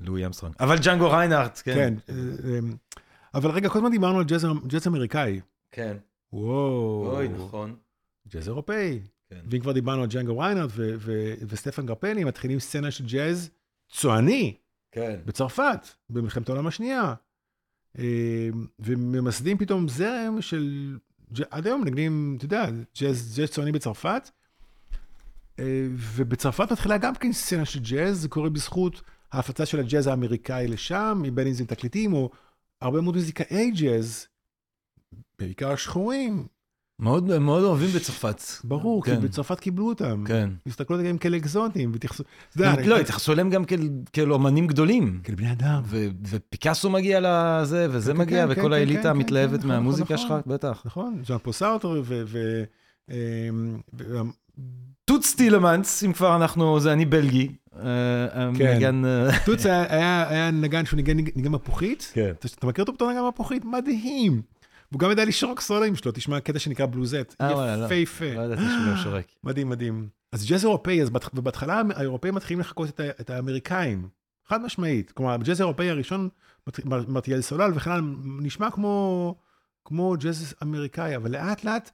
[0.01, 0.55] ללואי אמסטרונג.
[0.59, 1.73] אבל ג'אנגו ריינארט, כן.
[1.73, 1.93] כן.
[2.09, 2.15] אה,
[2.53, 2.59] אה,
[3.33, 5.39] אבל רגע, כל הזמן דיברנו על ג'אז, ג'אז אמריקאי.
[5.71, 5.97] כן.
[6.33, 7.11] וואו.
[7.15, 7.75] אוי, נכון.
[8.27, 8.99] ג'אז אירופאי.
[9.29, 9.39] כן.
[9.49, 13.49] ואם כבר דיברנו על ג'נגו ריינרד ו- ו- וסטפן גרפני, מתחילים סצנה של ג'אז
[13.91, 14.55] צועני
[14.91, 15.19] כן.
[15.25, 17.13] בצרפת, במלחמת העולם השנייה.
[17.99, 18.49] אה,
[18.79, 20.97] וממסדים פתאום זרם של,
[21.51, 22.65] עד היום נגנים, אתה יודע,
[23.01, 24.29] ג'אז, ג'אז צועני בצרפת.
[25.59, 29.01] אה, ובצרפת מתחילה גם כן סצנה של ג'אז, זה קורה בזכות
[29.31, 32.29] ההפצה של הג'אז האמריקאי לשם, בין אם זה תקליטים או
[32.81, 34.27] הרבה מאוד מוזיקאי ג'אז,
[35.39, 36.47] בעיקר השחורים,
[37.01, 38.41] מאוד מאוד אוהבים בצרפת.
[38.63, 39.21] ברור, כי כן.
[39.21, 40.23] בצרפת קיבלו אותם.
[40.27, 40.49] כן.
[40.67, 42.23] הסתכלו עליהם כאלה אקזוטיים, והתייחסו...
[42.55, 45.19] לא, התייחסו אליהם גם כאל- כאל אומנים גדולים.
[45.23, 45.81] כאל בני אדם.
[45.85, 49.67] ו- ופיקאסו מגיע לזה, וזה כן, מגיע, כן, וכל כן, האליטה כן, כן, המתלהבת כן,
[49.67, 50.53] מהמוזיקה נכון, שלך, נכון.
[50.53, 50.81] בטח.
[50.85, 52.23] נכון, ז'אן פול סארטר ו...
[52.27, 52.63] ו-
[53.11, 53.15] אמ,
[53.99, 54.19] ו-
[55.05, 57.47] טוץ טילמנס, אם כבר אנחנו, זה אני בלגי.
[57.75, 57.81] אה,
[58.57, 58.67] כן.
[58.67, 62.11] המנגן, אה, טוץ היה- נגן שהוא ניגן מפוחית.
[62.13, 62.31] כן.
[62.59, 63.65] אתה מכיר אותו בתור נגן מפוחית?
[63.65, 64.41] מדהים.
[64.91, 67.35] והוא גם יודע לשרוק סולואים שלו, תשמע קטע שנקרא בלוזט.
[67.41, 67.85] אה, וואלה, לא.
[67.85, 68.33] יפהפה.
[68.35, 69.25] לא ידעתי שהוא שורק.
[69.43, 70.09] מדהים, מדהים.
[70.31, 74.09] אז ג'אז אירופאי, אז ובהתחלה האירופאים מתחילים לחקות את, את האמריקאים,
[74.45, 75.11] חד משמעית.
[75.11, 76.29] כלומר, הג'אז האירופאי הראשון,
[76.85, 78.05] מרטיאל סולל וכן הלאה,
[78.41, 79.35] נשמע כמו,
[79.85, 81.91] כמו ג'אז אמריקאי, אבל לאט לאט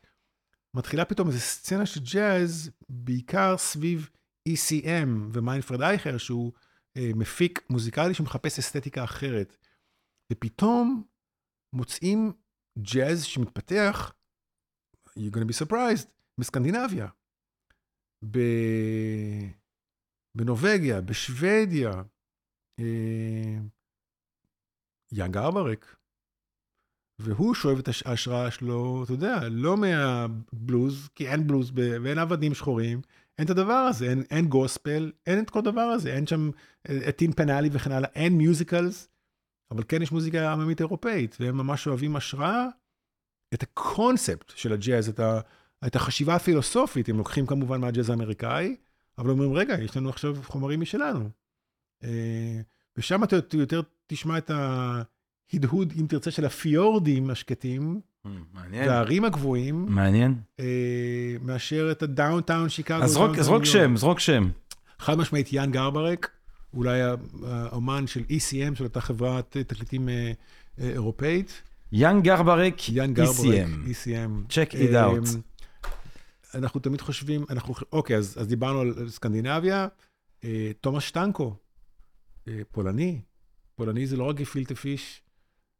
[0.74, 4.10] מתחילה פתאום איזו סצנה של ג'אז, בעיקר סביב
[4.50, 6.52] ECM ומיינפרד אייכר, שהוא
[6.98, 9.58] אה, מפיק מוזיקלי שמחפש אסתטיקה אחרת.
[10.32, 11.04] ופתאום
[11.74, 12.32] מוצאים
[12.80, 14.14] ג'אז שמתפתח,
[15.20, 16.08] you're gonna be surprised,
[16.40, 17.08] בסקנדינביה,
[18.32, 18.38] ב...
[20.38, 21.92] בנורבגיה, בשוודיה,
[22.80, 23.58] אה...
[25.12, 25.96] יאנג ארברק.
[27.20, 32.54] והוא שואב את הש- ההשראה שלו, אתה יודע, לא מהבלוז, כי אין בלוז ואין עבדים
[32.54, 33.02] שחורים,
[33.38, 36.50] אין את הדבר הזה, אין, אין גוספל, אין את כל הדבר הזה, אין שם
[36.90, 39.10] אה, טין פנאלי וכן הלאה, אין מיוזיקלס,
[39.74, 42.66] אבל כן יש מוזיקה עממית אירופאית, והם ממש אוהבים השראה,
[43.54, 45.40] את הקונספט של הג'אז, את, ה,
[45.88, 48.76] את החשיבה הפילוסופית, הם לוקחים כמובן מהג'אז האמריקאי,
[49.18, 51.30] אבל אומרים, רגע, יש לנו עכשיו חומרים משלנו.
[52.04, 52.62] אה,
[52.98, 54.52] ושם אתה יותר תשמע את
[55.54, 58.02] ההדהוד, אם תרצה, של הפיורדים השקטים,
[58.54, 58.90] מעניין.
[58.90, 60.36] והערים הגבוהים, מעניין.
[60.60, 60.66] אה,
[61.42, 63.04] מאשר את הדאונטאון שיקגו.
[63.04, 63.96] אז זרוק- שם.
[63.98, 64.50] זרוק שם.
[65.00, 66.30] חד משמעית יאן גרברק,
[66.74, 67.00] אולי
[67.44, 70.32] האומן של ECM, של אותה חברת תקליטים אה,
[70.80, 71.62] אה, אירופאית.
[72.90, 73.90] יאן גרברק, ECM.
[73.90, 74.52] ECM.
[74.54, 75.28] Check it אה, out.
[76.56, 79.88] אנחנו תמיד חושבים, אנחנו, אוקיי, אז, אז דיברנו על סקנדינביה,
[80.44, 81.56] אה, תומאס שטנקו,
[82.48, 83.22] אה, פולני.
[83.76, 85.22] פולני זה לא רק גפילטה פיש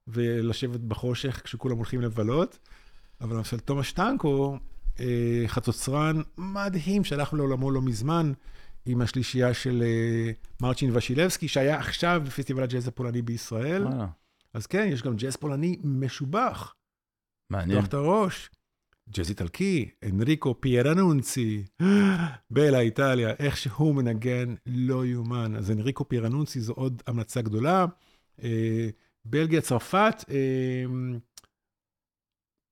[0.08, 2.60] ולשבת בחושך כשכולם הולכים לבלות,
[3.22, 4.58] אבל למשל תומאס שטנקו,
[5.00, 8.32] אה, חצוצרן מדהים שהלך לעולמו לא מזמן,
[8.86, 10.32] עם השלישייה של אה,
[10.62, 13.88] מרצ'ין ושילבסקי, שהיה עכשיו בפסטיבל הג'אז הפולני בישראל.
[13.88, 14.08] וואלה,
[14.54, 16.76] אז כן, יש גם ג'אז פולני משובח.
[17.50, 17.78] מעניין.
[17.78, 18.50] לפתוח את הראש.
[19.10, 21.64] ג'אז איטלקי, אנריקו פירנונצי,
[22.52, 25.56] בלה איטליה, איך שהוא מנגן לא יאומן.
[25.56, 27.86] אז אנריקו פירנונצי זו עוד המלצה גדולה.
[28.44, 28.90] אה,
[29.26, 30.84] בלגיה, צרפת, אה,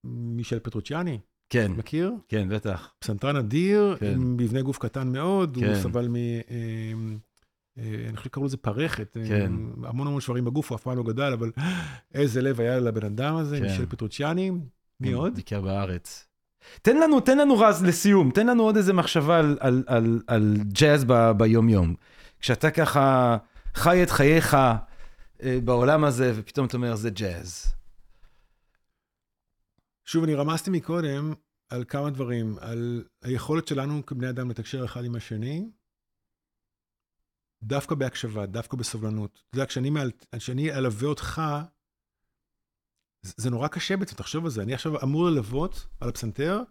[0.04, 1.20] מישל פטרוציאני,
[1.52, 2.14] כן, מכיר?
[2.28, 2.94] כן, בטח.
[3.00, 4.12] פסנתרן אדיר, כן.
[4.12, 5.82] עם מבנה גוף קטן מאוד, הוא כן.
[5.82, 6.16] סבל מ...
[6.16, 6.22] אה,
[7.78, 9.52] אה, אני חושב שקראו לזה פרכת, אה, כן.
[9.84, 11.52] המון המון שברים בגוף, הוא אף פעם לא גדל, אבל
[12.14, 13.64] איזה לב היה לבן אדם הזה, כן.
[13.64, 14.52] מישל פטרוציאני.
[15.00, 15.36] מי עוד?
[15.36, 16.28] ביקר בארץ.
[16.82, 20.58] תן לנו, תן לנו רז לסיום, תן לנו עוד איזה מחשבה על, על, על, על
[20.64, 21.96] ג'אז ב, ביום-יום.
[22.40, 23.38] כשאתה ככה
[23.76, 24.54] חי את חייך
[25.44, 27.74] אה, בעולם הזה, ופתאום אתה אומר, זה ג'אז.
[30.12, 31.34] שוב, אני רמזתי מקודם
[31.70, 35.70] על כמה דברים, על היכולת שלנו כבני אדם לתקשר אחד עם השני,
[37.64, 39.44] דווקא בהקשבה, דווקא בסובלנות.
[39.50, 41.42] אתה יודע, כשאני, מעל- כשאני אלווה אותך,
[43.22, 44.62] זה זה נורא קשה בעצם, תחשוב על זה.
[44.62, 46.62] אני עכשיו אמור ללוות על הפסנתר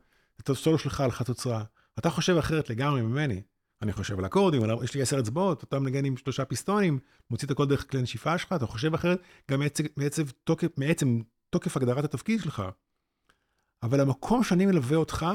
[0.41, 1.65] את הסולו שלך על חצוצרה.
[1.99, 3.43] אתה חושב אחרת לגמרי ממני.
[3.83, 6.99] אני חושב על אקורדים, על- יש לי עשר אצבעות, אתה מנגן עם שלושה פיסטונים,
[7.31, 11.21] מוציא את הכל דרך כלי נשיפה שלך, אתה חושב אחרת גם מעצם, מעצם, תוקף, מעצם
[11.51, 12.63] תוקף הגדרת התפקיד שלך.
[13.83, 15.27] אבל המקום שאני מלווה אותך,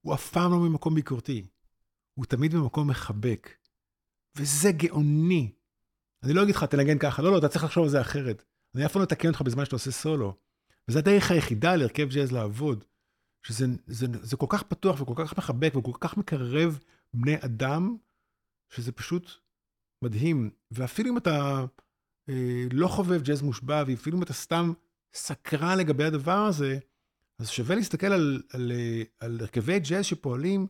[0.00, 1.46] הוא אף פעם לא ממקום ביקורתי.
[2.14, 3.50] הוא תמיד ממקום מחבק.
[4.36, 5.52] וזה גאוני.
[6.22, 8.44] אני לא אגיד לך, תנגן ככה, לא, לא, אתה צריך לחשוב על זה אחרת.
[8.74, 10.36] אני אף פעם לא אתקן אותך בזמן שאתה עושה סולו.
[10.88, 12.84] וזו הדרך היחידה להרכב ג'אז לעבוד.
[13.42, 16.78] שזה זה, זה כל כך פתוח וכל כך מחבק וכל כך מקרב
[17.14, 17.96] בני אדם,
[18.70, 19.30] שזה פשוט
[20.02, 20.50] מדהים.
[20.70, 21.64] ואפילו אם אתה
[22.28, 24.72] אה, לא חובב ג'אז מושבע, ואפילו אם אתה סתם
[25.14, 26.78] סקרן לגבי הדבר הזה,
[27.38, 28.72] אז שווה להסתכל על, על,
[29.20, 30.66] על הרכבי ג'אז שפועלים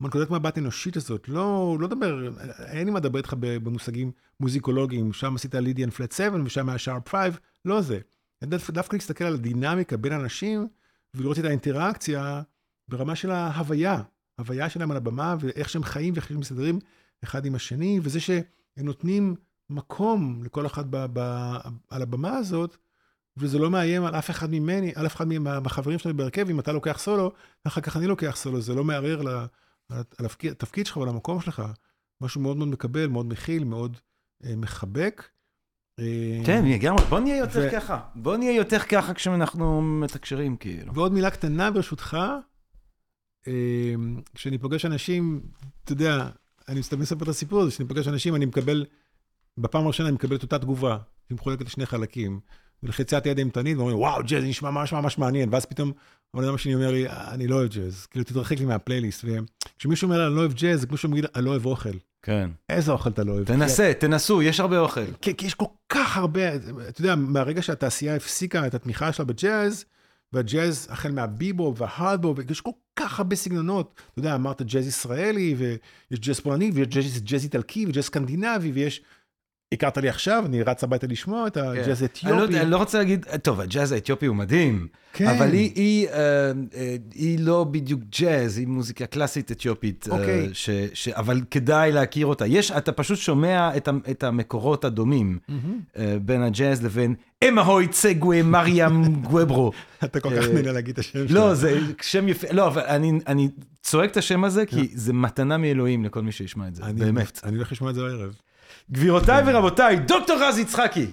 [0.00, 1.28] מנקודת מבט אנושית הזאת.
[1.28, 2.28] לא, לא דבר,
[2.66, 7.08] אין לי מה לדבר איתך במושגים מוזיקולוגיים, שם עשית לידיאן פלט 7 ושם היה שרפ
[7.08, 7.34] 5,
[7.64, 7.98] לא זה.
[8.44, 10.68] דו, דווקא להסתכל על הדינמיקה בין אנשים
[11.14, 12.42] ולראות את האינטראקציה
[12.88, 14.02] ברמה של ההוויה,
[14.38, 16.78] הוויה שלהם על הבמה, ואיך שהם חיים ואיך שהם מסתדרים
[17.24, 18.44] אחד עם השני, וזה שהם
[18.76, 19.34] נותנים
[19.70, 21.18] מקום לכל אחד ב, ב,
[21.90, 22.76] על הבמה הזאת,
[23.38, 26.72] וזה לא מאיים על אף אחד ממני, על אף אחד מהחברים שלנו בהרכב, אם אתה
[26.72, 27.32] לוקח סולו,
[27.64, 29.46] ואחר כך אני לוקח סולו, זה לא מערער על,
[30.50, 31.62] התפקיד שלך ועל המקום שלך.
[32.20, 33.96] משהו מאוד מאוד מקבל, מאוד מכיל, מאוד
[34.44, 35.28] אה, מחבק.
[35.98, 37.72] אה, כן, לגמרי, בוא נהיה יותר ו...
[37.72, 38.00] ככה.
[38.14, 40.94] בוא נהיה יותר ככה כשאנחנו מתקשרים, כאילו.
[40.94, 42.18] ועוד מילה קטנה ברשותך,
[43.46, 43.94] אה,
[44.34, 45.40] כשאני פוגש אנשים,
[45.84, 46.28] אתה יודע,
[46.68, 48.84] אני מסתכל לספר את הסיפור הזה, כשאני פוגש אנשים, אני מקבל,
[49.58, 50.98] בפעם הראשונה אני מקבל את אותה תגובה,
[51.30, 52.40] היא מחולקת לשני חלקים.
[52.82, 55.92] ולחיצת יד אימתנית, ואומרים, וואו, ג'אז נשמע ממש ממש מעניין, ואז פתאום,
[56.34, 60.26] הבן אדם השני אומר לי, אני לא אוהב ג'אז, כאילו, תתרחק לי מהפלייליסט, וכשמישהו אומר,
[60.26, 61.90] אני לא אוהב ג'אז, זה כמו שהוא מגיד, אני לא אוהב אוכל.
[62.22, 62.50] כן.
[62.68, 63.44] איזה אוכל אתה לא אוהב?
[63.44, 65.04] תנסה, תנסו, יש הרבה אוכל.
[65.22, 66.54] כן, כי יש כל כך הרבה,
[66.88, 69.84] אתה יודע, מהרגע שהתעשייה הפסיקה את התמיכה שלה בג'אז,
[70.32, 74.00] והג'אז, החל מהביבופ וההארדבופ, יש כל כך הרבה סגנונות.
[74.12, 76.86] אתה יודע, אמרת ג'אז ישראלי, ויש ג'אז פולני, ויש
[77.18, 79.02] ג'אז איטלקי, וג'אז סקנדינבי, ויש
[79.72, 82.44] הכרת לי עכשיו, אני רץ הביתה לשמוע את הג'אז האתיופי.
[82.44, 85.26] אני לא, לא רוצה להגיד, טוב, הג'אז האתיופי הוא מדהים, כן.
[85.26, 90.48] אבל היא, אה, אה, היא לא בדיוק ג'אז, היא מוזיקה קלאסית אתיופית, אה, אוקיי.
[90.52, 92.46] ש, ש, אבל כדאי להכיר אותה.
[92.46, 95.38] יש, אתה פשוט שומע את, את המקורות הדומים.
[96.22, 97.14] בין הג'אז לבין
[97.48, 99.72] אמהוי צגווי מריאם גווברו.
[100.04, 101.40] אתה כל כך נהנה להגיד את השם שלו.
[101.40, 103.48] לא, זה שם יפה, לא, אבל אני, אני
[103.82, 107.40] צועק את השם הזה, כי זה מתנה מאלוהים לכל מי שישמע את זה, באמת.
[107.44, 108.34] אני הולך לשמוע את זה הערב.
[108.92, 111.06] גבירותיי ורבותיי, דוקטור רז יצחקי.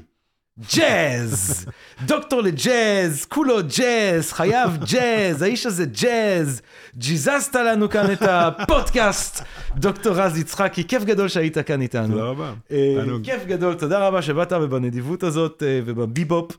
[0.76, 1.66] ג'אז,
[2.06, 6.62] דוקטור לג'אז, כולו ג'אז, חייב ג'אז, האיש הזה ג'אז,
[6.98, 9.44] ג'יזזת לנו כאן את הפודקאסט,
[9.76, 12.08] דוקטור רז יצחקי, כיף גדול שהיית כאן איתנו.
[12.08, 12.54] תודה רבה.
[12.72, 16.52] אה, כיף גדול, תודה רבה שבאת ובנדיבות הזאת אה, ובביבופ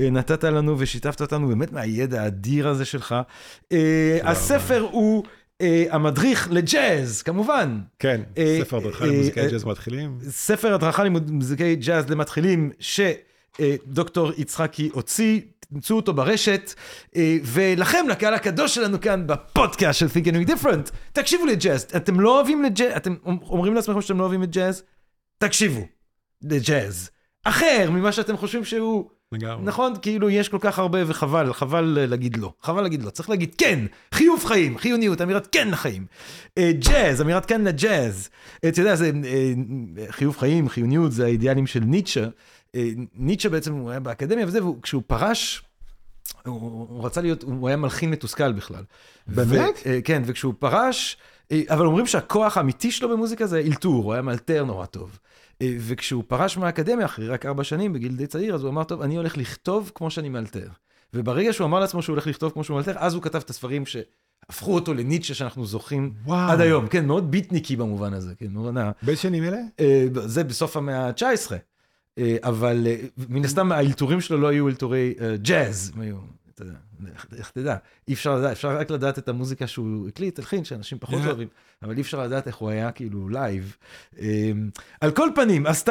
[0.00, 3.14] אה, נתת לנו ושיתפת אותנו באמת מהידע האדיר הזה שלך.
[4.24, 5.24] הספר הוא...
[5.60, 7.80] Uh, המדריך לג'אז, כמובן.
[7.98, 10.18] כן, uh, ספר הדרכה uh, למוזיקאי ג'אז מתחילים.
[10.28, 16.74] ספר הדרכה למוזיקאי ג'אז למתחילים, שדוקטור יצחקי הוציא, תמצאו אותו ברשת,
[17.44, 21.86] ולכם, לקהל הקדוש שלנו כאן בפודקאסט של Think and Think Different, תקשיבו לג'אז.
[21.96, 24.82] אתם לא אוהבים לג'אז, אתם אומרים לעצמכם שאתם לא אוהבים את ג'אז?
[25.38, 25.86] תקשיבו
[26.42, 27.10] לג'אז.
[27.44, 29.10] אחר ממה שאתם חושבים שהוא...
[29.32, 29.64] לגמרי.
[29.64, 29.94] נכון?
[30.02, 32.52] כאילו יש כל כך הרבה וחבל, חבל להגיד לא.
[32.62, 33.10] חבל להגיד לא.
[33.10, 33.78] צריך להגיד כן,
[34.14, 36.06] חיוב חיים, חיוניות, אמירת כן לחיים.
[36.58, 38.28] אה, ג'אז, אמירת כן לג'אז.
[38.58, 39.52] אתה יודע, זה אה,
[40.10, 42.26] חיוב חיים, חיוניות, זה האידיאלים של ניטשה.
[42.74, 45.62] אה, ניטשה בעצם, הוא היה באקדמיה וזה, וכשהוא פרש,
[46.46, 46.54] הוא,
[46.88, 48.82] הוא רצה להיות, הוא היה מלחין מתוסכל בכלל.
[49.26, 49.80] באמת?
[49.86, 51.16] ו, כן, וכשהוא פרש,
[51.68, 55.18] אבל אומרים שהכוח האמיתי שלו במוזיקה זה אילתור, הוא היה מאלתר נורא טוב.
[55.62, 59.02] אה, וכשהוא פרש מהאקדמיה, אחרי רק ארבע שנים, בגיל די צעיר, אז הוא אמר, טוב,
[59.02, 60.68] אני הולך לכתוב כמו שאני מאלתר.
[61.14, 63.84] וברגע שהוא אמר לעצמו שהוא הולך לכתוב כמו שהוא מאלתר, אז הוא כתב את הספרים
[63.86, 66.50] שהפכו אותו לניטשה שאנחנו זוכים וואו.
[66.50, 66.88] עד היום.
[66.88, 68.90] כן, מאוד ביטניקי במובן הזה, כן, מאוד נע.
[69.02, 69.58] באיזה שנים אלה?
[69.80, 71.52] אה, זה בסוף המאה ה-19.
[72.18, 72.86] אה, אבל
[73.28, 76.16] מן הסתם האלתורים שלו לא היו אלתורי ג'אז, הם היו,
[76.54, 76.78] אתה יודע,
[77.36, 77.76] איך תדע,
[78.08, 81.48] אי אפשר לדעת, אפשר רק לדעת את המוזיקה שהוא הקליט, הלחין, שאנשים פחות אוהבים.
[81.84, 83.76] אבל אי אפשר לדעת איך הוא היה כאילו live.
[84.18, 84.70] אמ,
[85.00, 85.84] על כל פנים, אז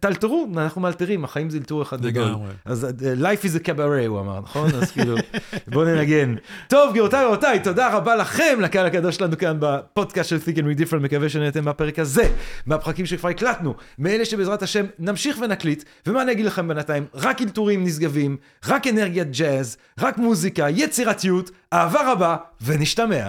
[0.00, 2.24] תלתרו, אנחנו מאלתרים, החיים זה אלתור אחד גדול.
[2.64, 2.90] אז אה,
[3.32, 4.70] life is a cabaret, הוא אמר, נכון?
[4.74, 5.16] אז כאילו,
[5.68, 6.34] בואו ננגן.
[6.68, 10.80] טוב, גבירותיי ורבותיי, תודה רבה לכם, לקהל הקדוש שלנו כאן בפודקאסט של Think and We
[10.80, 12.32] Different, מקווה שנהייתם מהפרק הזה,
[12.66, 17.06] מהפרקים שכבר הקלטנו, מאלה שבעזרת השם נמשיך ונקליט, ומה אני אגיד לכם בינתיים?
[17.14, 18.36] רק אלתורים נשגבים,
[18.66, 23.28] רק אנרגיית ג'אז, רק מוזיקה, יצירתיות, אהבה רבה, ונשתמע.